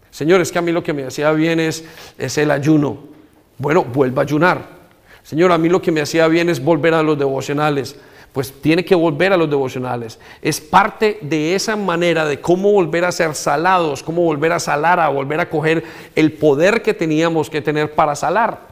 Señor, 0.09 0.41
es 0.41 0.51
que 0.51 0.59
a 0.59 0.61
mí 0.61 0.71
lo 0.71 0.83
que 0.83 0.93
me 0.93 1.05
hacía 1.05 1.31
bien 1.31 1.59
es, 1.59 1.85
es 2.17 2.37
el 2.37 2.51
ayuno. 2.51 2.97
Bueno, 3.57 3.83
vuelva 3.83 4.23
a 4.23 4.25
ayunar. 4.25 4.81
Señor, 5.23 5.51
a 5.51 5.57
mí 5.57 5.69
lo 5.69 5.81
que 5.81 5.91
me 5.91 6.01
hacía 6.01 6.27
bien 6.27 6.49
es 6.49 6.61
volver 6.61 6.93
a 6.93 7.03
los 7.03 7.17
devocionales. 7.17 7.95
Pues 8.33 8.51
tiene 8.61 8.83
que 8.83 8.95
volver 8.95 9.33
a 9.33 9.37
los 9.37 9.49
devocionales. 9.49 10.19
Es 10.41 10.59
parte 10.59 11.19
de 11.21 11.53
esa 11.53 11.75
manera 11.75 12.25
de 12.25 12.39
cómo 12.41 12.71
volver 12.71 13.05
a 13.05 13.11
ser 13.11 13.35
salados, 13.35 14.03
cómo 14.03 14.23
volver 14.23 14.53
a 14.53 14.59
salar, 14.59 14.99
a 14.99 15.09
volver 15.09 15.39
a 15.39 15.49
coger 15.49 15.83
el 16.15 16.33
poder 16.33 16.81
que 16.81 16.93
teníamos 16.93 17.49
que 17.49 17.61
tener 17.61 17.93
para 17.93 18.15
salar. 18.15 18.70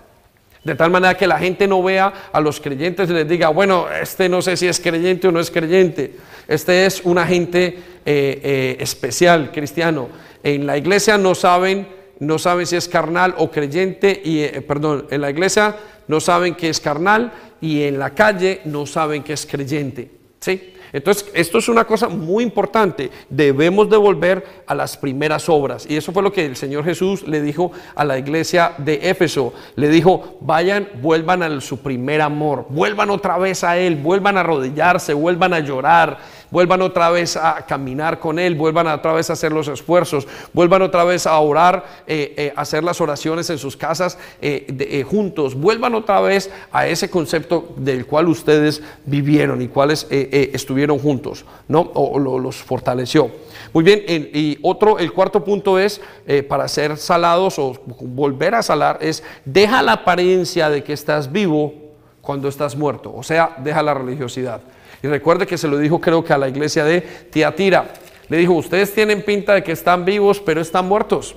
De 0.64 0.76
tal 0.76 0.92
manera 0.92 1.16
que 1.16 1.26
la 1.26 1.40
gente 1.40 1.68
no 1.68 1.82
vea 1.82 2.30
a 2.32 2.42
los 2.42 2.60
creyentes 2.60 3.10
y 3.10 3.14
les 3.14 3.28
diga, 3.28 3.50
bueno, 3.50 3.88
este 3.90 4.28
no 4.28 4.42
sé 4.42 4.58
si 4.58 4.68
es 4.68 4.80
creyente 4.80 5.28
o 5.28 5.32
no 5.32 5.40
es 5.40 5.50
creyente. 5.50 6.16
Este 6.48 6.86
es 6.86 7.02
un 7.04 7.18
agente 7.18 7.68
eh, 8.06 8.42
eh, 8.44 8.78
especial 8.80 9.52
cristiano. 9.52 10.10
En 10.44 10.68
la 10.68 10.78
iglesia 10.78 11.18
no 11.18 11.34
saben, 11.34 11.88
no 12.20 12.38
saben 12.40 12.66
si 12.66 12.76
es 12.76 12.90
carnal 12.90 13.36
o 13.38 13.50
creyente, 13.50 14.22
y 14.24 14.42
eh, 14.42 14.62
perdón, 14.62 15.08
en 15.10 15.22
la 15.22 15.30
iglesia 15.30 15.76
no 16.08 16.20
saben 16.20 16.56
que 16.56 16.70
es 16.70 16.80
carnal 16.80 17.32
y 17.62 17.84
en 17.84 18.00
la 18.00 18.10
calle 18.14 18.62
no 18.66 18.86
saben 18.86 19.24
que 19.24 19.34
es 19.34 19.46
creyente. 19.46 20.12
¿sí? 20.40 20.74
Entonces, 20.94 21.30
esto 21.34 21.58
es 21.58 21.70
una 21.70 21.86
cosa 21.86 22.10
muy 22.10 22.44
importante. 22.44 23.12
Debemos 23.30 23.90
de 23.90 23.98
volver 23.98 24.64
a 24.66 24.76
las 24.76 24.98
primeras 24.98 25.50
obras. 25.50 25.86
Y 25.90 25.98
eso 25.98 26.12
fue 26.12 26.24
lo 26.24 26.32
que 26.32 26.46
el 26.46 26.56
Señor 26.56 26.84
Jesús 26.84 27.28
le 27.28 27.42
dijo 27.42 27.72
a 27.96 28.06
la 28.06 28.18
iglesia 28.18 28.74
de 28.78 29.10
Éfeso. 29.10 29.54
Le 29.76 29.90
dijo, 29.90 30.38
vayan, 30.42 30.88
vuelvan 31.02 31.44
a 31.44 31.62
su 31.62 31.80
primer 31.80 32.22
amor, 32.22 32.68
vuelvan 32.70 33.10
otra 33.10 33.38
vez 33.38 33.64
a 33.64 33.78
Él, 33.78 33.96
vuelvan 33.96 34.38
a 34.38 34.42
arrodillarse, 34.42 35.14
vuelvan 35.14 35.54
a 35.54 35.60
llorar, 35.60 36.20
vuelvan 36.52 36.82
otra 36.82 37.10
vez 37.10 37.36
a 37.36 37.66
caminar 37.66 38.20
con 38.20 38.40
Él, 38.40 38.56
vuelvan 38.56 38.88
otra 38.88 39.14
vez 39.14 39.30
a 39.30 39.34
hacer 39.34 39.52
los 39.52 39.68
esfuerzos, 39.68 40.28
vuelvan 40.54 40.82
otra 40.82 41.04
vez 41.04 41.28
a 41.28 41.38
orar, 41.40 41.86
eh, 42.08 42.34
eh, 42.38 42.54
hacer 42.56 42.84
las 42.84 43.02
oraciones 43.02 43.50
en 43.50 43.58
sus 43.58 43.78
casas 43.78 44.18
eh, 44.42 45.06
juntos, 45.08 45.56
vuelvan 45.56 45.96
otra 45.96 46.22
vez 46.22 46.52
a 46.72 46.88
ese 46.88 47.10
concepto 47.10 47.74
del 47.78 48.06
cual 48.06 48.28
ustedes 48.28 48.82
vivieron 49.06 49.62
y 49.62 49.68
cuáles 49.68 50.08
estuvieron 50.10 51.00
juntos, 51.00 51.46
¿no? 51.68 51.82
O, 51.94 52.20
los 52.20 52.58
fortaleció. 52.58 53.32
Muy 53.74 53.84
bien, 53.84 54.04
y 54.08 54.58
otro, 54.62 55.00
el 55.00 55.12
cuarto 55.12 55.44
punto 55.44 55.78
es, 55.80 56.02
para 56.48 56.68
ser 56.68 56.98
salados 56.98 57.60
o 57.60 57.76
volver 57.86 58.56
a 58.56 58.64
salar, 58.64 59.00
es 59.02 59.24
deja 59.46 59.82
la 59.82 59.94
apariencia 59.94 60.70
de 60.70 60.84
que 60.84 60.94
estás 60.94 61.32
vivo 61.32 61.74
cuando 62.22 62.48
estás 62.48 62.76
muerto, 62.76 63.14
o 63.16 63.24
sea, 63.24 63.56
deja 63.60 63.82
la 63.82 63.94
religiosidad. 63.94 64.62
Y 65.02 65.08
recuerde 65.08 65.48
que 65.48 65.58
se 65.58 65.68
lo 65.68 65.78
dijo 65.78 66.02
creo 66.02 66.24
que 66.24 66.34
a 66.34 66.38
la 66.38 66.50
iglesia 66.50 66.84
de 66.84 67.02
Tiatira. 67.02 67.94
Le 68.28 68.38
dijo, 68.38 68.54
ustedes 68.54 68.94
tienen 68.94 69.24
pinta 69.24 69.56
de 69.56 69.64
que 69.64 69.72
están 69.72 70.06
vivos, 70.06 70.40
pero 70.40 70.62
están 70.62 70.88
muertos. 70.88 71.36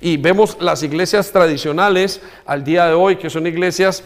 Y 0.00 0.16
vemos 0.16 0.56
las 0.60 0.82
iglesias 0.82 1.30
tradicionales 1.32 2.20
al 2.46 2.64
día 2.64 2.86
de 2.86 2.94
hoy, 2.94 3.16
que 3.16 3.30
son 3.30 3.46
iglesias 3.46 4.02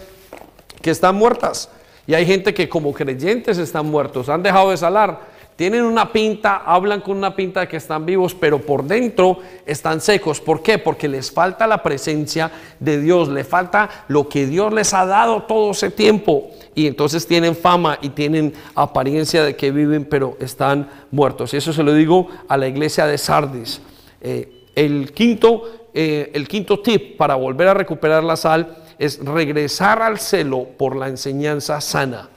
que 0.81 0.91
están 0.91 1.17
muertas. 1.17 1.71
Y 2.07 2.15
hay 2.15 2.27
gente 2.27 2.55
que 2.55 2.69
como 2.69 2.93
creyentes 2.93 3.59
están 3.59 3.87
muertos, 3.87 4.29
han 4.29 4.43
dejado 4.43 4.71
de 4.71 4.77
salar 4.77 5.38
tienen 5.59 5.83
una 5.83 6.13
pinta, 6.13 6.59
hablan 6.59 7.01
con 7.01 7.17
una 7.17 7.35
pinta 7.35 7.59
de 7.59 7.67
que 7.67 7.79
están 7.79 8.07
vivos, 8.07 8.33
pero 8.33 8.61
por 8.61 8.85
dentro 8.85 9.41
están 9.67 10.01
secos. 10.01 10.41
¿Por 10.41 10.63
qué? 10.63 10.79
Porque 10.79 11.09
les 11.09 11.33
falta 11.33 11.67
la 11.67 11.83
presencia 11.83 12.53
de 12.79 13.01
Dios, 13.01 13.29
le 13.29 13.43
falta 13.43 14.05
lo 14.07 14.29
que 14.29 14.47
Dios 14.47 14.73
les 14.73 14.95
ha 14.95 15.05
dado 15.05 15.43
todo 15.43 15.73
ese 15.73 15.91
tiempo. 15.91 16.49
Y 16.77 16.87
entonces 16.87 17.27
tienen 17.27 17.57
fama 17.57 17.99
y 18.01 18.11
tienen 18.11 18.55
apariencia 18.77 19.43
de 19.43 19.57
que 19.57 19.73
viven, 19.73 20.05
pero 20.05 20.37
están 20.39 20.89
muertos. 21.11 21.53
Y 21.53 21.57
eso 21.57 21.73
se 21.73 21.83
lo 21.83 21.93
digo 21.93 22.29
a 22.47 22.57
la 22.57 22.69
iglesia 22.69 23.07
de 23.07 23.19
Sardis. 23.19 23.81
Eh, 24.21 24.65
el, 24.77 25.11
quinto, 25.11 25.89
eh, 25.93 26.31
el 26.35 26.47
quinto 26.47 26.79
tip 26.79 27.17
para 27.17 27.35
volver 27.35 27.67
a 27.67 27.75
recuperar 27.75 28.23
la 28.23 28.37
sal 28.37 28.77
es 28.97 29.19
regresar 29.25 30.03
al 30.03 30.21
celo 30.21 30.69
por 30.79 30.95
la 30.95 31.09
enseñanza 31.09 31.81
sana 31.81 32.29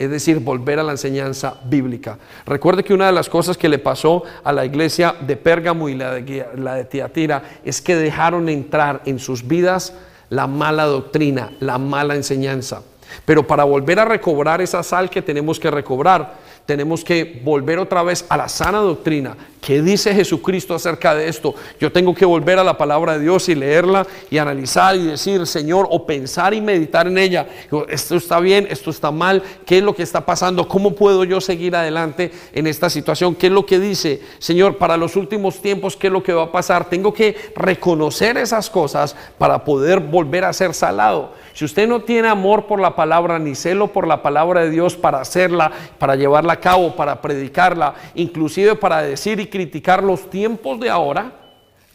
es 0.00 0.10
decir, 0.10 0.40
volver 0.40 0.78
a 0.78 0.82
la 0.82 0.92
enseñanza 0.92 1.60
bíblica. 1.66 2.16
Recuerde 2.46 2.82
que 2.82 2.94
una 2.94 3.04
de 3.04 3.12
las 3.12 3.28
cosas 3.28 3.58
que 3.58 3.68
le 3.68 3.78
pasó 3.78 4.22
a 4.42 4.50
la 4.50 4.64
iglesia 4.64 5.14
de 5.20 5.36
Pérgamo 5.36 5.90
y 5.90 5.94
la 5.94 6.14
de, 6.14 6.46
la 6.56 6.76
de 6.76 6.84
Tiatira 6.86 7.42
es 7.66 7.82
que 7.82 7.96
dejaron 7.96 8.48
entrar 8.48 9.02
en 9.04 9.18
sus 9.18 9.46
vidas 9.46 9.92
la 10.30 10.46
mala 10.46 10.86
doctrina, 10.86 11.52
la 11.60 11.76
mala 11.76 12.14
enseñanza. 12.14 12.80
Pero 13.26 13.46
para 13.46 13.64
volver 13.64 13.98
a 13.98 14.06
recobrar 14.06 14.62
esa 14.62 14.82
sal 14.82 15.10
que 15.10 15.20
tenemos 15.20 15.60
que 15.60 15.70
recobrar, 15.70 16.34
tenemos 16.70 17.02
que 17.02 17.40
volver 17.42 17.80
otra 17.80 18.04
vez 18.04 18.24
a 18.28 18.36
la 18.36 18.48
sana 18.48 18.78
doctrina. 18.78 19.36
¿Qué 19.60 19.82
dice 19.82 20.14
Jesucristo 20.14 20.72
acerca 20.72 21.16
de 21.16 21.28
esto? 21.28 21.52
Yo 21.80 21.90
tengo 21.90 22.14
que 22.14 22.24
volver 22.24 22.60
a 22.60 22.64
la 22.64 22.78
palabra 22.78 23.14
de 23.14 23.24
Dios 23.24 23.48
y 23.48 23.56
leerla 23.56 24.06
y 24.30 24.38
analizar 24.38 24.94
y 24.94 25.06
decir, 25.06 25.48
Señor, 25.48 25.88
o 25.90 26.06
pensar 26.06 26.54
y 26.54 26.60
meditar 26.60 27.08
en 27.08 27.18
ella. 27.18 27.48
Esto 27.88 28.14
está 28.14 28.38
bien, 28.38 28.68
esto 28.70 28.90
está 28.90 29.10
mal, 29.10 29.42
¿qué 29.66 29.78
es 29.78 29.82
lo 29.82 29.96
que 29.96 30.04
está 30.04 30.24
pasando? 30.24 30.68
¿Cómo 30.68 30.94
puedo 30.94 31.24
yo 31.24 31.40
seguir 31.40 31.74
adelante 31.74 32.30
en 32.52 32.68
esta 32.68 32.88
situación? 32.88 33.34
¿Qué 33.34 33.48
es 33.48 33.52
lo 33.52 33.66
que 33.66 33.80
dice, 33.80 34.22
Señor, 34.38 34.78
para 34.78 34.96
los 34.96 35.16
últimos 35.16 35.60
tiempos, 35.60 35.96
qué 35.96 36.06
es 36.06 36.12
lo 36.12 36.22
que 36.22 36.32
va 36.32 36.44
a 36.44 36.52
pasar? 36.52 36.88
Tengo 36.88 37.12
que 37.12 37.34
reconocer 37.56 38.38
esas 38.38 38.70
cosas 38.70 39.16
para 39.38 39.64
poder 39.64 39.98
volver 39.98 40.44
a 40.44 40.52
ser 40.52 40.72
salado. 40.72 41.32
Si 41.52 41.64
usted 41.64 41.88
no 41.88 42.00
tiene 42.00 42.28
amor 42.28 42.66
por 42.66 42.80
la 42.80 42.94
palabra 42.96 43.38
ni 43.38 43.54
celo 43.54 43.88
por 43.88 44.06
la 44.06 44.22
palabra 44.22 44.62
de 44.62 44.70
Dios 44.70 44.96
para 44.96 45.20
hacerla, 45.20 45.72
para 45.98 46.16
llevarla 46.16 46.59
cabo, 46.60 46.94
para 46.94 47.20
predicarla, 47.20 47.94
inclusive 48.14 48.76
para 48.76 49.02
decir 49.02 49.40
y 49.40 49.46
criticar 49.46 50.02
los 50.02 50.28
tiempos 50.30 50.78
de 50.80 50.90
ahora, 50.90 51.32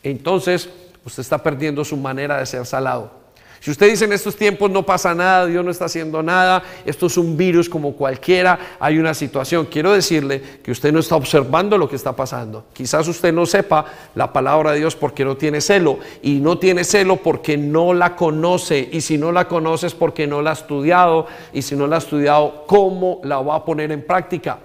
entonces 0.03 0.69
usted 1.03 1.21
está 1.21 1.41
perdiendo 1.41 1.85
su 1.85 1.97
manera 1.97 2.37
de 2.39 2.45
ser 2.45 2.65
salado. 2.65 3.24
Si 3.65 3.71
usted 3.71 3.89
dice 3.89 4.05
en 4.05 4.13
estos 4.13 4.35
tiempos 4.35 4.69
no 4.69 4.83
pasa 4.83 5.15
nada, 5.15 5.47
Dios 5.47 5.65
no 5.65 5.71
está 5.71 5.85
haciendo 5.85 6.21
nada, 6.21 6.61
esto 6.85 7.07
es 7.07 7.17
un 7.17 7.35
virus 7.35 7.67
como 7.67 7.93
cualquiera, 7.93 8.59
hay 8.79 8.99
una 8.99 9.15
situación, 9.15 9.65
quiero 9.65 9.91
decirle 9.91 10.39
que 10.61 10.69
usted 10.69 10.93
no 10.93 10.99
está 10.99 11.15
observando 11.15 11.75
lo 11.75 11.89
que 11.89 11.95
está 11.95 12.15
pasando. 12.15 12.65
Quizás 12.73 13.07
usted 13.07 13.33
no 13.33 13.47
sepa 13.47 13.85
la 14.13 14.31
palabra 14.31 14.73
de 14.73 14.77
Dios 14.77 14.95
porque 14.95 15.25
no 15.25 15.35
tiene 15.35 15.61
celo 15.61 15.97
y 16.21 16.33
no 16.41 16.59
tiene 16.59 16.83
celo 16.83 17.15
porque 17.15 17.57
no 17.57 17.95
la 17.95 18.15
conoce 18.15 18.87
y 18.91 19.01
si 19.01 19.17
no 19.17 19.31
la 19.31 19.47
conoce 19.47 19.87
es 19.87 19.95
porque 19.95 20.27
no 20.27 20.43
la 20.43 20.51
ha 20.51 20.53
estudiado 20.53 21.25
y 21.51 21.63
si 21.63 21.75
no 21.75 21.87
la 21.87 21.95
ha 21.95 21.97
estudiado, 21.97 22.65
¿cómo 22.67 23.19
la 23.23 23.41
va 23.41 23.55
a 23.55 23.65
poner 23.65 23.91
en 23.91 24.05
práctica? 24.05 24.59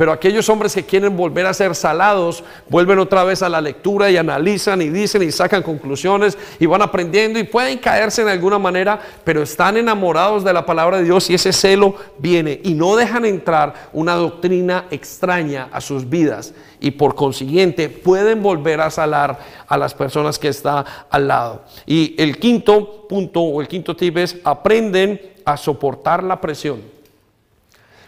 Pero 0.00 0.12
aquellos 0.12 0.48
hombres 0.48 0.74
que 0.74 0.82
quieren 0.82 1.14
volver 1.14 1.44
a 1.44 1.52
ser 1.52 1.74
salados, 1.74 2.42
vuelven 2.70 2.98
otra 2.98 3.22
vez 3.22 3.42
a 3.42 3.50
la 3.50 3.60
lectura 3.60 4.10
y 4.10 4.16
analizan 4.16 4.80
y 4.80 4.88
dicen 4.88 5.22
y 5.22 5.30
sacan 5.30 5.62
conclusiones 5.62 6.38
y 6.58 6.64
van 6.64 6.80
aprendiendo 6.80 7.38
y 7.38 7.44
pueden 7.44 7.76
caerse 7.76 8.22
en 8.22 8.28
alguna 8.28 8.58
manera, 8.58 8.98
pero 9.24 9.42
están 9.42 9.76
enamorados 9.76 10.42
de 10.42 10.54
la 10.54 10.64
palabra 10.64 10.96
de 10.96 11.04
Dios 11.04 11.28
y 11.28 11.34
ese 11.34 11.52
celo 11.52 11.96
viene 12.16 12.62
y 12.64 12.72
no 12.72 12.96
dejan 12.96 13.26
entrar 13.26 13.90
una 13.92 14.14
doctrina 14.14 14.86
extraña 14.90 15.68
a 15.70 15.82
sus 15.82 16.08
vidas 16.08 16.54
y 16.80 16.92
por 16.92 17.14
consiguiente 17.14 17.90
pueden 17.90 18.42
volver 18.42 18.80
a 18.80 18.90
salar 18.90 19.38
a 19.68 19.76
las 19.76 19.92
personas 19.92 20.38
que 20.38 20.48
están 20.48 20.82
al 21.10 21.28
lado. 21.28 21.64
Y 21.84 22.14
el 22.16 22.38
quinto 22.38 23.06
punto 23.06 23.42
o 23.42 23.60
el 23.60 23.68
quinto 23.68 23.94
tip 23.94 24.16
es 24.16 24.38
aprenden 24.44 25.20
a 25.44 25.58
soportar 25.58 26.24
la 26.24 26.40
presión. 26.40 26.99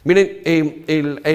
Miren, 0.04 0.84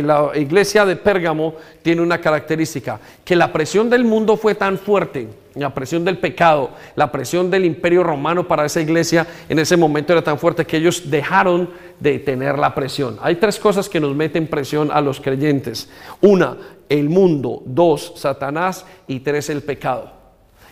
la 0.06 0.32
iglesia 0.36 0.86
de 0.86 0.98
Pérgamo 0.98 1.56
tiene 1.82 2.02
una 2.02 2.20
característica, 2.20 3.00
que 3.24 3.36
la 3.36 3.54
presión 3.54 3.90
del 3.90 4.04
mundo 4.04 4.36
fue 4.36 4.56
tan 4.56 4.78
fuerte, 4.78 5.30
la 5.56 5.74
presión 5.74 6.04
del 6.04 6.18
pecado, 6.18 6.72
la 6.96 7.12
presión 7.12 7.50
del 7.50 7.66
imperio 7.66 8.04
romano 8.04 8.48
para 8.48 8.66
esa 8.66 8.82
iglesia 8.82 9.26
en 9.48 9.60
ese 9.60 9.78
momento 9.78 10.14
era 10.14 10.22
tan 10.22 10.38
fuerte 10.38 10.66
que 10.66 10.78
ellos 10.78 11.10
dejaron 11.10 11.70
de 12.00 12.20
tener 12.20 12.60
la 12.60 12.76
presión. 12.76 13.18
Hay 13.22 13.36
tres 13.36 13.58
cosas 13.58 13.90
que 13.90 14.00
nos 14.00 14.16
meten 14.16 14.48
presión 14.48 14.92
a 14.92 15.02
los 15.02 15.20
creyentes. 15.20 15.90
Una, 16.22 16.58
el 16.90 17.10
mundo. 17.10 17.64
Dos, 17.66 18.14
Satanás. 18.16 18.86
Y 19.08 19.22
tres, 19.22 19.50
el 19.50 19.62
pecado. 19.62 20.17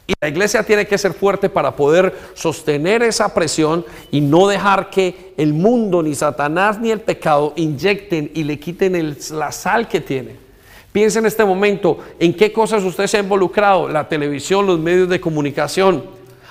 Y 0.07 0.13
la 0.21 0.27
iglesia 0.27 0.63
tiene 0.63 0.85
que 0.85 0.97
ser 0.97 1.13
fuerte 1.13 1.49
para 1.49 1.75
poder 1.75 2.13
sostener 2.35 3.01
esa 3.01 3.33
presión 3.33 3.83
y 4.11 4.21
no 4.21 4.47
dejar 4.47 4.89
que 4.89 5.33
el 5.37 5.53
mundo, 5.53 6.03
ni 6.03 6.13
Satanás, 6.13 6.79
ni 6.79 6.91
el 6.91 7.01
pecado 7.01 7.53
inyecten 7.55 8.31
y 8.33 8.43
le 8.43 8.59
quiten 8.59 9.17
la 9.31 9.51
sal 9.51 9.87
que 9.87 10.01
tiene. 10.01 10.35
Piensa 10.91 11.19
en 11.19 11.25
este 11.25 11.43
momento 11.43 11.99
en 12.19 12.33
qué 12.33 12.53
cosas 12.53 12.83
usted 12.83 13.07
se 13.07 13.17
ha 13.17 13.21
involucrado, 13.21 13.89
la 13.89 14.07
televisión, 14.07 14.65
los 14.65 14.79
medios 14.79 15.09
de 15.09 15.19
comunicación 15.19 16.03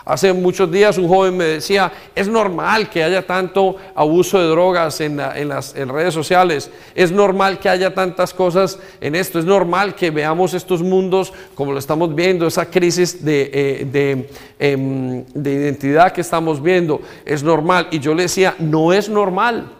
Hace 0.06 0.34
muchos 0.34 0.70
días 0.70 0.98
un 0.98 1.08
joven 1.08 1.34
me 1.34 1.44
decía, 1.44 1.90
es 2.14 2.28
normal 2.28 2.90
que 2.90 3.02
haya 3.02 3.26
tanto 3.26 3.76
abuso 3.94 4.38
de 4.38 4.48
drogas 4.48 5.00
en, 5.00 5.16
las 5.16 5.74
redes 5.74 6.12
sociales, 6.12 6.70
es 6.94 7.10
normal 7.10 7.58
que 7.58 7.70
haya 7.70 7.94
tantas 7.94 8.34
cosas 8.34 8.78
en 9.00 9.14
esto, 9.14 9.38
es 9.38 9.46
normal 9.46 9.94
que 9.94 10.10
veamos 10.10 10.52
estos 10.52 10.82
mundos 10.82 11.32
como 11.54 11.72
lo 11.72 11.78
estamos 11.78 12.14
viendo, 12.14 12.46
esa 12.46 12.66
crisis 12.66 13.24
de, 13.24 13.50
eh, 13.54 14.28
em, 14.58 15.24
de 15.32 15.52
identidad 15.52 16.12
que 16.12 16.20
estamos 16.20 16.62
viendo, 16.62 17.00
es 17.24 17.42
normal. 17.42 17.88
Y 17.90 17.98
yo 17.98 18.14
le 18.14 18.24
decía, 18.24 18.54
no 18.58 18.92
es 18.92 19.08
normal, 19.08 19.72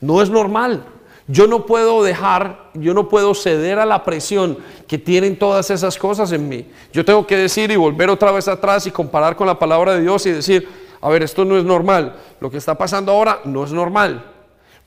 no 0.00 0.22
es 0.22 0.30
normal. 0.30 0.84
Yo 1.30 1.46
no 1.46 1.64
puedo 1.64 2.02
dejar, 2.02 2.70
yo 2.74 2.92
no 2.92 3.08
puedo 3.08 3.34
ceder 3.34 3.78
a 3.78 3.86
la 3.86 4.02
presión 4.02 4.58
que 4.88 4.98
tienen 4.98 5.38
todas 5.38 5.70
esas 5.70 5.96
cosas 5.96 6.32
en 6.32 6.48
mí. 6.48 6.66
Yo 6.92 7.04
tengo 7.04 7.24
que 7.24 7.36
decir 7.36 7.70
y 7.70 7.76
volver 7.76 8.10
otra 8.10 8.32
vez 8.32 8.48
atrás 8.48 8.84
y 8.88 8.90
comparar 8.90 9.36
con 9.36 9.46
la 9.46 9.56
palabra 9.56 9.94
de 9.94 10.00
Dios 10.00 10.26
y 10.26 10.32
decir, 10.32 10.68
a 11.00 11.08
ver, 11.08 11.22
esto 11.22 11.44
no 11.44 11.56
es 11.56 11.62
normal. 11.62 12.16
Lo 12.40 12.50
que 12.50 12.56
está 12.56 12.76
pasando 12.76 13.12
ahora 13.12 13.42
no 13.44 13.62
es 13.62 13.70
normal. 13.70 14.24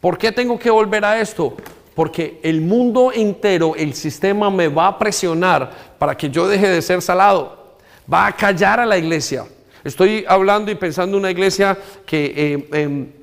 ¿Por 0.01 0.17
qué 0.17 0.33
tengo 0.33 0.59
que 0.59 0.69
volver 0.69 1.05
a 1.05 1.21
esto? 1.21 1.55
Porque 1.95 2.41
el 2.43 2.59
mundo 2.59 3.13
entero, 3.13 3.73
el 3.77 3.93
sistema 3.93 4.49
me 4.49 4.67
va 4.67 4.87
a 4.87 4.99
presionar 4.99 5.71
para 5.97 6.17
que 6.17 6.29
yo 6.29 6.49
deje 6.49 6.67
de 6.67 6.81
ser 6.81 7.01
salado. 7.01 7.77
Va 8.11 8.27
a 8.27 8.35
callar 8.35 8.81
a 8.81 8.85
la 8.85 8.97
iglesia. 8.97 9.45
Estoy 9.81 10.25
hablando 10.27 10.69
y 10.71 10.75
pensando 10.75 11.15
en 11.15 11.21
una 11.21 11.31
iglesia 11.31 11.77
que... 12.05 12.33
Eh, 12.35 12.81
em, 12.81 13.22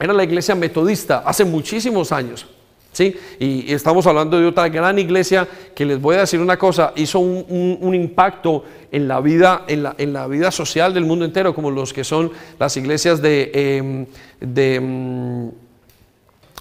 era 0.00 0.14
la 0.14 0.24
iglesia 0.24 0.54
metodista 0.54 1.22
hace 1.26 1.44
muchísimos 1.44 2.10
años. 2.10 2.46
¿sí? 2.92 3.14
Y, 3.38 3.72
estamos 3.72 4.06
hablando 4.06 4.40
de 4.40 4.46
otra 4.46 4.68
gran 4.68 4.98
iglesia 4.98 5.46
que 5.74 5.84
les 5.84 6.00
voy 6.00 6.16
a 6.16 6.20
decir 6.20 6.40
una 6.40 6.58
cosa, 6.58 6.92
hizo 6.96 7.20
un, 7.20 7.94
impacto 7.94 8.64
en 8.90 9.06
la, 9.06 9.20
vida, 9.20 9.64
en, 9.68 9.82
la, 9.82 9.94
en 9.98 10.12
la, 10.12 10.26
vida 10.26 10.50
social 10.50 10.94
del 10.94 11.04
mundo 11.04 11.24
entero, 11.24 11.54
como 11.54 11.70
los 11.70 11.92
que 11.92 12.02
son 12.02 12.32
las 12.58 12.76
iglesias 12.76 13.20
de, 13.20 13.50
em, 13.54 14.06
de, 14.40 14.74
em, 14.76 15.50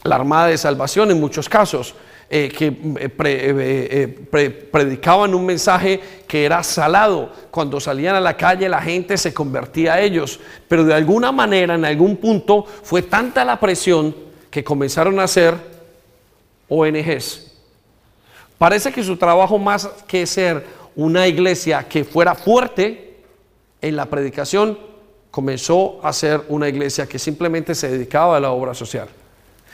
la 0.03 0.15
Armada 0.15 0.47
de 0.47 0.57
Salvación 0.57 1.09
en 1.11 1.19
muchos 1.19 1.47
casos, 1.47 1.95
eh, 2.29 2.49
que 2.49 2.71
predicaban 4.71 5.33
un 5.33 5.45
mensaje 5.45 5.99
que 6.27 6.45
era 6.45 6.61
salado. 6.63 7.31
Cuando 7.49 7.79
salían 7.79 8.15
a 8.15 8.19
la 8.19 8.37
calle 8.37 8.69
la 8.69 8.81
gente 8.81 9.17
se 9.17 9.33
convertía 9.33 9.93
a 9.93 10.01
ellos, 10.01 10.39
pero 10.67 10.83
de 10.83 10.93
alguna 10.93 11.31
manera, 11.31 11.75
en 11.75 11.85
algún 11.85 12.17
punto, 12.17 12.65
fue 12.83 13.01
tanta 13.01 13.43
la 13.43 13.59
presión 13.59 14.15
que 14.51 14.63
comenzaron 14.63 15.19
a 15.19 15.23
hacer 15.23 15.55
ONGs. 16.67 17.51
Parece 18.57 18.91
que 18.91 19.03
su 19.03 19.17
trabajo 19.17 19.57
más 19.57 19.87
que 20.07 20.25
ser 20.25 20.65
una 20.95 21.27
iglesia 21.27 21.87
que 21.87 22.03
fuera 22.03 22.35
fuerte 22.35 23.17
en 23.81 23.95
la 23.95 24.05
predicación, 24.05 24.77
comenzó 25.31 25.99
a 26.03 26.11
ser 26.11 26.41
una 26.49 26.67
iglesia 26.67 27.07
que 27.07 27.19
simplemente 27.19 27.75
se 27.75 27.89
dedicaba 27.89 28.37
a 28.37 28.39
la 28.39 28.51
obra 28.51 28.73
social. 28.73 29.07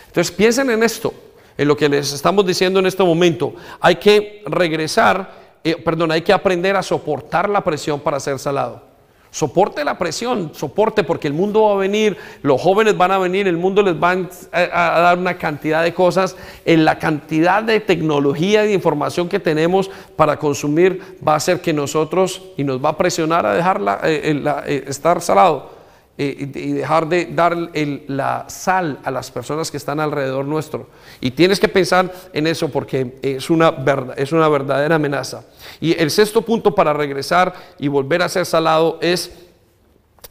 Entonces 0.07 0.31
piensen 0.31 0.69
en 0.69 0.83
esto, 0.83 1.13
en 1.57 1.67
lo 1.67 1.77
que 1.77 1.89
les 1.89 2.13
estamos 2.13 2.45
diciendo 2.45 2.79
en 2.79 2.85
este 2.85 3.03
momento. 3.03 3.53
Hay 3.79 3.95
que 3.95 4.43
regresar, 4.45 5.31
eh, 5.63 5.75
perdón, 5.75 6.11
hay 6.11 6.21
que 6.21 6.33
aprender 6.33 6.75
a 6.75 6.83
soportar 6.83 7.49
la 7.49 7.63
presión 7.63 7.99
para 7.99 8.19
ser 8.19 8.39
salado. 8.39 8.95
Soporte 9.35 9.83
la 9.83 9.97
presión, 9.97 10.51
soporte 10.53 11.03
porque 11.03 11.27
el 11.27 11.33
mundo 11.33 11.63
va 11.63 11.73
a 11.73 11.75
venir, 11.75 12.15
los 12.41 12.61
jóvenes 12.61 12.95
van 12.95 13.11
a 13.11 13.17
venir, 13.17 13.49
el 13.49 13.57
mundo 13.57 13.81
les 13.83 13.95
va 13.95 14.11
a, 14.11 15.01
dar 15.01 15.17
una 15.17 15.37
cantidad 15.37 15.83
de 15.83 15.93
cosas. 15.93 16.37
En 16.63 16.85
la 16.85 16.97
cantidad 16.99 17.61
de 17.61 17.81
tecnología 17.81 18.63
y 18.63 18.69
de 18.69 18.73
información 18.73 19.27
que 19.27 19.41
tenemos 19.41 19.91
para 20.15 20.39
consumir 20.39 21.17
va 21.27 21.33
a 21.33 21.35
hacer 21.35 21.59
que 21.59 21.73
nosotros 21.73 22.43
y 22.55 22.63
nos 22.63 22.81
va 22.81 22.91
a 22.91 22.97
presionar 22.97 23.45
a 23.45 23.53
dejarla 23.55 23.99
eh, 24.05 24.41
eh, 24.67 24.85
estar 24.87 25.19
salado. 25.19 25.69
Eh, 26.17 26.49
y 26.55 26.71
dejar 26.71 27.09
de 27.09 27.25
dar 27.25 27.57
la 28.07 28.45
sal 28.47 28.99
a 29.03 29.11
las 29.11 29.31
personas 29.31 29.69
que 29.69 29.75
están 29.75 29.99
alrededor 29.99 30.45
nuestro. 30.45 30.87
Y 31.19 31.31
tienes 31.31 31.59
que 31.59 31.67
pensar 31.67 32.09
en 32.31 32.47
eso 32.47 32.69
porque 32.69 33.17
es 33.21 33.49
una, 33.49 33.75
es 34.15 34.31
una 34.31 34.47
verdadera 34.47 34.95
amenaza. 34.95 35.43
Y 35.81 35.99
el 36.01 36.09
sexto 36.09 36.41
punto 36.41 36.73
para 36.73 36.93
regresar 36.93 37.53
y 37.79 37.89
volver 37.89 38.21
a 38.21 38.29
ser 38.29 38.45
salado 38.45 38.97
es 39.01 39.29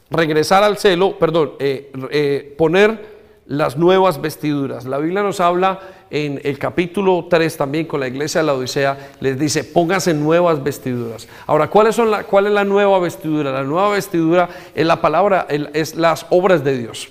regresar 0.09 0.63
al 0.63 0.79
celo, 0.79 1.19
perdón, 1.19 1.51
eh, 1.59 1.91
eh, 2.09 2.55
poner 2.57 3.15
las 3.45 3.77
nuevas 3.77 4.19
vestiduras. 4.19 4.85
La 4.85 4.97
Biblia 4.97 5.21
nos 5.21 5.39
habla 5.39 5.79
en 6.09 6.39
el 6.43 6.57
capítulo 6.59 7.27
3 7.29 7.57
también 7.57 7.85
con 7.85 7.99
la 7.99 8.07
iglesia 8.07 8.41
de 8.41 8.47
la 8.47 8.53
Odisea, 8.53 9.11
les 9.19 9.39
dice, 9.39 9.63
pónganse 9.63 10.13
nuevas 10.13 10.63
vestiduras. 10.63 11.27
Ahora, 11.47 11.69
¿cuáles 11.69 11.95
son 11.95 12.11
la, 12.11 12.23
¿cuál 12.23 12.47
es 12.47 12.53
la 12.53 12.63
nueva 12.63 12.99
vestidura? 12.99 13.51
La 13.51 13.63
nueva 13.63 13.89
vestidura 13.89 14.49
es 14.73 14.85
la 14.85 15.01
palabra, 15.01 15.47
es 15.49 15.95
las 15.95 16.25
obras 16.29 16.63
de 16.63 16.77
Dios. 16.77 17.09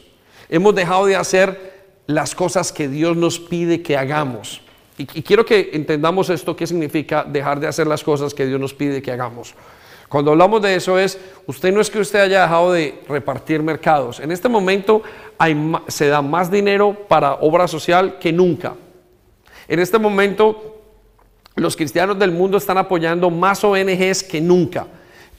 Hemos 0.48 0.74
dejado 0.74 1.06
de 1.06 1.16
hacer 1.16 1.74
las 2.06 2.34
cosas 2.34 2.72
que 2.72 2.88
Dios 2.88 3.16
nos 3.16 3.38
pide 3.38 3.82
que 3.82 3.96
hagamos. 3.96 4.60
Y, 4.96 5.06
quiero 5.06 5.44
que 5.44 5.70
entendamos 5.72 6.30
esto, 6.30 6.54
qué 6.54 6.66
significa 6.66 7.24
dejar 7.24 7.58
de 7.58 7.66
hacer 7.66 7.86
las 7.86 8.04
cosas 8.04 8.32
que 8.32 8.46
Dios 8.46 8.60
nos 8.60 8.74
pide 8.74 9.02
que 9.02 9.10
hagamos. 9.10 9.54
Cuando 10.08 10.30
hablamos 10.30 10.62
de 10.62 10.76
eso 10.76 10.98
es, 10.98 11.18
usted 11.46 11.72
no 11.72 11.80
es 11.80 11.90
que 11.90 11.98
usted 11.98 12.20
haya 12.20 12.42
dejado 12.42 12.72
de 12.72 13.02
repartir 13.08 13.60
mercados. 13.62 14.20
En 14.20 14.30
este 14.30 14.48
momento 14.48 15.02
se 15.88 16.06
da 16.06 16.22
más 16.22 16.50
dinero 16.50 16.96
para 17.08 17.34
obra 17.34 17.66
social 17.66 18.18
que 18.20 18.32
nunca. 18.32 18.74
En 19.68 19.80
este 19.80 19.98
momento 19.98 20.74
los 21.56 21.76
cristianos 21.76 22.18
del 22.18 22.32
mundo 22.32 22.58
están 22.58 22.78
apoyando 22.78 23.30
más 23.30 23.62
ONGs 23.62 24.24
que 24.24 24.40
nunca. 24.40 24.86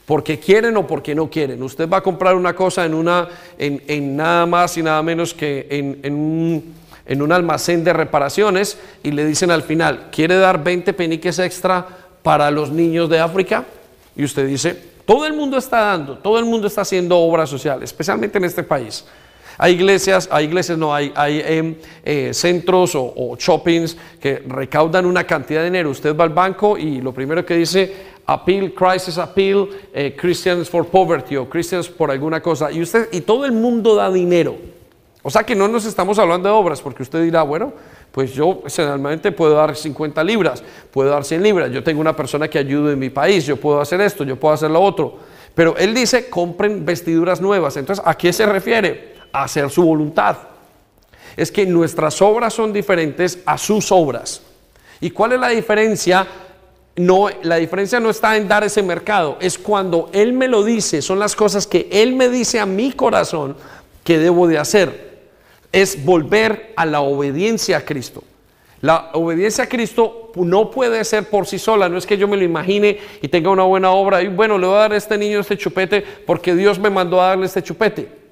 Porque 0.06 0.38
quieren 0.38 0.76
o 0.76 0.86
porque 0.86 1.14
no 1.14 1.28
quieren. 1.28 1.62
Usted 1.62 1.88
va 1.88 1.98
a 1.98 2.00
comprar 2.00 2.36
una 2.36 2.54
cosa 2.54 2.86
en, 2.86 2.94
una, 2.94 3.28
en, 3.58 4.16
nada 4.16 4.46
más 4.46 4.76
y 4.76 4.82
nada 4.82 5.02
menos 5.02 5.34
que 5.34 5.66
en, 5.68 6.14
un, 6.14 6.74
en 7.04 7.22
un 7.22 7.32
almacén 7.32 7.82
de 7.82 7.92
reparaciones 7.92 8.78
y 9.02 9.10
le 9.10 9.26
dicen 9.26 9.50
al 9.50 9.62
final, 9.62 10.08
¿quiere 10.12 10.36
dar 10.36 10.62
20 10.62 10.92
peniques 10.92 11.40
extra 11.40 11.86
para 12.22 12.50
los 12.52 12.70
niños 12.70 13.10
de 13.10 13.18
África? 13.18 13.64
Y 14.14 14.22
usted 14.22 14.46
dice, 14.46 14.80
todo 15.04 15.26
el 15.26 15.32
mundo 15.32 15.58
está 15.58 15.80
dando, 15.80 16.18
todo 16.18 16.38
el 16.38 16.44
mundo 16.44 16.68
está 16.68 16.82
haciendo 16.82 17.18
obra 17.18 17.44
social, 17.44 17.82
especialmente 17.82 18.38
en 18.38 18.44
este 18.44 18.62
país. 18.62 19.04
Hay 19.58 19.74
iglesias, 19.74 20.28
hay 20.30 20.46
iglesias, 20.46 20.76
no, 20.76 20.94
hay, 20.94 21.12
hay 21.14 21.42
em, 21.44 21.74
eh, 22.04 22.30
centros 22.34 22.92
o, 22.94 23.36
shoppings 23.38 23.96
que 24.20 24.42
recaudan 24.46 25.06
una 25.06 25.24
cantidad 25.24 25.60
de 25.60 25.66
dinero. 25.66 25.90
Usted 25.90 26.16
va 26.16 26.24
al 26.24 26.30
banco 26.30 26.76
y 26.76 27.00
lo 27.00 27.12
primero 27.12 27.44
que 27.44 27.56
dice, 27.56 27.94
appeal, 28.26 28.72
crisis 28.74 29.18
appeal, 29.18 29.68
eh, 29.94 30.14
Christians 30.18 30.68
for 30.68 30.86
poverty 30.86 31.36
o 31.36 31.48
Christians 31.48 31.88
por 31.88 32.10
alguna 32.10 32.40
cosa. 32.40 32.70
Y 32.70 32.82
usted, 32.82 33.08
y 33.12 33.22
todo 33.22 33.46
el 33.46 33.52
mundo 33.52 33.94
da 33.94 34.10
dinero. 34.10 34.56
O 35.22 35.30
sea 35.30 35.42
que 35.42 35.56
no 35.56 35.66
nos 35.66 35.84
estamos 35.86 36.20
hablando 36.20 36.48
de 36.48 36.54
obras, 36.54 36.80
porque 36.80 37.02
usted 37.02 37.20
dirá, 37.24 37.42
bueno, 37.42 37.72
pues 38.12 38.32
yo 38.32 38.62
generalmente 38.68 39.32
puedo 39.32 39.54
dar 39.54 39.74
50 39.74 40.22
libras, 40.22 40.62
puedo 40.92 41.10
dar 41.10 41.24
100 41.24 41.42
libras, 41.42 41.72
yo 41.72 41.82
tengo 41.82 42.00
una 42.00 42.14
persona 42.14 42.46
que 42.46 42.58
ayude 42.58 42.92
en 42.92 42.98
mi 43.00 43.10
país, 43.10 43.44
yo 43.44 43.56
puedo 43.56 43.80
hacer 43.80 44.00
esto, 44.00 44.22
yo 44.22 44.36
puedo 44.36 44.54
hacer 44.54 44.70
lo 44.70 44.80
otro. 44.80 45.18
Pero 45.52 45.76
él 45.78 45.94
dice, 45.94 46.30
compren 46.30 46.84
vestiduras 46.84 47.40
nuevas. 47.40 47.76
Entonces, 47.76 48.04
¿a 48.06 48.14
qué 48.14 48.32
se 48.32 48.46
refiere? 48.46 49.15
A 49.36 49.44
hacer 49.44 49.70
su 49.70 49.82
voluntad. 49.82 50.36
Es 51.36 51.50
que 51.50 51.66
nuestras 51.66 52.20
obras 52.22 52.54
son 52.54 52.72
diferentes 52.72 53.38
a 53.44 53.58
sus 53.58 53.92
obras. 53.92 54.42
¿Y 55.00 55.10
cuál 55.10 55.32
es 55.32 55.40
la 55.40 55.48
diferencia? 55.48 56.26
No, 56.96 57.28
la 57.42 57.56
diferencia 57.56 58.00
no 58.00 58.08
está 58.08 58.36
en 58.36 58.48
dar 58.48 58.64
ese 58.64 58.82
mercado, 58.82 59.36
es 59.38 59.58
cuando 59.58 60.08
Él 60.14 60.32
me 60.32 60.48
lo 60.48 60.64
dice, 60.64 61.02
son 61.02 61.18
las 61.18 61.36
cosas 61.36 61.66
que 61.66 61.88
Él 61.92 62.16
me 62.16 62.30
dice 62.30 62.58
a 62.58 62.64
mi 62.64 62.92
corazón 62.92 63.54
que 64.02 64.18
debo 64.18 64.48
de 64.48 64.56
hacer 64.56 65.06
es 65.72 66.04
volver 66.06 66.72
a 66.74 66.86
la 66.86 67.02
obediencia 67.02 67.76
a 67.76 67.80
Cristo. 67.84 68.24
La 68.80 69.10
obediencia 69.12 69.64
a 69.64 69.68
Cristo 69.68 70.32
no 70.36 70.70
puede 70.70 71.04
ser 71.04 71.28
por 71.28 71.46
sí 71.46 71.58
sola, 71.58 71.88
no 71.88 71.98
es 71.98 72.06
que 72.06 72.16
yo 72.16 72.26
me 72.28 72.36
lo 72.38 72.44
imagine 72.44 72.98
y 73.20 73.28
tenga 73.28 73.50
una 73.50 73.64
buena 73.64 73.90
obra 73.90 74.22
y 74.22 74.28
bueno, 74.28 74.56
le 74.56 74.66
voy 74.66 74.76
a 74.76 74.80
dar 74.80 74.92
a 74.92 74.96
este 74.96 75.18
niño 75.18 75.40
este 75.40 75.58
chupete 75.58 76.02
porque 76.26 76.54
Dios 76.54 76.78
me 76.78 76.88
mandó 76.88 77.20
a 77.20 77.28
darle 77.28 77.44
este 77.44 77.62
chupete. 77.62 78.25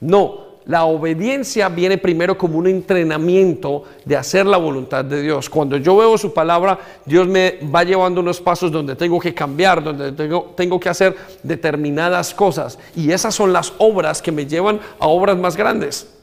No, 0.00 0.50
la 0.66 0.84
obediencia 0.84 1.68
viene 1.68 1.98
primero 1.98 2.36
como 2.36 2.58
un 2.58 2.66
entrenamiento 2.66 3.84
de 4.04 4.16
hacer 4.16 4.46
la 4.46 4.56
voluntad 4.56 5.04
de 5.04 5.22
Dios. 5.22 5.48
Cuando 5.50 5.76
yo 5.78 5.96
veo 5.96 6.16
su 6.16 6.32
palabra, 6.32 6.78
Dios 7.04 7.26
me 7.26 7.58
va 7.74 7.82
llevando 7.82 8.20
unos 8.20 8.40
pasos 8.40 8.70
donde 8.70 8.94
tengo 8.94 9.18
que 9.18 9.34
cambiar, 9.34 9.82
donde 9.82 10.12
tengo, 10.12 10.52
tengo 10.56 10.78
que 10.78 10.88
hacer 10.88 11.16
determinadas 11.42 12.34
cosas. 12.34 12.78
Y 12.94 13.10
esas 13.10 13.34
son 13.34 13.52
las 13.52 13.72
obras 13.78 14.22
que 14.22 14.32
me 14.32 14.46
llevan 14.46 14.80
a 14.98 15.08
obras 15.08 15.36
más 15.36 15.56
grandes. 15.56 16.14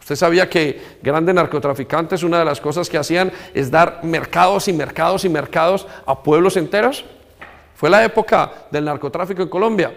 Usted 0.00 0.16
sabía 0.16 0.48
que 0.48 0.98
grandes 1.02 1.34
narcotraficantes, 1.34 2.22
una 2.22 2.38
de 2.38 2.44
las 2.44 2.60
cosas 2.60 2.88
que 2.88 2.96
hacían 2.96 3.32
es 3.54 3.70
dar 3.70 4.00
mercados 4.04 4.68
y 4.68 4.72
mercados 4.72 5.24
y 5.24 5.28
mercados 5.28 5.86
a 6.06 6.22
pueblos 6.22 6.56
enteros. 6.56 7.04
Fue 7.74 7.90
la 7.90 8.04
época 8.04 8.52
del 8.70 8.84
narcotráfico 8.84 9.42
en 9.42 9.48
Colombia. 9.48 9.92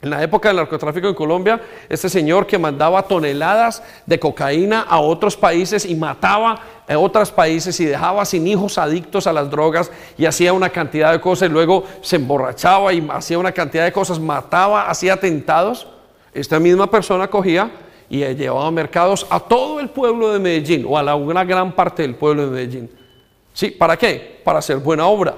En 0.00 0.10
la 0.10 0.22
época 0.22 0.48
del 0.48 0.58
narcotráfico 0.58 1.08
en 1.08 1.14
Colombia, 1.14 1.60
este 1.88 2.08
señor 2.08 2.46
que 2.46 2.56
mandaba 2.56 3.02
toneladas 3.02 3.82
de 4.06 4.20
cocaína 4.20 4.82
a 4.82 5.00
otros 5.00 5.36
países 5.36 5.84
y 5.84 5.96
mataba 5.96 6.60
a 6.88 6.96
otros 6.96 7.32
países 7.32 7.80
y 7.80 7.84
dejaba 7.84 8.24
sin 8.24 8.46
hijos 8.46 8.78
adictos 8.78 9.26
a 9.26 9.32
las 9.32 9.50
drogas 9.50 9.90
y 10.16 10.26
hacía 10.26 10.52
una 10.52 10.70
cantidad 10.70 11.10
de 11.10 11.20
cosas 11.20 11.48
y 11.48 11.52
luego 11.52 11.84
se 12.00 12.14
emborrachaba 12.14 12.92
y 12.92 13.04
hacía 13.10 13.40
una 13.40 13.50
cantidad 13.50 13.84
de 13.84 13.92
cosas, 13.92 14.20
mataba, 14.20 14.88
hacía 14.88 15.14
atentados. 15.14 15.88
Esta 16.32 16.60
misma 16.60 16.88
persona 16.88 17.26
cogía 17.26 17.68
y 18.08 18.24
llevaba 18.34 18.70
mercados 18.70 19.26
a 19.28 19.40
todo 19.40 19.80
el 19.80 19.88
pueblo 19.90 20.32
de 20.32 20.38
Medellín 20.38 20.86
o 20.88 20.96
a 20.96 21.02
la, 21.02 21.16
una 21.16 21.44
gran 21.44 21.72
parte 21.72 22.02
del 22.02 22.14
pueblo 22.14 22.44
de 22.44 22.50
Medellín. 22.52 22.90
¿Sí? 23.52 23.72
¿Para 23.72 23.96
qué? 23.96 24.40
Para 24.44 24.60
hacer 24.60 24.76
buena 24.76 25.06
obra. 25.06 25.34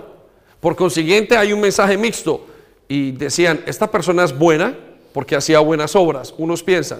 Por 0.60 0.76
consiguiente 0.76 1.34
hay 1.34 1.54
un 1.54 1.60
mensaje 1.62 1.96
mixto 1.96 2.46
y 2.90 3.12
decían, 3.12 3.60
esta 3.66 3.88
persona 3.88 4.24
es 4.24 4.36
buena 4.36 4.76
porque 5.14 5.36
hacía 5.36 5.60
buenas 5.60 5.94
obras, 5.94 6.34
unos 6.36 6.64
piensan, 6.64 6.98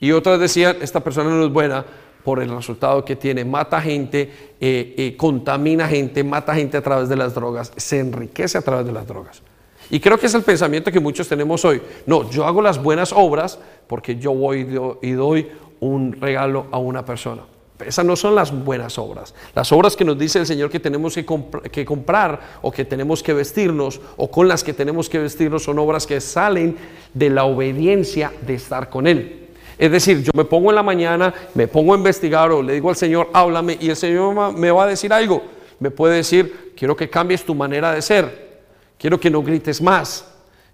y 0.00 0.10
otros 0.10 0.40
decían, 0.40 0.78
esta 0.80 0.98
persona 0.98 1.30
no 1.30 1.44
es 1.44 1.52
buena 1.52 1.84
por 2.24 2.42
el 2.42 2.50
resultado 2.50 3.04
que 3.04 3.14
tiene, 3.14 3.44
mata 3.44 3.80
gente, 3.80 4.22
eh, 4.60 4.94
eh, 4.98 5.16
contamina 5.16 5.86
gente, 5.86 6.24
mata 6.24 6.52
gente 6.56 6.78
a 6.78 6.82
través 6.82 7.08
de 7.08 7.14
las 7.14 7.32
drogas, 7.32 7.70
se 7.76 8.00
enriquece 8.00 8.58
a 8.58 8.62
través 8.62 8.86
de 8.86 8.92
las 8.92 9.06
drogas. 9.06 9.40
Y 9.88 10.00
creo 10.00 10.18
que 10.18 10.26
es 10.26 10.34
el 10.34 10.42
pensamiento 10.42 10.90
que 10.90 10.98
muchos 10.98 11.28
tenemos 11.28 11.64
hoy. 11.64 11.80
No, 12.06 12.28
yo 12.28 12.44
hago 12.44 12.60
las 12.60 12.82
buenas 12.82 13.12
obras 13.12 13.60
porque 13.86 14.16
yo 14.16 14.34
voy 14.34 14.66
y 15.00 15.12
doy 15.12 15.48
un 15.78 16.12
regalo 16.20 16.66
a 16.72 16.78
una 16.78 17.04
persona. 17.04 17.42
Esas 17.84 18.04
no 18.04 18.14
son 18.16 18.34
las 18.34 18.52
buenas 18.52 18.98
obras. 18.98 19.34
Las 19.54 19.72
obras 19.72 19.96
que 19.96 20.04
nos 20.04 20.18
dice 20.18 20.38
el 20.38 20.46
Señor 20.46 20.70
que 20.70 20.80
tenemos 20.80 21.14
que, 21.14 21.24
comprar 21.84 22.40
o 22.62 22.70
que 22.70 22.84
tenemos 22.84 23.22
que 23.22 23.32
vestirnos 23.32 24.00
o 24.16 24.30
con 24.30 24.46
las 24.46 24.62
que 24.62 24.72
tenemos 24.72 25.08
que 25.08 25.18
vestirnos 25.18 25.64
son 25.64 25.78
obras 25.78 26.06
que 26.06 26.20
salen 26.20 26.76
de 27.12 27.30
la 27.30 27.44
obediencia 27.44 28.32
de 28.46 28.54
estar 28.54 28.88
con 28.88 29.06
Él. 29.06 29.48
Es 29.76 29.90
decir, 29.90 30.22
yo 30.22 30.30
me 30.34 30.44
pongo 30.44 30.70
en 30.70 30.76
la 30.76 30.84
mañana, 30.84 31.34
me 31.54 31.66
pongo 31.66 31.94
a 31.94 31.96
investigar 31.96 32.52
o 32.52 32.62
le 32.62 32.74
digo 32.74 32.90
al 32.90 32.96
Señor, 32.96 33.28
háblame 33.32 33.76
y 33.80 33.90
el 33.90 33.96
Señor 33.96 34.52
me 34.52 34.70
va 34.70 34.84
a 34.84 34.86
decir 34.86 35.12
algo. 35.12 35.42
Me 35.80 35.90
puede 35.90 36.16
decir, 36.16 36.72
quiero 36.76 36.94
que 36.96 37.10
cambies 37.10 37.44
tu 37.44 37.54
manera 37.54 37.92
de 37.92 38.00
ser 38.00 38.44
quiero 39.04 39.20
que 39.20 39.28
no 39.28 39.42
grites 39.42 39.82
más, 39.82 40.24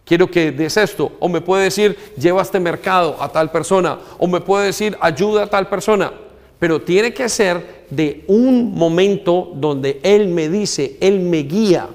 quiero 0.05 0.30
que 0.30 0.53
des 0.53 0.76
esto, 0.76 1.11
o 1.18 1.28
me 1.28 1.40
puede 1.40 1.64
decir, 1.64 1.96
lleva 2.16 2.42
este 2.42 2.61
mercado 2.61 3.16
a 3.20 3.28
tal 3.28 3.51
persona, 3.51 3.98
o 4.18 4.28
me 4.28 4.40
puede 4.40 4.66
decir, 4.66 4.96
ayuda 5.01 5.42
a 5.42 5.46
tal 5.48 5.68
persona. 5.68 6.12
Pero 6.61 6.82
tiene 6.82 7.12
que 7.12 7.28
ser 7.28 7.86
de 7.90 8.22
un 8.28 8.74
momento 8.74 9.50
donde 9.54 9.98
Él 10.04 10.28
me 10.28 10.48
dice, 10.48 10.98
Él 11.00 11.18
me 11.20 11.38
guía. 11.38 11.88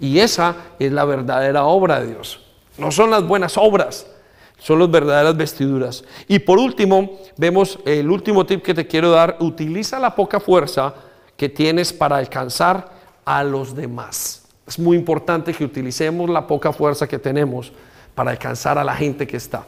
Y 0.00 0.18
esa 0.18 0.56
es 0.78 0.90
la 0.90 1.04
verdadera 1.04 1.64
obra 1.64 2.00
de 2.00 2.08
Dios. 2.08 2.40
No 2.76 2.90
son 2.90 3.10
las 3.10 3.26
buenas 3.26 3.56
obras, 3.56 4.06
son 4.58 4.80
las 4.80 4.90
verdaderas 4.90 5.36
vestiduras. 5.36 6.04
Y 6.26 6.40
por 6.40 6.58
último, 6.58 7.20
vemos 7.36 7.78
el 7.84 8.10
último 8.10 8.44
tip 8.44 8.62
que 8.62 8.74
te 8.74 8.86
quiero 8.86 9.12
dar, 9.12 9.36
utiliza 9.38 10.00
la 10.00 10.14
poca 10.16 10.40
fuerza 10.40 10.92
que 11.36 11.48
tienes 11.48 11.92
para 11.92 12.16
alcanzar 12.16 12.90
a 13.24 13.44
los 13.44 13.76
demás. 13.76 14.42
Es 14.66 14.76
muy 14.76 14.96
importante 14.96 15.54
que 15.54 15.64
utilicemos 15.64 16.28
la 16.28 16.46
poca 16.48 16.72
fuerza 16.72 17.06
que 17.06 17.18
tenemos 17.18 17.72
para 18.16 18.32
alcanzar 18.32 18.76
a 18.76 18.82
la 18.82 18.94
gente 18.94 19.24
que 19.26 19.36
está. 19.36 19.64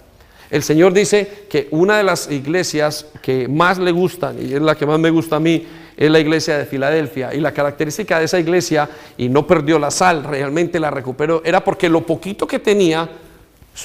El 0.53 0.63
Señor 0.63 0.93
dice 0.93 1.47
que 1.49 1.67
una 1.71 1.97
de 1.97 2.05
las 2.05 2.31
iglesias 2.31 3.07
que 3.23 3.49
más 3.49 3.79
le 3.79 3.91
gustan, 3.91 4.37
y 4.39 4.53
es 4.53 4.61
la 4.61 4.75
que 4.75 4.85
más 4.85 4.99
me 4.99 5.09
gusta 5.09 5.37
a 5.37 5.41
mí, 5.41 5.67
es 5.97 6.11
la 6.11 6.21
iglesia 6.21 6.59
de 6.59 6.67
Filadelfia. 6.67 7.33
Y 7.33 7.41
la 7.41 7.53
característica 7.53 8.19
de 8.19 8.27
esa 8.27 8.39
iglesia, 8.39 8.87
y 9.17 9.31
no 9.31 9.47
perdió 9.47 9.79
la 9.79 9.91
sal, 9.91 10.25
realmente 10.25 10.79
la 10.79 10.91
recuperó, 10.91 11.41
era 11.43 11.65
porque 11.65 11.89
lo 11.89 12.05
poquito 12.05 12.47
que 12.47 12.59
tenía 12.59 13.09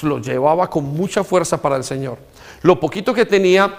lo 0.02 0.18
llevaba 0.18 0.68
con 0.68 0.84
mucha 0.84 1.24
fuerza 1.24 1.62
para 1.62 1.76
el 1.76 1.84
Señor. 1.84 2.18
Lo 2.60 2.78
poquito 2.78 3.14
que 3.14 3.24
tenía 3.24 3.74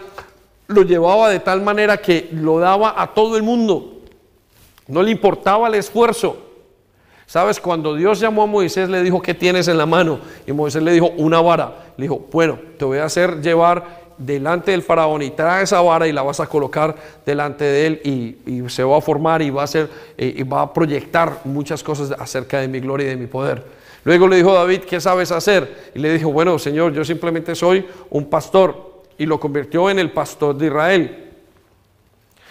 lo 0.66 0.82
llevaba 0.82 1.30
de 1.30 1.42
tal 1.42 1.62
manera 1.62 1.98
que 1.98 2.30
lo 2.32 2.58
daba 2.58 3.00
a 3.00 3.14
todo 3.14 3.38
el 3.38 3.44
mundo. 3.44 4.00
No 4.88 5.04
le 5.04 5.12
importaba 5.12 5.68
el 5.68 5.76
esfuerzo. 5.76 6.49
¿Sabes? 7.30 7.60
Cuando 7.60 7.94
Dios 7.94 8.20
llamó 8.20 8.42
a 8.42 8.46
Moisés, 8.48 8.90
le 8.90 9.04
dijo, 9.04 9.22
¿qué 9.22 9.36
tienes 9.36 9.68
en 9.68 9.78
la 9.78 9.86
mano? 9.86 10.20
Y 10.48 10.52
Moisés 10.52 10.82
le 10.82 10.92
dijo, 10.92 11.12
una 11.16 11.40
vara. 11.40 11.94
Le 11.96 12.06
dijo, 12.06 12.26
bueno, 12.32 12.58
te 12.76 12.86
voy 12.86 12.98
a 12.98 13.06
hacer 13.06 13.40
llevar 13.40 14.00
delante 14.18 14.72
del 14.72 14.82
faraón 14.82 15.22
y 15.22 15.30
trae 15.30 15.62
esa 15.62 15.80
vara 15.80 16.08
y 16.08 16.12
la 16.12 16.24
vas 16.24 16.40
a 16.40 16.48
colocar 16.48 16.96
delante 17.28 17.66
de 17.66 17.86
él 17.86 18.36
y, 18.44 18.68
se 18.72 18.84
va 18.84 18.98
a 18.98 19.02
formar 19.02 19.44
y 19.44 19.52
va 19.52 19.62
a, 19.62 19.66
hacer, 19.66 19.88
eh, 20.18 20.34
y 20.38 20.42
va 20.42 20.64
a 20.64 20.74
proyectar 20.74 21.42
muchas 21.44 21.84
cosas 21.84 22.12
acerca 22.20 22.62
de 22.62 22.68
mi 22.68 22.80
gloria 22.80 23.06
y 23.06 23.10
de 23.12 23.18
mi 23.18 23.28
poder. 23.28 23.64
Luego 24.06 24.28
le 24.28 24.38
dijo 24.38 24.52
David, 24.52 24.80
¿qué 24.90 25.00
sabes 25.00 25.32
hacer? 25.32 25.92
Y 25.94 26.00
le 26.00 26.12
dijo, 26.12 26.32
bueno, 26.32 26.58
Señor, 26.58 26.94
yo 26.94 27.06
simplemente 27.06 27.54
soy 27.54 27.86
un 28.10 28.26
pastor. 28.26 29.04
Y 29.20 29.28
lo 29.28 29.40
convirtió 29.40 29.88
en 29.92 30.00
el 30.00 30.10
pastor 30.10 30.58
de 30.58 30.66
Israel. 30.66 31.30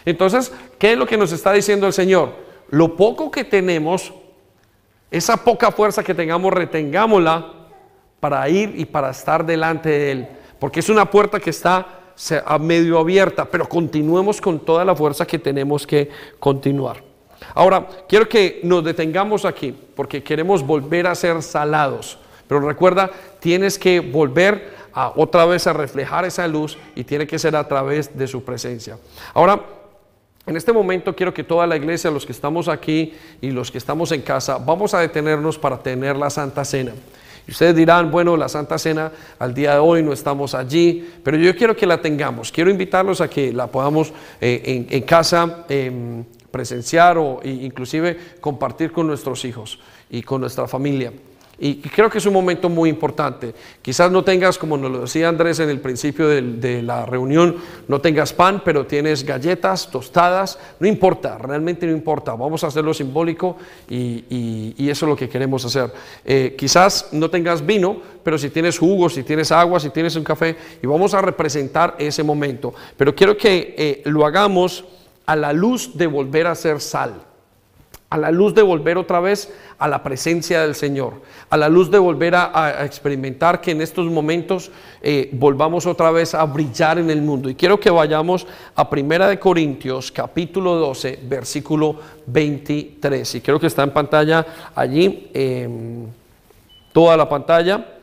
Entonces, 0.05 0.53
¿qué 0.79 0.93
es 0.93 0.99
lo 0.99 1.05
que 1.05 1.17
nos 1.17 1.33
está 1.33 1.53
diciendo 1.53 1.89
el 1.89 1.93
Señor? 1.93 2.31
Lo 2.71 2.95
poco 2.95 3.33
que 3.33 3.43
tenemos, 3.43 4.13
esa 5.11 5.37
poca 5.37 5.71
fuerza 5.73 6.03
que 6.03 6.15
tengamos, 6.15 6.53
retengámosla 6.53 7.53
para 8.21 8.49
ir 8.49 8.75
y 8.77 8.85
para 8.85 9.11
estar 9.11 9.45
delante 9.45 9.89
de 9.89 10.11
Él. 10.11 10.29
Porque 10.59 10.81
es 10.81 10.89
una 10.89 11.11
puerta 11.11 11.41
que 11.41 11.51
está 11.51 11.87
a 12.45 12.59
medio 12.59 12.99
abierta, 12.99 13.45
pero 13.45 13.69
continuemos 13.69 14.41
con 14.41 14.59
toda 14.61 14.85
la 14.85 14.95
fuerza 14.95 15.27
que 15.27 15.39
tenemos 15.39 15.87
que 15.87 16.11
continuar. 16.39 17.03
Ahora, 17.55 17.87
quiero 18.09 18.29
que 18.29 18.61
nos 18.65 18.85
detengamos 18.85 19.45
aquí 19.45 19.75
porque 19.95 20.23
queremos 20.23 20.67
volver 20.67 21.07
a 21.07 21.15
ser 21.15 21.43
salados. 21.43 22.19
Pero 22.49 22.61
recuerda, 22.61 23.11
tienes 23.41 23.79
que 23.79 24.01
volver 24.01 24.77
a, 24.93 25.13
otra 25.15 25.45
vez 25.45 25.67
a 25.67 25.73
reflejar 25.73 26.25
esa 26.25 26.49
luz 26.49 26.77
y 26.97 27.05
tiene 27.05 27.27
que 27.27 27.39
ser 27.39 27.55
a 27.55 27.69
través 27.69 28.17
de 28.17 28.27
su 28.27 28.43
presencia. 28.43 28.99
Ahora, 29.35 29.61
en 30.49 30.57
este 30.57 30.73
momento 30.73 31.15
quiero 31.15 31.33
que 31.33 31.45
toda 31.45 31.67
la 31.67 31.77
iglesia, 31.77 32.11
los 32.11 32.27
que 32.27 32.33
estamos 32.33 32.69
aquí 32.69 33.13
y 33.41 33.51
los 33.51 33.71
que 33.71 33.79
estamos 33.79 34.13
en 34.13 34.23
casa, 34.23 34.59
vamos 34.59 34.95
a 34.95 35.01
detenernos 35.01 35.59
para 35.59 35.79
tener 35.79 36.17
la 36.17 36.31
Santa 36.31 36.65
Cena. 36.65 36.93
Y 37.47 37.51
ustedes 37.51 37.75
dirán, 37.77 38.11
bueno, 38.11 38.37
la 38.37 38.49
Santa 38.49 38.79
Cena 38.79 39.11
al 39.39 39.55
día 39.55 39.75
de 39.75 39.79
hoy 39.79 40.03
no 40.03 40.13
estamos 40.13 40.55
allí, 40.55 41.09
pero 41.23 41.37
yo 41.37 41.55
quiero 41.57 41.75
que 41.77 41.87
la 41.87 42.01
tengamos. 42.01 42.53
Quiero 42.53 42.71
invitarlos 42.71 43.21
a 43.21 43.29
que 43.29 43.53
la 43.53 43.67
podamos 43.67 44.13
eh, 44.41 44.87
en, 44.91 45.03
casa. 45.03 45.65
Em, 45.69 46.25
presenciar 46.51 47.19
o 47.19 47.41
inclusive 47.45 48.17
compartir 48.41 48.93
con 48.93 49.07
nuestros 49.07 49.45
hijos 49.45 49.79
y 50.11 50.23
con 50.23 50.41
nuestra 50.41 50.67
familia. 50.67 51.13
Y 51.61 51.77
creo 51.81 52.09
que 52.09 52.19
es 52.19 52.27
un 52.27 52.33
momento 52.33 52.69
muy 52.69 52.89
importante. 52.89 53.53
Quizás 53.83 54.13
no 54.13 54.23
tengas, 54.23 54.57
como 54.57 54.77
nos 54.77 54.93
lo 54.93 55.01
decía 55.01 55.29
Andrés 55.29 55.59
en 55.59 55.69
el 55.69 55.81
principio 55.81 56.29
de, 56.29 56.83
la 56.83 57.05
reunión, 57.05 57.57
no 57.89 58.01
tengas 58.01 58.33
pan, 58.33 58.63
pero 58.65 58.87
tienes 58.87 59.25
galletas, 59.25 59.91
tostadas, 59.91 60.57
no 60.79 60.87
importa, 60.87 61.37
realmente 61.37 61.85
no 61.87 61.93
importa. 61.93 62.35
Vamos 62.35 62.63
a 62.63 62.69
hacerlo 62.69 62.95
simbólico 62.95 63.57
y, 63.89 64.89
eso 64.89 65.05
es 65.05 65.11
lo 65.11 65.17
que 65.17 65.29
queremos 65.29 65.65
hacer. 65.65 65.93
Eh, 66.25 66.55
quizás 66.57 67.09
no 67.13 67.29
tengas 67.29 67.65
vino, 67.67 68.01
pero 68.23 68.39
si 68.39 68.51
tienes 68.51 68.79
jugo, 68.79 69.09
si 69.09 69.25
tienes 69.25 69.51
agua, 69.51 69.81
si 69.81 69.91
tienes 69.91 70.15
un 70.15 70.25
café, 70.25 70.57
y 70.81 70.87
vamos 70.87 71.13
a 71.13 71.21
representar 71.21 71.97
ese 71.99 72.23
momento. 72.23 72.73
Pero 72.97 73.15
quiero 73.15 73.37
que 73.37 73.75
eh, 73.77 74.03
lo 74.05 74.25
hagamos 74.25 74.85
a 75.27 75.35
la 75.35 75.53
luz 75.53 75.97
de 75.97 76.07
volver 76.07 76.47
a 76.47 76.55
ser 76.55 76.81
sal, 76.81 77.21
a 78.11 78.17
la 78.17 78.31
luz 78.31 78.55
de 78.55 78.63
volver 78.63 78.97
otra 78.97 79.21
vez 79.21 79.53
a 79.79 79.87
la 79.87 80.03
presencia 80.03 80.63
del 80.63 80.75
Señor, 80.75 81.21
a 81.51 81.57
la 81.57 81.69
luz 81.69 81.91
de 81.91 81.99
volver 81.99 82.35
a, 82.35 82.85
experimentar 82.85 83.61
que 83.61 83.73
en 83.73 83.83
estos 83.83 84.07
momentos 84.07 84.71
eh, 85.03 85.29
volvamos 85.33 85.85
otra 85.85 86.11
vez 86.11 86.35
a 86.35 86.45
brillar 86.45 86.99
en 86.99 87.11
el 87.11 87.21
mundo. 87.21 87.51
Y 87.51 87.55
quiero 87.55 87.79
que 87.79 87.91
vayamos 87.91 88.47
a 88.75 88.89
Primera 88.89 89.29
de 89.29 89.39
Corintios 89.39 90.11
capítulo 90.11 90.77
12, 90.77 91.21
versículo 91.25 91.97
23. 92.27 93.35
Y 93.35 93.41
creo 93.43 93.61
que 93.61 93.67
está 93.67 93.83
en 93.83 93.91
pantalla 93.91 94.47
allí, 94.75 95.31
toda 96.93 97.17
la 97.17 97.29
pantalla 97.29 97.99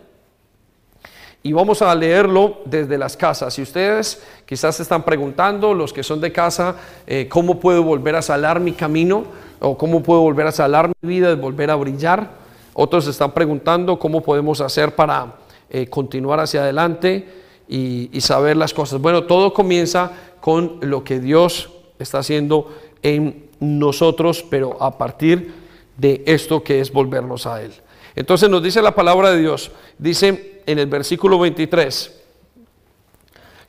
y 1.46 1.54
vamos 1.54 1.84
a 1.84 1.94
leerlo 1.94 2.62
desde 2.66 2.98
las 2.98 3.16
casas. 3.16 3.54
Si 3.54 3.62
ustedes 3.62 4.20
quizás 4.48 4.78
se 4.78 4.82
están 4.82 5.04
preguntando, 5.04 5.76
los 5.76 5.94
que 5.94 6.02
son 6.02 6.20
de 6.20 6.32
casa, 6.32 6.76
eh, 7.06 7.28
¿cómo 7.30 7.60
puedo 7.60 7.84
volver 7.84 8.16
a 8.16 8.24
salar 8.24 8.60
mi 8.60 8.72
camino? 8.72 9.26
¿O 9.68 9.76
cómo 9.76 10.04
puedo 10.04 10.22
volver 10.22 10.46
a 10.46 10.52
salar 10.52 10.92
mi 11.02 11.10
vida 11.10 11.32
y 11.32 11.36
volver 11.36 11.72
a 11.72 11.76
brillar? 11.76 12.30
Otros 12.76 13.08
están 13.08 13.32
preguntando 13.32 13.98
cómo 13.98 14.22
podemos 14.22 14.62
hacer 14.62 14.94
para 14.94 15.38
eh, 15.72 15.88
continuar 15.88 16.40
hacia 16.40 16.62
adelante 16.62 17.28
y, 17.68 18.12
y 18.16 18.22
saber 18.22 18.58
las 18.58 18.76
cosas. 18.76 19.02
Bueno, 19.02 19.24
todo 19.24 19.56
comienza 19.56 20.12
con 20.40 20.78
lo 20.82 21.04
que 21.04 21.20
Dios 21.20 21.72
está 21.98 22.20
haciendo 22.20 22.76
en 23.02 23.50
nosotros, 23.60 24.46
pero 24.48 24.78
a 24.84 25.00
partir 25.00 25.52
de 25.98 26.22
esto 26.28 26.64
que 26.64 26.80
es 26.80 26.94
volvernos 26.94 27.48
a 27.48 27.64
Él. 27.64 27.74
Entonces 28.16 28.48
nos 28.52 28.62
dice 28.62 28.84
la 28.84 28.94
palabra 28.94 29.32
de 29.32 29.40
Dios, 29.40 29.72
dice 29.98 30.62
en 30.68 30.78
el 30.78 30.86
versículo 30.86 31.40
23, 31.40 32.22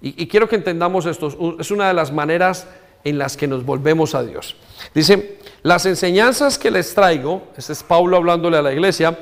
y, 0.02 0.26
quiero 0.26 0.46
que 0.46 0.56
entendamos 0.56 1.06
esto, 1.06 1.56
es 1.58 1.70
una 1.70 1.88
de 1.88 1.94
las 1.94 2.12
maneras 2.12 2.68
en 3.06 3.18
las 3.18 3.36
que 3.36 3.46
nos 3.46 3.64
volvemos 3.64 4.16
a 4.16 4.24
Dios. 4.24 4.56
Dice, 4.92 5.38
las 5.62 5.86
enseñanzas 5.86 6.58
que 6.58 6.72
les 6.72 6.92
traigo, 6.92 7.44
este 7.56 7.72
es 7.72 7.84
Pablo 7.84 8.16
hablándole 8.16 8.56
a 8.56 8.62
la 8.62 8.72
iglesia, 8.72 9.16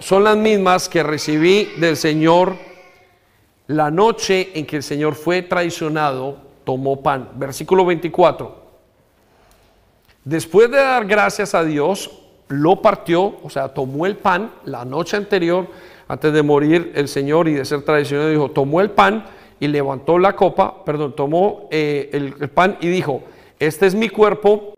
son 0.00 0.24
las 0.24 0.36
mismas 0.36 0.88
que 0.88 1.04
recibí 1.04 1.66
del 1.76 1.96
Señor 1.96 2.56
la 3.68 3.92
noche 3.92 4.50
en 4.58 4.66
que 4.66 4.76
el 4.76 4.82
Señor 4.82 5.14
fue 5.14 5.42
traicionado, 5.42 6.38
tomó 6.64 7.04
pan. 7.04 7.30
Versículo 7.36 7.86
24. 7.86 8.64
Después 10.24 10.68
de 10.72 10.78
dar 10.78 11.06
gracias 11.06 11.54
a 11.54 11.62
Dios, 11.62 12.10
lo 12.48 12.82
partió, 12.82 13.36
o 13.44 13.48
sea, 13.48 13.68
tomó 13.68 14.06
el 14.06 14.16
pan 14.16 14.50
la 14.64 14.84
noche 14.84 15.16
anterior, 15.16 15.68
antes 16.08 16.32
de 16.32 16.42
morir 16.42 16.90
el 16.96 17.06
Señor 17.06 17.46
y 17.46 17.52
de 17.52 17.64
ser 17.64 17.82
traicionado, 17.82 18.28
dijo, 18.28 18.50
tomó 18.50 18.80
el 18.80 18.90
pan 18.90 19.24
y 19.64 19.68
levantó 19.68 20.18
la 20.18 20.36
copa, 20.36 20.84
perdón, 20.84 21.16
tomó 21.16 21.68
eh, 21.70 22.10
el, 22.12 22.34
el 22.38 22.48
pan 22.50 22.76
y 22.82 22.88
dijo, 22.88 23.22
este 23.58 23.86
es 23.86 23.94
mi 23.94 24.10
cuerpo 24.10 24.74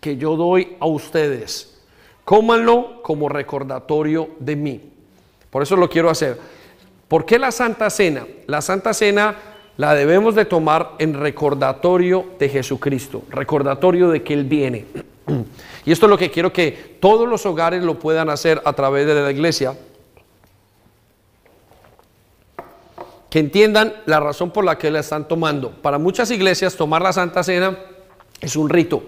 que 0.00 0.16
yo 0.16 0.34
doy 0.34 0.78
a 0.80 0.86
ustedes, 0.86 1.78
cómanlo 2.24 3.02
como 3.02 3.28
recordatorio 3.28 4.30
de 4.38 4.56
mí. 4.56 4.80
Por 5.50 5.62
eso 5.62 5.76
lo 5.76 5.90
quiero 5.90 6.08
hacer. 6.08 6.38
¿Por 7.06 7.26
qué 7.26 7.38
la 7.38 7.52
Santa 7.52 7.90
Cena? 7.90 8.26
La 8.46 8.62
Santa 8.62 8.94
Cena 8.94 9.36
la 9.76 9.94
debemos 9.94 10.34
de 10.34 10.46
tomar 10.46 10.92
en 10.98 11.12
recordatorio 11.12 12.30
de 12.38 12.48
Jesucristo, 12.48 13.24
recordatorio 13.28 14.08
de 14.08 14.22
que 14.22 14.32
Él 14.32 14.44
viene. 14.44 14.86
Y 15.84 15.92
esto 15.92 16.04
es 16.04 16.10
lo 16.10 16.18
que 16.18 16.30
quiero 16.30 16.52
que 16.52 16.96
todos 17.00 17.26
los 17.26 17.46
hogares 17.46 17.82
lo 17.82 17.98
puedan 17.98 18.28
hacer 18.28 18.60
a 18.64 18.74
través 18.74 19.06
de 19.06 19.14
la 19.14 19.30
iglesia. 19.30 19.74
Que 23.30 23.38
entiendan 23.40 23.94
la 24.06 24.20
razón 24.20 24.50
por 24.50 24.64
la 24.64 24.78
que 24.78 24.90
la 24.90 25.00
están 25.00 25.28
tomando. 25.28 25.70
Para 25.70 25.98
muchas 25.98 26.30
iglesias 26.30 26.76
tomar 26.76 27.02
la 27.02 27.12
Santa 27.12 27.42
Cena 27.42 27.78
es 28.40 28.56
un 28.56 28.68
rito 28.68 29.02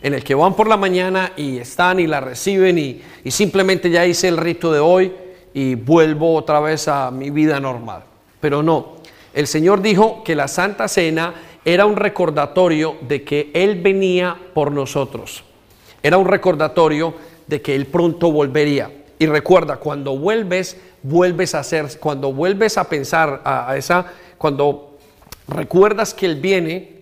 en 0.00 0.14
el 0.14 0.22
que 0.22 0.34
van 0.34 0.54
por 0.54 0.68
la 0.68 0.76
mañana 0.76 1.32
y 1.36 1.58
están 1.58 1.98
y 1.98 2.06
la 2.06 2.20
reciben 2.20 2.78
y, 2.78 3.00
y 3.24 3.30
simplemente 3.30 3.90
ya 3.90 4.04
hice 4.04 4.28
el 4.28 4.36
rito 4.36 4.70
de 4.70 4.78
hoy 4.78 5.12
y 5.54 5.76
vuelvo 5.76 6.34
otra 6.34 6.60
vez 6.60 6.88
a 6.88 7.10
mi 7.10 7.30
vida 7.30 7.58
normal. 7.58 8.04
Pero 8.40 8.62
no, 8.62 8.96
el 9.32 9.46
Señor 9.46 9.80
dijo 9.80 10.22
que 10.22 10.36
la 10.36 10.46
Santa 10.46 10.88
Cena 10.88 11.34
era 11.64 11.86
un 11.86 11.96
recordatorio 11.96 12.96
de 13.00 13.24
que 13.24 13.50
Él 13.54 13.80
venía 13.80 14.36
por 14.52 14.70
nosotros. 14.70 15.42
Era 16.02 16.18
un 16.18 16.26
recordatorio 16.26 17.14
de 17.46 17.62
que 17.62 17.74
Él 17.74 17.86
pronto 17.86 18.30
volvería. 18.30 18.90
Y 19.18 19.26
recuerda, 19.26 19.76
cuando 19.76 20.16
vuelves, 20.16 20.76
vuelves 21.02 21.54
a 21.54 21.60
hacer, 21.60 21.98
cuando 22.00 22.32
vuelves 22.32 22.78
a 22.78 22.88
pensar 22.88 23.42
a, 23.44 23.76
esa, 23.76 24.06
cuando 24.38 24.98
recuerdas 25.48 26.14
que 26.14 26.26
Él 26.26 26.40
viene, 26.40 26.94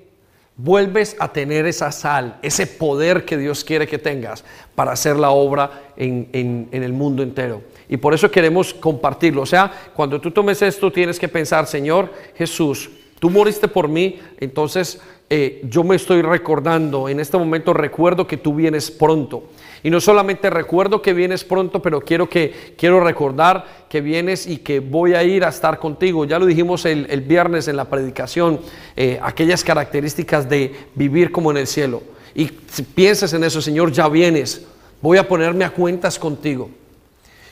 Vuelves 0.54 1.16
a 1.18 1.32
tener 1.32 1.64
esa 1.64 1.90
sal, 1.90 2.38
ese 2.42 2.66
poder 2.66 3.24
que 3.24 3.38
Dios 3.38 3.64
quiere 3.64 3.86
que 3.86 3.98
tengas 3.98 4.44
para 4.74 4.92
hacer 4.92 5.16
la 5.16 5.30
obra 5.30 5.84
en, 5.96 6.28
en 6.30 6.82
el 6.82 6.92
mundo 6.92 7.22
entero. 7.22 7.62
Y 7.88 7.96
por 7.96 8.12
eso 8.12 8.30
queremos 8.30 8.74
compartirlo. 8.74 9.42
O 9.42 9.46
sea, 9.46 9.72
cuando 9.94 10.20
tú 10.20 10.30
tomes 10.30 10.60
esto, 10.60 10.92
tienes 10.92 11.18
que 11.18 11.26
pensar, 11.26 11.66
Señor 11.66 12.12
Jesús, 12.36 12.90
tú 13.18 13.30
moriste 13.30 13.66
por 13.66 13.88
mí, 13.88 14.20
entonces 14.40 15.00
eh, 15.30 15.62
yo 15.64 15.84
me 15.84 15.96
estoy 15.96 16.20
recordando, 16.22 17.08
en 17.08 17.18
este 17.18 17.38
momento 17.38 17.72
recuerdo 17.72 18.26
que 18.26 18.36
tú 18.36 18.54
vienes 18.54 18.90
pronto. 18.90 19.44
Y 19.82 19.90
no 19.90 20.00
solamente 20.00 20.48
recuerdo 20.48 21.02
que 21.02 21.12
vienes 21.12 21.44
pronto, 21.44 21.82
pero 21.82 22.00
quiero, 22.00 22.28
que, 22.28 22.74
quiero 22.78 23.00
recordar 23.00 23.86
que 23.88 24.00
vienes 24.00 24.46
y 24.46 24.58
que 24.58 24.80
voy 24.80 25.14
a 25.14 25.24
ir 25.24 25.44
a 25.44 25.48
estar 25.48 25.78
contigo. 25.78 26.24
Ya 26.24 26.38
lo 26.38 26.46
dijimos 26.46 26.84
el, 26.84 27.20
viernes 27.22 27.66
en 27.68 27.76
la 27.76 27.86
predicación, 27.86 28.60
eh, 28.96 29.18
aquellas 29.22 29.64
características 29.64 30.48
de 30.48 30.74
vivir 30.94 31.32
como 31.32 31.50
en 31.50 31.56
el 31.56 31.66
cielo. 31.66 32.02
Y 32.34 32.50
si 32.70 32.82
piensas 32.82 33.32
en 33.32 33.44
eso, 33.44 33.60
Señor, 33.60 33.92
ya 33.92 34.08
vienes, 34.08 34.64
voy 35.00 35.18
a 35.18 35.26
ponerme 35.26 35.64
a 35.64 35.70
cuentas 35.70 36.18
contigo. 36.18 36.70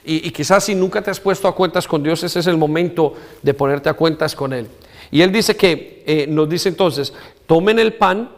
Y, 0.04 0.28
y 0.28 0.30
quizás 0.30 0.64
si 0.64 0.74
nunca 0.74 1.02
te 1.02 1.10
has 1.10 1.20
puesto 1.20 1.48
a 1.48 1.54
cuentas 1.54 1.86
con 1.86 2.02
Dios, 2.02 2.22
ese 2.22 2.38
es 2.38 2.46
el 2.46 2.56
momento 2.56 3.14
de 3.42 3.54
ponerte 3.54 3.88
a 3.88 3.94
cuentas 3.94 4.34
con 4.34 4.52
Él. 4.52 4.68
Y 5.10 5.22
él 5.22 5.32
dice 5.32 5.56
que, 5.56 6.02
eh, 6.06 6.26
nos 6.28 6.48
dice 6.48 6.68
entonces, 6.68 7.12
tomen 7.46 7.78
el 7.78 7.94
pan 7.94 8.30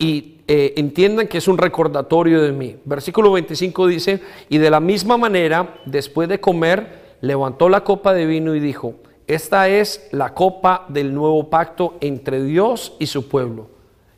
y 0.00 0.38
eh, 0.48 0.72
entiendan 0.78 1.28
que 1.28 1.38
es 1.38 1.46
un 1.46 1.58
recordatorio 1.58 2.40
de 2.40 2.52
mí. 2.52 2.76
Versículo 2.86 3.30
25 3.32 3.86
dice, 3.86 4.20
y 4.48 4.56
de 4.56 4.70
la 4.70 4.80
misma 4.80 5.18
manera, 5.18 5.76
después 5.84 6.26
de 6.28 6.40
comer, 6.40 7.18
levantó 7.20 7.68
la 7.68 7.84
copa 7.84 8.14
de 8.14 8.24
vino 8.24 8.54
y 8.54 8.60
dijo, 8.60 8.94
esta 9.26 9.68
es 9.68 10.08
la 10.10 10.32
copa 10.32 10.86
del 10.88 11.14
nuevo 11.14 11.50
pacto 11.50 11.98
entre 12.00 12.42
Dios 12.42 12.94
y 12.98 13.06
su 13.06 13.28
pueblo, 13.28 13.68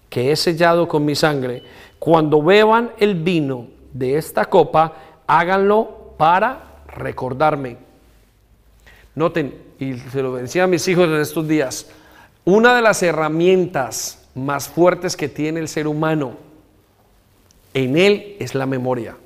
que 0.08 0.30
he 0.30 0.36
sellado 0.36 0.86
con 0.86 1.04
mi 1.04 1.16
sangre. 1.16 1.64
Cuando 1.98 2.40
beban 2.40 2.92
el 2.98 3.16
vino 3.16 3.66
de 3.92 4.16
esta 4.16 4.44
copa, 4.44 4.94
háganlo 5.26 6.14
para 6.16 6.84
recordarme. 6.86 7.76
Noten, 9.16 9.52
y 9.80 9.94
se 9.94 10.22
lo 10.22 10.36
decía 10.36 10.64
a 10.64 10.68
mis 10.68 10.86
hijos 10.86 11.06
en 11.06 11.20
estos 11.20 11.48
días, 11.48 11.90
una 12.44 12.76
de 12.76 12.82
las 12.82 13.02
herramientas 13.02 14.21
más 14.34 14.68
fuertes 14.68 15.16
que 15.16 15.28
tiene 15.28 15.60
el 15.60 15.68
ser 15.68 15.86
humano 15.86 16.36
en 17.74 17.96
él 17.96 18.36
es 18.38 18.54
la 18.54 18.66
memoria. 18.66 19.16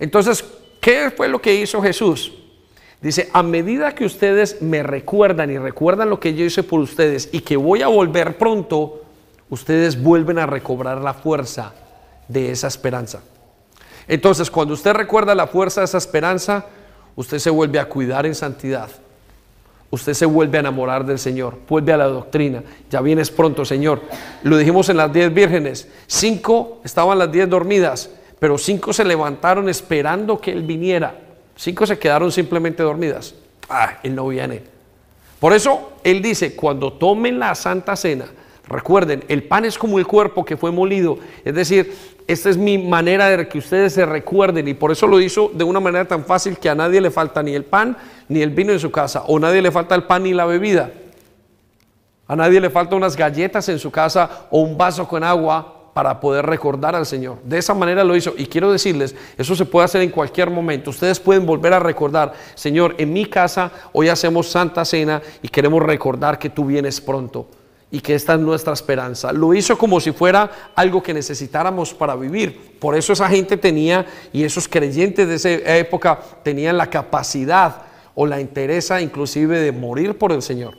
Entonces, 0.00 0.44
¿qué 0.80 1.10
fue 1.10 1.28
lo 1.28 1.40
que 1.40 1.54
hizo 1.54 1.82
Jesús? 1.82 2.32
Dice, 3.00 3.28
a 3.32 3.42
medida 3.42 3.94
que 3.94 4.04
ustedes 4.04 4.60
me 4.60 4.82
recuerdan 4.82 5.50
y 5.50 5.58
recuerdan 5.58 6.10
lo 6.10 6.18
que 6.18 6.34
yo 6.34 6.44
hice 6.44 6.62
por 6.62 6.80
ustedes 6.80 7.28
y 7.32 7.40
que 7.40 7.56
voy 7.56 7.82
a 7.82 7.88
volver 7.88 8.36
pronto, 8.38 9.02
ustedes 9.50 10.00
vuelven 10.00 10.38
a 10.38 10.46
recobrar 10.46 11.00
la 11.00 11.14
fuerza 11.14 11.74
de 12.26 12.50
esa 12.50 12.66
esperanza. 12.66 13.20
Entonces, 14.08 14.50
cuando 14.50 14.74
usted 14.74 14.92
recuerda 14.94 15.34
la 15.34 15.46
fuerza 15.46 15.80
de 15.80 15.86
esa 15.86 15.98
esperanza, 15.98 16.66
usted 17.14 17.38
se 17.38 17.50
vuelve 17.50 17.78
a 17.78 17.88
cuidar 17.88 18.26
en 18.26 18.34
santidad. 18.34 18.88
Usted 19.90 20.12
se 20.12 20.26
vuelve 20.26 20.58
a 20.58 20.60
enamorar 20.60 21.06
del 21.06 21.18
Señor, 21.18 21.56
vuelve 21.66 21.92
a 21.92 21.96
la 21.96 22.06
doctrina. 22.06 22.62
Ya 22.90 23.00
vienes 23.00 23.30
pronto, 23.30 23.64
Señor. 23.64 24.02
Lo 24.42 24.58
dijimos 24.58 24.88
en 24.90 24.98
las 24.98 25.12
diez 25.12 25.32
vírgenes. 25.32 25.88
Cinco 26.06 26.80
estaban 26.84 27.18
las 27.18 27.32
diez 27.32 27.48
dormidas, 27.48 28.10
pero 28.38 28.58
cinco 28.58 28.92
se 28.92 29.04
levantaron 29.04 29.68
esperando 29.68 30.40
que 30.40 30.52
Él 30.52 30.62
viniera. 30.62 31.18
Cinco 31.56 31.86
se 31.86 31.98
quedaron 31.98 32.30
simplemente 32.30 32.82
dormidas. 32.82 33.34
Ah, 33.70 33.98
Él 34.02 34.14
no 34.14 34.28
viene. 34.28 34.62
Por 35.40 35.54
eso 35.54 35.92
Él 36.04 36.20
dice, 36.20 36.54
cuando 36.54 36.92
tomen 36.92 37.38
la 37.38 37.54
santa 37.54 37.96
cena, 37.96 38.26
recuerden, 38.68 39.24
el 39.28 39.44
pan 39.44 39.64
es 39.64 39.78
como 39.78 39.98
el 39.98 40.06
cuerpo 40.06 40.44
que 40.44 40.58
fue 40.58 40.70
molido. 40.70 41.18
Es 41.46 41.54
decir, 41.54 41.94
esta 42.28 42.50
es 42.50 42.58
mi 42.58 42.76
manera 42.76 43.30
de 43.30 43.48
que 43.48 43.56
ustedes 43.56 43.94
se 43.94 44.04
recuerden 44.04 44.68
y 44.68 44.74
por 44.74 44.92
eso 44.92 45.06
lo 45.06 45.18
hizo 45.18 45.50
de 45.54 45.64
una 45.64 45.80
manera 45.80 46.04
tan 46.04 46.26
fácil 46.26 46.58
que 46.58 46.68
a 46.68 46.74
nadie 46.74 47.00
le 47.00 47.10
falta 47.10 47.42
ni 47.42 47.54
el 47.54 47.64
pan 47.64 47.96
ni 48.28 48.42
el 48.42 48.50
vino 48.50 48.70
en 48.70 48.78
su 48.78 48.90
casa 48.90 49.24
o 49.26 49.38
nadie 49.38 49.62
le 49.62 49.72
falta 49.72 49.94
el 49.94 50.04
pan 50.04 50.24
ni 50.24 50.34
la 50.34 50.44
bebida. 50.44 50.92
A 52.26 52.36
nadie 52.36 52.60
le 52.60 52.68
falta 52.68 52.96
unas 52.96 53.16
galletas 53.16 53.70
en 53.70 53.78
su 53.78 53.90
casa 53.90 54.46
o 54.50 54.60
un 54.60 54.76
vaso 54.76 55.08
con 55.08 55.24
agua 55.24 55.90
para 55.94 56.20
poder 56.20 56.44
recordar 56.44 56.94
al 56.94 57.06
Señor. 57.06 57.38
De 57.44 57.56
esa 57.56 57.72
manera 57.72 58.04
lo 58.04 58.14
hizo. 58.14 58.34
Y 58.36 58.44
quiero 58.44 58.70
decirles, 58.70 59.16
eso 59.38 59.56
se 59.56 59.64
puede 59.64 59.86
hacer 59.86 60.02
en 60.02 60.10
cualquier 60.10 60.50
momento. 60.50 60.90
Ustedes 60.90 61.18
pueden 61.18 61.46
volver 61.46 61.72
a 61.72 61.80
recordar, 61.80 62.34
Señor, 62.54 62.94
en 62.98 63.10
mi 63.10 63.24
casa 63.24 63.72
hoy 63.94 64.10
hacemos 64.10 64.48
Santa 64.48 64.84
Cena 64.84 65.22
y 65.40 65.48
queremos 65.48 65.82
recordar 65.82 66.38
que 66.38 66.50
tú 66.50 66.66
vienes 66.66 67.00
pronto 67.00 67.48
y 67.90 68.00
que 68.00 68.14
esta 68.14 68.34
es 68.34 68.40
nuestra 68.40 68.72
esperanza. 68.72 69.32
Lo 69.32 69.54
hizo 69.54 69.78
como 69.78 70.00
si 70.00 70.12
fuera 70.12 70.70
algo 70.74 71.02
que 71.02 71.14
necesitáramos 71.14 71.94
para 71.94 72.14
vivir. 72.16 72.76
Por 72.78 72.94
eso 72.96 73.12
esa 73.12 73.28
gente 73.28 73.56
tenía, 73.56 74.04
y 74.32 74.44
esos 74.44 74.68
creyentes 74.68 75.26
de 75.26 75.34
esa 75.34 75.76
época 75.76 76.20
tenían 76.42 76.76
la 76.76 76.90
capacidad 76.90 77.82
o 78.14 78.26
la 78.26 78.40
interesa 78.40 79.00
inclusive 79.00 79.60
de 79.60 79.72
morir 79.72 80.18
por 80.18 80.32
el 80.32 80.42
Señor. 80.42 80.76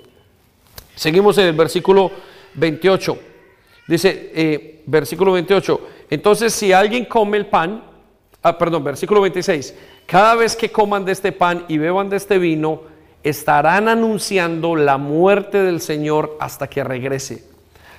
Seguimos 0.96 1.38
en 1.38 1.46
el 1.46 1.54
versículo 1.54 2.12
28. 2.56 3.18
Dice, 3.88 4.32
eh, 4.36 4.84
versículo 4.86 5.32
28, 5.32 5.82
entonces 6.12 6.54
si 6.54 6.72
alguien 6.74 7.06
come 7.06 7.38
el 7.38 7.48
pan, 7.48 7.84
ah, 8.44 8.58
perdón, 8.58 8.84
versículo 8.84 9.22
26, 9.22 9.74
cada 10.06 10.36
vez 10.36 10.56
que 10.56 10.72
coman 10.72 11.06
de 11.06 11.12
este 11.12 11.32
pan 11.32 11.66
y 11.68 11.78
beban 11.78 12.10
de 12.10 12.18
este 12.18 12.38
vino, 12.38 12.82
estarán 13.24 13.88
anunciando 13.88 14.76
la 14.76 14.98
muerte 14.98 15.62
del 15.62 15.82
Señor 15.82 16.38
hasta 16.40 16.68
que 16.68 16.84
regrese. 16.84 17.44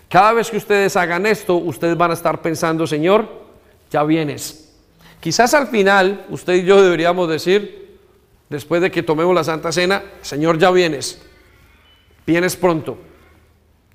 Cada 0.09 0.33
vez 0.33 0.51
que 0.51 0.57
ustedes 0.57 0.97
hagan 0.97 1.27
esto, 1.27 1.57
ustedes 1.57 1.97
van 1.97 2.11
a 2.11 2.15
estar 2.15 2.43
pensando, 2.43 2.87
Señor, 2.87 3.29
ya 3.91 4.03
vienes. 4.03 4.73
Quizás 5.21 5.55
al 5.55 5.69
final 5.69 6.27
usted 6.31 6.55
y 6.55 6.65
yo 6.65 6.83
deberíamos 6.83 7.29
decir, 7.29 7.99
después 8.49 8.83
de 8.83 8.91
que 8.91 9.03
tomemos 9.03 9.35
la 9.35 9.45
Santa 9.45 9.71
Cena, 9.71 10.03
Señor, 10.23 10.59
ya 10.59 10.71
vienes. 10.71 11.23
Vienes 12.27 12.57
pronto. 12.57 12.99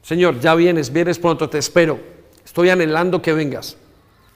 Señor, 0.01 0.39
ya 0.39 0.55
vienes, 0.55 0.93
vienes 0.93 1.17
pronto, 1.17 1.49
te 1.49 1.57
espero. 1.57 1.99
Estoy 2.45 2.69
anhelando 2.69 3.21
que 3.21 3.34
vengas. 3.34 3.76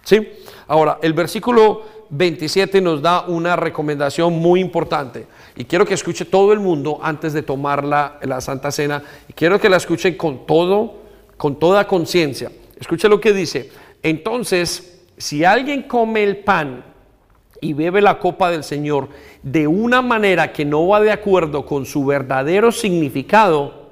¿Sí? 0.03 0.27
Ahora, 0.69 0.99
el 1.01 1.13
versículo 1.13 1.81
27 2.11 2.79
nos 2.79 3.01
da 3.01 3.25
una 3.25 3.55
recomendación 3.55 4.33
muy 4.33 4.61
importante. 4.61 5.25
Y 5.55 5.65
quiero 5.65 5.83
que 5.83 5.95
escuche 5.95 6.25
todo 6.25 6.53
el 6.53 6.59
mundo 6.59 6.99
antes 7.01 7.33
de 7.33 7.41
tomar 7.41 7.83
la, 7.83 8.19
la 8.21 8.39
Santa 8.39 8.71
Cena. 8.71 9.01
Y 9.27 9.33
quiero 9.33 9.59
que 9.59 9.67
la 9.67 9.77
escuchen 9.77 10.15
con 10.15 10.45
todo, 10.45 10.93
con 11.37 11.57
toda 11.57 11.87
conciencia. 11.87 12.51
Escuche 12.79 13.09
lo 13.09 13.19
que 13.19 13.33
dice. 13.33 13.71
Entonces, 14.03 15.01
si 15.17 15.43
alguien 15.43 15.81
come 15.81 16.23
el 16.23 16.37
pan 16.37 16.85
y 17.61 17.73
bebe 17.73 17.99
la 17.99 18.19
copa 18.19 18.51
del 18.51 18.63
Señor 18.63 19.09
de 19.41 19.65
una 19.65 20.03
manera 20.03 20.53
que 20.53 20.65
no 20.65 20.87
va 20.87 21.01
de 21.01 21.11
acuerdo 21.11 21.65
con 21.65 21.87
su 21.87 22.05
verdadero 22.05 22.71
significado, 22.71 23.89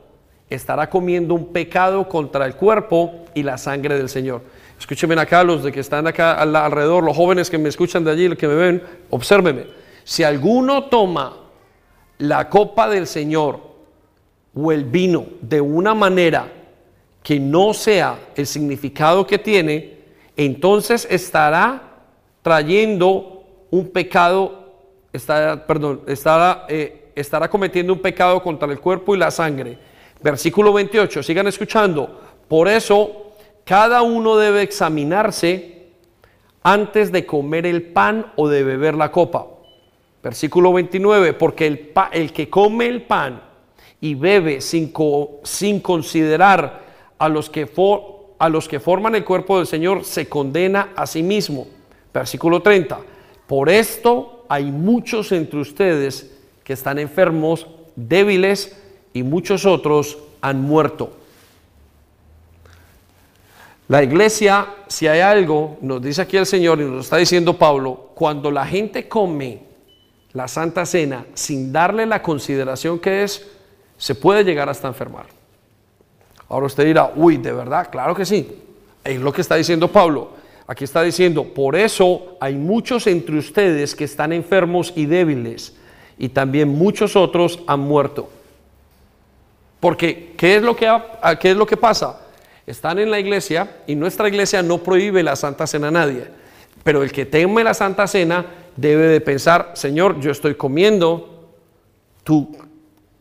estará 0.48 0.92
comiendo 0.92 1.34
un 1.34 1.48
pecado 1.48 2.08
contra 2.08 2.46
el 2.46 2.56
cuerpo 2.56 3.26
y 3.34 3.42
la 3.42 3.58
sangre 3.58 3.98
del 3.98 4.10
Señor. 4.10 4.44
Escúchenme 4.80 5.20
acá, 5.20 5.44
los 5.44 5.64
de 5.64 5.72
que 5.72 5.80
están 5.80 6.06
acá 6.08 6.34
alrededor, 6.34 7.04
los 7.04 7.16
jóvenes 7.16 7.50
que 7.50 7.58
me 7.58 7.70
escuchan 7.70 8.04
de 8.04 8.12
allí, 8.12 8.28
los 8.28 8.38
que 8.38 8.48
me 8.48 8.56
ven, 8.56 8.84
obsérvenme. 9.10 9.66
Si 10.04 10.24
alguno 10.24 10.86
toma 10.86 11.36
la 12.20 12.50
copa 12.50 12.88
del 12.88 13.08
Señor 13.08 13.60
o 14.56 14.72
el 14.72 14.86
vino 14.86 15.26
de 15.42 15.62
una 15.62 15.94
manera 15.94 16.52
que 17.24 17.40
no 17.40 17.74
sea 17.74 18.18
el 18.36 18.46
significado 18.46 19.26
que 19.26 19.38
tiene, 19.38 19.98
entonces 20.36 21.08
estará 21.10 21.82
trayendo 22.42 23.44
un 23.70 23.90
pecado, 23.90 24.74
estará, 25.12 25.66
perdón, 25.66 26.02
estará, 26.08 26.66
eh, 26.70 27.12
estará 27.16 27.50
cometiendo 27.50 27.92
un 27.92 28.00
pecado 28.00 28.42
contra 28.42 28.72
el 28.72 28.80
cuerpo 28.80 29.16
y 29.16 29.18
la 29.18 29.32
sangre. 29.32 29.78
Versículo 30.22 30.72
28, 30.72 31.22
sigan 31.22 31.48
escuchando. 31.48 32.22
Por 32.48 32.68
eso 32.68 33.27
cada 33.68 34.02
uno 34.02 34.38
debe 34.38 34.62
examinarse 34.62 35.90
antes 36.64 37.12
de 37.12 37.26
comer 37.26 37.66
el 37.66 37.84
pan 37.84 38.32
o 38.38 38.48
de 38.48 38.64
beber 38.64 38.96
la 38.96 39.12
copa. 39.12 39.46
Versículo 40.24 40.72
29, 40.72 41.34
porque 41.34 41.68
el, 42.14 42.32
que 42.32 42.50
come 42.50 42.88
el 42.88 43.02
pan 43.02 43.42
y 44.00 44.16
bebe 44.16 44.62
sin, 44.62 44.94
sin 45.44 45.82
considerar 45.82 46.82
a 47.20 47.28
los, 47.28 47.50
que 47.50 47.70
a 48.40 48.48
los 48.48 48.70
que 48.70 48.80
forman 48.80 49.16
el 49.16 49.26
cuerpo 49.26 49.58
del 49.58 49.68
Señor 49.68 50.06
se 50.06 50.30
condena 50.30 50.94
a 50.96 51.06
sí 51.06 51.22
mismo. 51.22 51.68
Versículo 52.14 52.62
30, 52.62 53.02
por 53.48 53.68
esto 53.68 54.46
hay 54.48 54.72
muchos 54.72 55.34
entre 55.34 55.60
ustedes 55.60 56.34
que 56.64 56.72
están 56.72 57.00
enfermos, 57.00 57.68
débiles 57.98 58.82
y 59.12 59.24
muchos 59.24 59.66
otros 59.66 60.20
han 60.40 60.62
muerto. 60.62 61.18
La 63.90 64.04
iglesia, 64.04 64.68
si 64.88 65.08
hay 65.08 65.22
algo, 65.22 65.78
nos 65.82 66.02
dice 66.02 66.22
aquí 66.22 66.36
el 66.36 66.46
Señor 66.46 66.82
y 66.82 66.84
nos 66.84 67.06
está 67.06 67.18
diciendo 67.18 67.58
Pablo, 67.58 68.12
cuando 68.16 68.52
la 68.52 68.66
gente 68.66 69.08
come 69.08 69.62
la 70.34 70.50
Santa 70.50 70.86
Cena 70.86 71.26
sin 71.34 71.72
darle 71.72 72.06
la 72.06 72.22
consideración 72.22 73.00
que 73.00 73.24
es, 73.24 73.48
se 73.98 74.14
puede 74.14 74.44
llegar 74.44 74.68
hasta 74.68 74.90
enfermar. 74.90 75.28
Ahora 76.50 76.66
usted 76.66 76.86
dirá, 76.86 77.14
uy, 77.16 77.38
¿de 77.38 77.52
verdad? 77.54 77.90
Claro 77.90 78.14
que 78.14 78.26
sí. 78.26 78.62
Es 79.06 79.22
lo 79.22 79.32
que 79.32 79.42
está 79.42 79.56
diciendo 79.56 79.88
Pablo. 79.88 80.32
Aquí 80.68 80.84
está 80.84 81.02
diciendo, 81.02 81.46
por 81.46 81.78
eso 81.78 82.36
hay 82.42 82.56
muchos 82.56 83.08
entre 83.08 83.38
ustedes 83.38 83.96
que 83.96 84.04
están 84.04 84.34
enfermos 84.34 84.92
y 84.98 85.06
débiles, 85.06 85.78
y 86.18 86.28
también 86.28 86.68
muchos 86.68 87.16
otros 87.16 87.60
han 87.68 87.80
muerto. 87.80 88.30
Porque, 89.80 90.34
¿qué 90.38 90.58
es 90.58 90.62
lo 90.62 90.76
que, 90.76 90.92
qué 91.40 91.52
es 91.52 91.58
lo 91.58 91.66
que 91.66 91.78
pasa? 91.78 92.27
Están 92.68 93.00
en 93.00 93.10
la 93.10 93.18
iglesia 93.18 93.78
y 93.88 93.96
nuestra 93.96 94.28
iglesia 94.28 94.62
no 94.62 94.80
prohíbe 94.80 95.24
la 95.24 95.38
Santa 95.38 95.66
Cena 95.66 95.88
a 95.88 95.92
nadie. 95.92 96.28
Pero 96.84 97.02
el 97.02 97.14
que 97.14 97.26
teme 97.26 97.64
la 97.64 97.74
Santa 97.74 98.06
Cena 98.08 98.46
debe 98.76 99.08
de 99.08 99.22
pensar, 99.22 99.72
Señor, 99.74 100.20
yo 100.20 100.32
estoy 100.32 100.56
comiendo, 100.56 101.48
tú, 102.26 102.58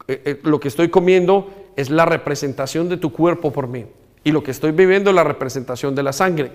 eh, 0.08 0.20
eh, 0.24 0.40
lo 0.42 0.58
que 0.58 0.66
estoy 0.66 0.88
comiendo 0.88 1.48
es 1.76 1.90
la 1.90 2.04
representación 2.04 2.88
de 2.88 2.96
tu 2.96 3.12
cuerpo 3.12 3.52
por 3.52 3.68
mí. 3.68 3.86
Y 4.24 4.32
lo 4.32 4.42
que 4.42 4.50
estoy 4.50 4.72
viviendo 4.72 5.10
es 5.10 5.16
la 5.16 5.22
representación 5.22 5.94
de 5.94 6.02
la 6.02 6.12
sangre. 6.12 6.50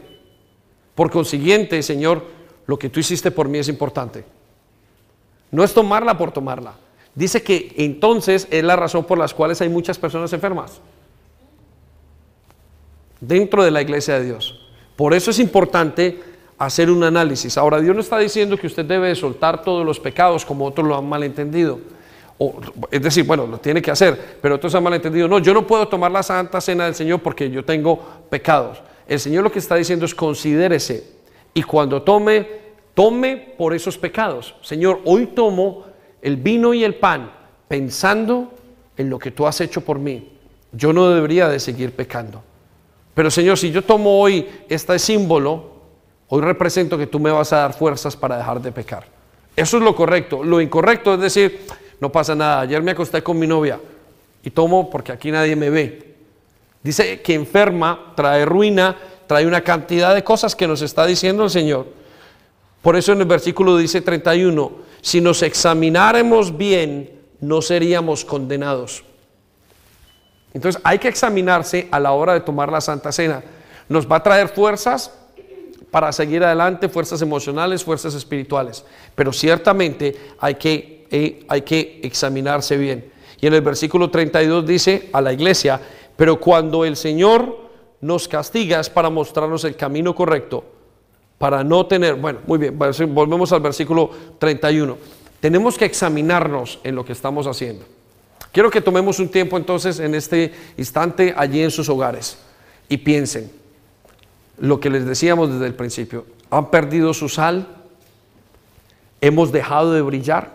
Por 0.93 1.09
consiguiente, 1.09 1.81
Señor, 1.83 2.25
lo 2.65 2.77
que 2.77 2.89
tú 2.89 2.99
hiciste 2.99 3.31
por 3.31 3.47
mí 3.47 3.57
es 3.57 3.69
importante. 3.69 4.25
No 5.49 5.63
es 5.63 5.73
tomarla 5.73 6.17
por 6.17 6.33
tomarla. 6.33 6.73
Dice 7.15 7.41
que 7.41 7.73
entonces 7.77 8.49
es 8.51 8.63
la 8.65 8.75
razón 8.75 9.05
por 9.05 9.17
las 9.17 9.33
cuales 9.33 9.61
hay 9.61 9.69
muchas 9.69 9.97
personas 9.97 10.33
enfermas 10.33 10.81
dentro 13.21 13.63
de 13.63 13.71
la 13.71 13.81
iglesia 13.81 14.19
de 14.19 14.25
Dios. 14.25 14.59
Por 14.97 15.13
eso 15.13 15.31
es 15.31 15.39
importante 15.39 16.19
hacer 16.57 16.91
un 16.91 17.03
análisis. 17.03 17.57
Ahora, 17.57 17.79
Dios 17.79 17.95
no 17.95 18.01
está 18.01 18.19
diciendo 18.19 18.57
que 18.57 18.67
usted 18.67 18.85
debe 18.85 19.15
soltar 19.15 19.63
todos 19.63 19.85
los 19.85 19.99
pecados 19.99 20.45
como 20.45 20.65
otros 20.65 20.87
lo 20.87 20.97
han 20.97 21.07
malentendido. 21.07 21.79
O, 22.37 22.55
es 22.89 23.01
decir, 23.01 23.23
bueno, 23.23 23.47
lo 23.47 23.59
tiene 23.59 23.81
que 23.81 23.91
hacer, 23.91 24.37
pero 24.41 24.55
otros 24.55 24.75
han 24.75 24.83
malentendido. 24.83 25.27
No, 25.27 25.39
yo 25.39 25.53
no 25.53 25.65
puedo 25.65 25.87
tomar 25.87 26.11
la 26.11 26.23
santa 26.23 26.59
cena 26.59 26.85
del 26.85 26.95
Señor 26.95 27.21
porque 27.21 27.49
yo 27.49 27.63
tengo 27.63 27.99
pecados. 28.29 28.81
El 29.07 29.19
Señor 29.19 29.43
lo 29.43 29.51
que 29.51 29.59
está 29.59 29.75
diciendo 29.75 30.05
es 30.05 30.13
considérese 30.13 31.03
y 31.53 31.63
cuando 31.63 32.01
tome, 32.01 32.47
tome 32.93 33.37
por 33.57 33.73
esos 33.73 33.97
pecados. 33.97 34.55
Señor, 34.61 35.01
hoy 35.05 35.27
tomo 35.27 35.85
el 36.21 36.37
vino 36.37 36.73
y 36.73 36.83
el 36.83 36.95
pan 36.95 37.31
pensando 37.67 38.53
en 38.97 39.09
lo 39.09 39.17
que 39.17 39.31
tú 39.31 39.47
has 39.47 39.59
hecho 39.61 39.81
por 39.81 39.99
mí. 39.99 40.29
Yo 40.71 40.93
no 40.93 41.09
debería 41.09 41.47
de 41.49 41.59
seguir 41.59 41.91
pecando. 41.91 42.43
Pero 43.13 43.29
Señor, 43.29 43.57
si 43.57 43.71
yo 43.71 43.83
tomo 43.83 44.19
hoy 44.19 44.47
este 44.69 44.97
símbolo, 44.99 45.71
hoy 46.29 46.41
represento 46.41 46.97
que 46.97 47.07
tú 47.07 47.19
me 47.19 47.31
vas 47.31 47.51
a 47.53 47.57
dar 47.57 47.73
fuerzas 47.73 48.15
para 48.15 48.37
dejar 48.37 48.61
de 48.61 48.71
pecar. 48.71 49.05
Eso 49.55 49.77
es 49.77 49.83
lo 49.83 49.95
correcto. 49.95 50.43
Lo 50.43 50.61
incorrecto 50.61 51.13
es 51.13 51.19
decir, 51.19 51.61
no 51.99 52.11
pasa 52.11 52.35
nada, 52.35 52.61
ayer 52.61 52.81
me 52.81 52.91
acosté 52.91 53.21
con 53.21 53.37
mi 53.37 53.47
novia 53.47 53.79
y 54.43 54.49
tomo 54.49 54.89
porque 54.89 55.11
aquí 55.11 55.31
nadie 55.31 55.55
me 55.55 55.69
ve. 55.69 56.15
Dice 56.83 57.21
que 57.21 57.33
enferma, 57.33 58.13
trae 58.15 58.45
ruina, 58.45 58.97
trae 59.27 59.45
una 59.45 59.61
cantidad 59.61 60.15
de 60.15 60.23
cosas 60.23 60.55
que 60.55 60.67
nos 60.67 60.81
está 60.81 61.05
diciendo 61.05 61.43
el 61.43 61.49
Señor. 61.49 61.87
Por 62.81 62.95
eso 62.95 63.11
en 63.11 63.19
el 63.19 63.27
versículo 63.27 63.77
dice 63.77 64.01
31, 64.01 64.71
si 65.01 65.21
nos 65.21 65.43
examináramos 65.43 66.57
bien, 66.57 67.11
no 67.39 67.61
seríamos 67.61 68.25
condenados. 68.25 69.03
Entonces 70.53 70.81
hay 70.83 70.99
que 70.99 71.07
examinarse 71.07 71.87
a 71.91 71.99
la 71.99 72.11
hora 72.11 72.33
de 72.33 72.41
tomar 72.41 72.71
la 72.71 72.81
Santa 72.81 73.11
Cena. 73.11 73.43
Nos 73.87 74.09
va 74.09 74.17
a 74.17 74.23
traer 74.23 74.49
fuerzas 74.49 75.11
para 75.91 76.11
seguir 76.11 76.43
adelante, 76.43 76.89
fuerzas 76.89 77.21
emocionales, 77.21 77.83
fuerzas 77.83 78.15
espirituales. 78.15 78.85
Pero 79.13 79.33
ciertamente 79.33 80.15
hay 80.39 80.55
que, 80.55 81.05
eh, 81.11 81.45
hay 81.47 81.61
que 81.61 81.99
examinarse 82.03 82.77
bien. 82.77 83.11
Y 83.39 83.47
en 83.47 83.53
el 83.53 83.61
versículo 83.61 84.09
32 84.09 84.65
dice 84.65 85.09
a 85.11 85.21
la 85.21 85.33
iglesia, 85.33 85.81
pero 86.15 86.39
cuando 86.39 86.85
el 86.85 86.95
Señor 86.95 87.69
nos 87.99 88.27
castiga 88.27 88.79
es 88.79 88.89
para 88.89 89.09
mostrarnos 89.09 89.63
el 89.63 89.75
camino 89.75 90.15
correcto, 90.15 90.63
para 91.37 91.63
no 91.63 91.85
tener, 91.87 92.15
bueno, 92.15 92.39
muy 92.45 92.59
bien, 92.59 92.77
volvemos 92.77 93.51
al 93.51 93.61
versículo 93.61 94.11
31. 94.37 94.97
Tenemos 95.39 95.77
que 95.77 95.85
examinarnos 95.85 96.79
en 96.83 96.95
lo 96.95 97.03
que 97.03 97.13
estamos 97.13 97.47
haciendo. 97.47 97.85
Quiero 98.51 98.69
que 98.69 98.81
tomemos 98.81 99.19
un 99.19 99.29
tiempo 99.29 99.57
entonces 99.57 99.99
en 99.99 100.13
este 100.13 100.53
instante 100.77 101.33
allí 101.37 101.61
en 101.61 101.71
sus 101.71 101.87
hogares 101.87 102.37
y 102.89 102.97
piensen 102.97 103.49
lo 104.57 104.79
que 104.79 104.89
les 104.89 105.05
decíamos 105.05 105.51
desde 105.51 105.67
el 105.67 105.73
principio. 105.73 106.25
¿Han 106.49 106.69
perdido 106.69 107.13
su 107.13 107.29
sal? 107.29 107.67
¿Hemos 109.21 109.51
dejado 109.51 109.93
de 109.93 110.01
brillar? 110.01 110.51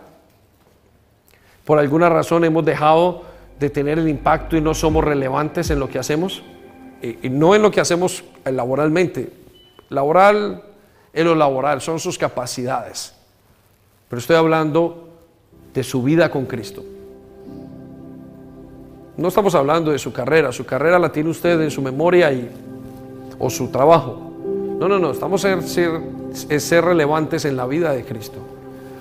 ¿Por 1.65 1.79
alguna 1.79 2.07
razón 2.07 2.45
hemos 2.45 2.63
dejado 2.63 3.23
de 3.59 3.69
tener 3.71 3.97
el 3.97 4.07
impacto 4.07 4.55
y 4.55 4.61
no 4.61 4.75
somos 4.75 5.03
relevantes 5.03 5.71
en 5.71 5.79
lo 5.79 5.89
que 5.89 5.97
hacemos? 5.97 6.43
Y, 7.01 7.29
no 7.29 7.55
en 7.55 7.63
lo 7.63 7.71
que 7.71 7.81
hacemos 7.81 8.23
laboralmente. 8.45 9.31
Laboral 9.89 10.63
es 11.13 11.25
lo 11.25 11.33
laboral, 11.33 11.81
son 11.81 11.99
sus 11.99 12.17
capacidades. 12.17 13.15
Pero 14.07 14.19
estoy 14.19 14.35
hablando 14.35 15.09
de 15.73 15.83
su 15.83 16.03
vida 16.03 16.29
con 16.29 16.45
Cristo. 16.45 16.85
No 19.17 19.29
estamos 19.29 19.55
hablando 19.55 19.91
de 19.91 19.97
su 19.97 20.13
carrera, 20.13 20.51
su 20.51 20.63
carrera 20.63 20.99
la 20.99 21.11
tiene 21.11 21.31
usted 21.31 21.59
en 21.59 21.71
su 21.71 21.81
memoria 21.81 22.31
y, 22.31 22.47
o 23.39 23.49
su 23.49 23.69
trabajo. 23.69 24.31
No, 24.79 24.87
no, 24.87 24.99
no, 24.99 25.09
estamos 25.09 25.43
en 25.43 25.63
ser, 25.63 26.85
relevantes 26.85 27.43
en 27.45 27.57
la 27.57 27.65
vida 27.65 27.93
de 27.93 28.03
Cristo. 28.03 28.37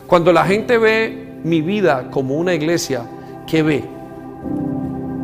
Cuando 0.07 0.33
la 0.33 0.47
gente 0.47 0.79
ve 0.79 1.35
mi 1.45 1.61
vida 1.61 2.09
como 2.11 2.37
una 2.37 2.55
iglesia, 2.55 3.03
¿qué 3.47 3.63
ve? 3.63 3.85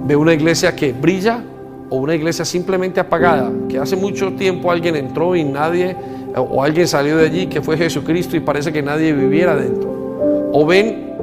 ¿Ve 0.05 0.14
una 0.14 0.34
iglesia 0.34 0.76
que 0.76 0.93
brilla 0.93 1.43
o 1.88 1.97
una 1.97 2.14
iglesia 2.14 2.45
simplemente 2.45 3.01
apagada? 3.01 3.51
Que 3.70 3.78
hace 3.78 3.97
mucho 3.97 4.34
tiempo 4.34 4.70
alguien 4.70 4.95
entró 4.97 5.34
y 5.34 5.43
nadie, 5.43 5.97
o 6.36 6.62
alguien 6.62 6.86
salió 6.86 7.16
de 7.16 7.24
allí 7.24 7.47
que 7.47 7.62
fue 7.62 7.78
Jesucristo 7.78 8.36
y 8.36 8.40
parece 8.40 8.70
que 8.70 8.82
nadie 8.82 9.14
viviera 9.14 9.57
dentro. 9.57 10.51
O 10.53 10.66
ven, 10.66 11.14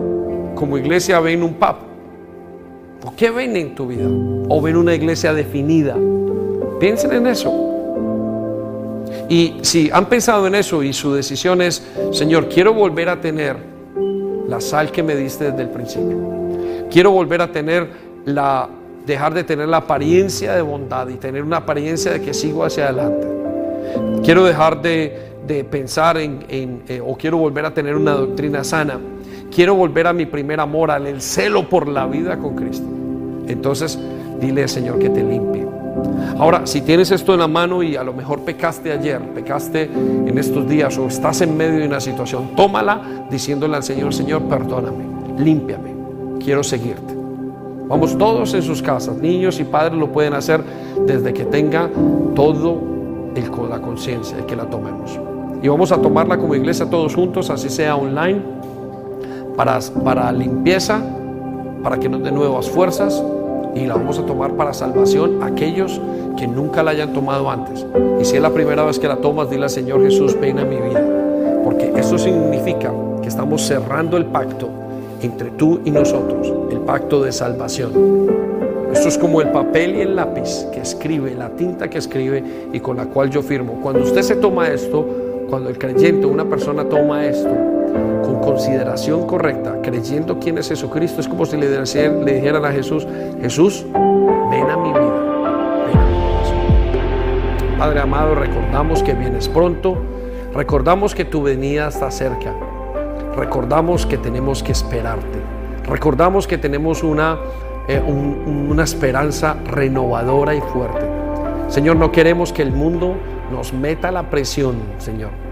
como 0.56 0.76
iglesia, 0.76 1.20
ven 1.20 1.44
un 1.44 1.54
pub 1.54 1.89
¿Por 3.02 3.16
qué 3.16 3.30
ven 3.32 3.56
en 3.56 3.76
tu 3.76 3.88
vida? 3.88 4.08
¿O 4.50 4.62
ven 4.62 4.76
una 4.76 4.94
iglesia 4.94 5.34
definida? 5.34 5.96
Piensen 6.80 7.14
en 7.14 7.28
eso. 7.28 7.70
Y 9.30 9.60
si 9.62 9.90
han 9.92 10.08
pensado 10.08 10.48
en 10.48 10.56
eso 10.56 10.84
y 10.84 10.92
su 10.92 11.14
decisión 11.14 11.62
es, 11.62 11.86
Señor, 12.12 12.50
quiero 12.50 12.74
volver 12.74 13.10
a 13.10 13.22
tener 13.22 13.58
la 14.48 14.60
sal 14.60 14.92
que 14.92 15.04
me 15.04 15.16
diste 15.16 15.52
desde 15.52 15.62
el 15.62 15.70
principio. 15.70 16.18
Quiero 16.90 17.12
volver 17.12 17.42
a 17.42 17.52
tener 17.52 17.88
la, 18.26 18.68
dejar 19.06 19.34
de 19.34 19.44
tener 19.44 19.70
la 19.70 19.78
apariencia 19.78 20.56
de 20.56 20.62
bondad 20.62 21.08
y 21.08 21.16
tener 21.16 21.44
una 21.44 21.58
apariencia 21.58 22.12
de 22.12 22.22
que 22.22 22.34
sigo 22.34 22.64
hacia 22.64 22.86
adelante. 22.86 23.28
Quiero 24.24 24.44
dejar 24.44 24.82
de, 24.82 25.30
pensar 25.70 26.18
en, 26.18 26.46
eh, 26.88 27.02
o 27.04 27.16
quiero 27.16 27.38
volver 27.38 27.66
a 27.66 27.74
tener 27.74 27.96
una 27.96 28.14
doctrina 28.14 28.64
sana 28.64 29.00
quiero 29.54 29.76
volver 29.76 30.08
a 30.08 30.14
mi 30.14 30.26
primer 30.26 30.60
amor, 30.60 30.92
al 30.92 31.22
celo 31.22 31.68
por 31.68 31.88
la 31.88 32.06
vida 32.06 32.38
con 32.38 32.56
Cristo. 32.56 32.88
Entonces, 33.48 34.00
dile 34.40 34.68
Señor 34.68 35.00
que 35.00 35.10
te 35.10 35.24
limpie. 35.24 35.68
Ahora, 36.38 36.66
si 36.66 36.82
tienes 36.82 37.12
esto 37.12 37.34
en 37.34 37.40
la 37.40 37.48
mano 37.48 37.84
y 37.84 37.96
a 37.96 38.04
lo 38.04 38.14
mejor 38.14 38.42
pecaste 38.42 38.92
ayer, 38.92 39.20
pecaste 39.34 39.84
en 39.84 40.38
estos 40.38 40.68
días 40.68 40.98
o 40.98 41.08
estás 41.08 41.42
en 41.42 41.58
medio 41.58 41.80
de 41.80 41.88
una 41.88 42.00
situación, 42.00 42.56
tómala 42.56 43.26
diciéndole 43.30 43.76
al 43.76 43.84
Señor, 43.84 44.14
Señor, 44.14 44.44
perdóname, 44.44 45.04
límpiame, 45.38 45.94
quiero 46.44 46.64
seguirte. 46.64 47.14
Vamos 47.88 48.18
todos 48.18 48.54
en 48.54 48.62
sus 48.62 48.82
casas, 48.82 49.18
niños 49.18 49.60
y 49.60 49.64
padres 49.64 49.98
lo 49.98 50.12
pueden 50.12 50.36
hacer 50.36 50.64
desde 51.06 51.34
que 51.34 51.44
tenga 51.46 51.90
todo 52.36 52.80
el, 53.36 53.70
la 53.70 53.82
conciencia 53.82 54.38
de 54.38 54.46
que 54.46 54.56
la 54.56 54.66
tomemos. 54.70 55.20
Y 55.62 55.68
vamos 55.68 55.92
a 55.92 55.98
tomarla 55.98 56.38
como 56.38 56.56
iglesia 56.56 56.90
todos 56.90 57.16
juntos, 57.16 57.50
así 57.50 57.70
sea 57.70 57.96
online 57.96 58.60
para, 59.60 60.32
limpieza, 60.32 61.02
para 61.84 62.00
que 62.00 62.08
nos 62.08 62.24
dé 62.24 62.32
nuevas 62.32 62.70
fuerzas 62.70 63.22
y 63.76 63.86
la 63.86 63.96
vamos 63.96 64.18
a 64.18 64.26
tomar 64.26 64.54
para 64.54 64.74
salvación 64.74 65.44
aquellos 65.44 66.00
que 66.38 66.48
nunca 66.48 66.82
la 66.82 66.92
hayan 66.92 67.12
tomado 67.12 67.52
antes. 67.52 67.86
Y 68.22 68.24
si 68.24 68.38
es 68.38 68.42
la 68.42 68.52
primera 68.52 68.86
vez 68.86 69.00
que 69.00 69.10
la 69.10 69.18
tomas, 69.18 69.50
dile 69.50 69.64
al 69.64 69.70
Señor 69.70 70.02
Jesús, 70.02 70.40
ven 70.40 70.60
a 70.60 70.64
mi 70.64 70.78
vida. 70.78 71.04
Porque 71.66 71.92
eso 71.98 72.18
significa 72.18 72.94
que 73.22 73.28
estamos 73.28 73.62
cerrando 73.62 74.16
el 74.16 74.28
pacto 74.28 74.70
entre 75.22 75.52
tú 75.52 75.82
y 75.84 75.92
nosotros, 75.92 76.54
el 76.72 76.80
pacto 76.80 77.22
de 77.22 77.34
salvación. 77.34 77.92
Esto 78.94 79.10
es 79.10 79.18
como 79.18 79.42
el 79.42 79.50
papel 79.50 79.98
y 79.98 80.02
el 80.02 80.16
lápiz 80.16 80.68
que 80.72 80.80
escribe, 80.80 81.36
la 81.36 81.50
tinta 81.50 81.90
que 81.90 81.98
escribe 81.98 82.70
y 82.72 82.80
con 82.80 82.96
la 82.96 83.08
cual 83.08 83.30
yo 83.30 83.42
firmo. 83.42 83.82
Cuando 83.84 84.04
usted 84.04 84.22
se 84.22 84.38
toma 84.38 84.70
esto, 84.70 85.06
cuando 85.50 85.70
el 85.70 85.78
creyente, 85.78 86.26
una 86.26 86.46
persona 86.46 86.86
toma 86.86 87.26
esto, 87.26 87.79
consideración 88.40 89.26
correcta, 89.28 89.80
creyendo 89.82 90.40
quién 90.40 90.58
es 90.58 90.70
Jesucristo, 90.70 91.22
es 91.22 91.28
como 91.28 91.46
si 91.46 91.58
le, 91.58 91.70
dijeran 91.70 92.66
a 92.66 92.72
Jesús, 92.72 93.08
Jesús, 93.42 93.86
ven 93.94 94.70
a 94.70 94.78
mi 94.78 94.90
vida, 94.90 95.26
Padre 97.78 98.02
amado, 98.02 98.36
recordamos 98.36 99.02
que 99.04 99.14
vienes 99.14 99.48
pronto, 99.48 99.98
recordamos 100.54 101.16
que 101.16 101.24
tu 101.26 101.42
venida 101.42 101.88
está 101.88 102.12
cerca, 102.12 102.54
recordamos 103.36 104.06
que 104.06 104.18
tenemos 104.18 104.62
que 104.62 104.74
esperarte, 104.74 105.40
recordamos 105.88 106.46
que 106.46 106.58
tenemos 106.58 107.04
una 107.04 107.40
eh, 107.90 108.00
una 108.02 108.84
esperanza 108.84 109.56
renovadora 109.66 110.54
y 110.54 110.62
fuerte. 110.62 111.04
Señor, 111.70 111.96
no 111.96 112.12
queremos 112.12 112.54
que 112.54 112.62
el 112.62 112.72
mundo 112.72 113.16
nos 113.52 113.74
meta 113.74 114.12
la 114.12 114.30
presión, 114.30 114.76
Señor. 115.00 115.49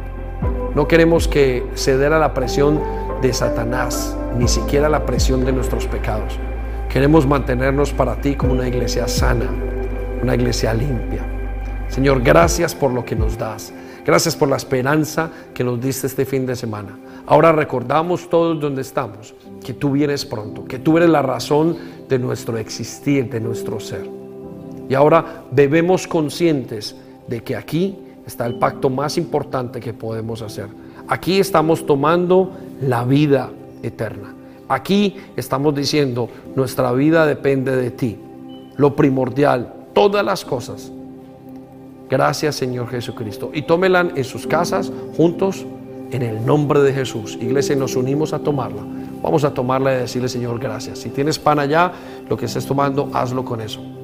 No 0.77 0.87
queremos 0.87 1.27
que 1.27 1.65
ceder 1.73 2.13
a 2.13 2.19
la 2.19 2.35
presión 2.35 2.79
de 3.19 3.33
Satanás, 3.33 4.15
ni 4.37 4.47
siquiera 4.47 4.87
la 4.87 5.07
presión 5.07 5.43
de 5.43 5.51
nuestros 5.51 5.87
pecados. 5.87 6.37
Queremos 6.87 7.25
mantenernos 7.25 7.91
para 7.91 8.21
ti 8.21 8.35
como 8.35 8.53
una 8.53 8.67
iglesia 8.67 9.07
sana, 9.07 9.49
una 10.21 10.35
iglesia 10.35 10.75
limpia. 10.75 11.25
Señor, 11.89 12.21
gracias 12.21 12.75
por 12.75 12.91
lo 12.91 13.03
que 13.03 13.15
nos 13.15 13.39
das. 13.39 13.73
Gracias 14.05 14.35
por 14.35 14.49
la 14.49 14.57
esperanza 14.57 15.31
que 15.51 15.63
nos 15.63 15.81
diste 15.81 16.05
este 16.05 16.25
fin 16.25 16.45
de 16.45 16.55
semana. 16.55 16.95
Ahora 17.25 17.51
recordamos 17.51 18.29
todos 18.29 18.59
donde 18.59 18.83
estamos, 18.83 19.33
que 19.65 19.73
tú 19.73 19.93
vienes 19.93 20.25
pronto, 20.25 20.65
que 20.65 20.77
tú 20.77 20.97
eres 20.97 21.09
la 21.09 21.23
razón 21.23 21.75
de 22.07 22.19
nuestro 22.19 22.55
existir, 22.55 23.31
de 23.31 23.39
nuestro 23.39 23.79
ser. 23.79 24.07
Y 24.87 24.93
ahora 24.93 25.41
bebemos 25.49 26.07
conscientes 26.07 26.95
de 27.27 27.41
que 27.41 27.55
aquí 27.55 27.97
está 28.27 28.45
el 28.45 28.55
pacto 28.55 28.89
más 28.89 29.17
importante 29.17 29.79
que 29.79 29.93
podemos 29.93 30.41
hacer. 30.41 30.67
Aquí 31.07 31.39
estamos 31.39 31.85
tomando 31.85 32.51
la 32.81 33.05
vida 33.05 33.49
eterna. 33.81 34.35
Aquí 34.67 35.15
estamos 35.37 35.73
diciendo, 35.73 36.29
nuestra 36.55 36.91
vida 36.91 37.25
depende 37.25 37.75
de 37.75 37.89
ti. 37.89 38.19
Lo 38.75 38.95
primordial, 38.95 39.73
todas 39.93 40.23
las 40.25 40.43
cosas. 40.43 40.91
Gracias 42.09 42.55
Señor 42.55 42.89
Jesucristo. 42.89 43.49
Y 43.53 43.61
tómelan 43.61 44.11
en 44.15 44.25
sus 44.25 44.45
casas 44.45 44.91
juntos 45.15 45.65
en 46.11 46.21
el 46.21 46.45
nombre 46.45 46.81
de 46.81 46.93
Jesús. 46.93 47.37
Iglesia, 47.41 47.75
nos 47.77 47.95
unimos 47.95 48.33
a 48.33 48.39
tomarla. 48.39 48.81
Vamos 49.21 49.45
a 49.45 49.53
tomarla 49.53 49.93
y 49.93 49.97
decirle 49.99 50.27
Señor 50.27 50.59
gracias. 50.59 50.99
Si 50.99 51.09
tienes 51.09 51.39
pan 51.39 51.59
allá, 51.59 51.93
lo 52.29 52.35
que 52.35 52.45
estés 52.45 52.65
tomando, 52.65 53.09
hazlo 53.13 53.45
con 53.45 53.61
eso. 53.61 53.96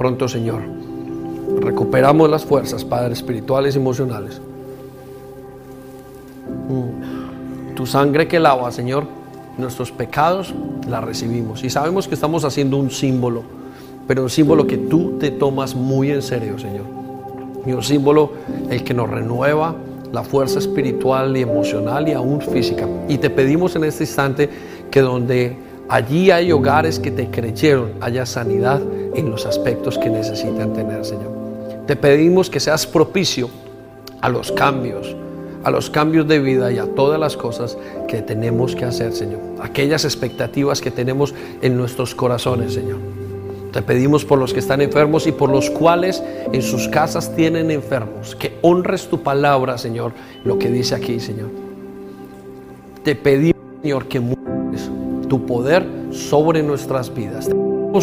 Pronto, 0.00 0.28
Señor. 0.28 0.62
Recuperamos 1.60 2.30
las 2.30 2.46
fuerzas, 2.46 2.86
Padre, 2.86 3.12
espirituales 3.12 3.74
y 3.74 3.78
emocionales. 3.78 4.40
Mm. 6.70 7.74
Tu 7.74 7.84
sangre 7.84 8.26
que 8.26 8.40
lava, 8.40 8.72
Señor, 8.72 9.04
nuestros 9.58 9.92
pecados 9.92 10.54
la 10.88 11.02
recibimos. 11.02 11.62
Y 11.64 11.68
sabemos 11.68 12.08
que 12.08 12.14
estamos 12.14 12.46
haciendo 12.46 12.78
un 12.78 12.90
símbolo, 12.90 13.42
pero 14.08 14.22
un 14.22 14.30
símbolo 14.30 14.66
que 14.66 14.78
tú 14.78 15.18
te 15.20 15.32
tomas 15.32 15.74
muy 15.74 16.10
en 16.10 16.22
serio, 16.22 16.58
Señor. 16.58 16.86
Y 17.66 17.72
un 17.72 17.82
símbolo 17.82 18.32
el 18.70 18.82
que 18.82 18.94
nos 18.94 19.10
renueva 19.10 19.74
la 20.14 20.22
fuerza 20.22 20.60
espiritual 20.60 21.36
y 21.36 21.42
emocional 21.42 22.08
y 22.08 22.14
aún 22.14 22.40
física. 22.40 22.88
Y 23.06 23.18
te 23.18 23.28
pedimos 23.28 23.76
en 23.76 23.84
este 23.84 24.04
instante 24.04 24.48
que 24.90 25.02
donde 25.02 25.58
allí 25.90 26.30
hay 26.30 26.52
hogares 26.52 26.98
que 26.98 27.10
te 27.10 27.28
creyeron, 27.28 27.92
haya 28.00 28.24
sanidad 28.24 28.80
en 29.14 29.30
los 29.30 29.46
aspectos 29.46 29.98
que 29.98 30.08
necesitan 30.08 30.72
tener, 30.72 31.04
Señor. 31.04 31.32
Te 31.86 31.96
pedimos 31.96 32.50
que 32.50 32.60
seas 32.60 32.86
propicio 32.86 33.50
a 34.20 34.28
los 34.28 34.52
cambios, 34.52 35.16
a 35.64 35.70
los 35.70 35.90
cambios 35.90 36.28
de 36.28 36.38
vida 36.38 36.70
y 36.70 36.78
a 36.78 36.86
todas 36.86 37.18
las 37.18 37.36
cosas 37.36 37.76
que 38.08 38.22
tenemos 38.22 38.76
que 38.76 38.84
hacer, 38.84 39.12
Señor. 39.12 39.40
Aquellas 39.60 40.04
expectativas 40.04 40.80
que 40.80 40.90
tenemos 40.90 41.34
en 41.62 41.76
nuestros 41.76 42.14
corazones, 42.14 42.74
Señor. 42.74 42.98
Te 43.72 43.82
pedimos 43.82 44.24
por 44.24 44.38
los 44.38 44.52
que 44.52 44.58
están 44.58 44.80
enfermos 44.80 45.26
y 45.26 45.32
por 45.32 45.48
los 45.50 45.70
cuales 45.70 46.22
en 46.52 46.62
sus 46.62 46.88
casas 46.88 47.34
tienen 47.36 47.70
enfermos, 47.70 48.34
que 48.34 48.58
honres 48.62 49.08
tu 49.08 49.22
palabra, 49.22 49.78
Señor, 49.78 50.12
lo 50.44 50.58
que 50.58 50.70
dice 50.70 50.94
aquí, 50.94 51.20
Señor. 51.20 51.50
Te 53.04 53.14
pedimos, 53.14 53.62
Señor, 53.80 54.06
que 54.06 54.20
muestres 54.20 54.90
tu 55.28 55.46
poder 55.46 55.86
sobre 56.10 56.62
nuestras 56.62 57.14
vidas 57.14 57.48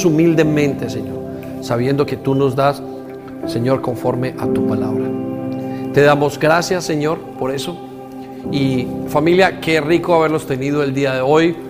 humildemente, 0.05 0.89
Señor, 0.89 1.18
sabiendo 1.61 2.05
que 2.05 2.18
tú 2.18 2.35
nos 2.35 2.55
das, 2.55 2.81
Señor, 3.47 3.81
conforme 3.81 4.35
a 4.38 4.47
tu 4.47 4.68
palabra. 4.68 5.05
Te 5.93 6.01
damos 6.01 6.38
gracias, 6.39 6.84
Señor, 6.84 7.19
por 7.39 7.51
eso. 7.51 7.77
Y 8.51 8.88
familia, 9.07 9.59
qué 9.59 9.81
rico 9.81 10.14
haberlos 10.14 10.45
tenido 10.45 10.84
el 10.84 10.93
día 10.93 11.14
de 11.14 11.22
hoy. 11.22 11.57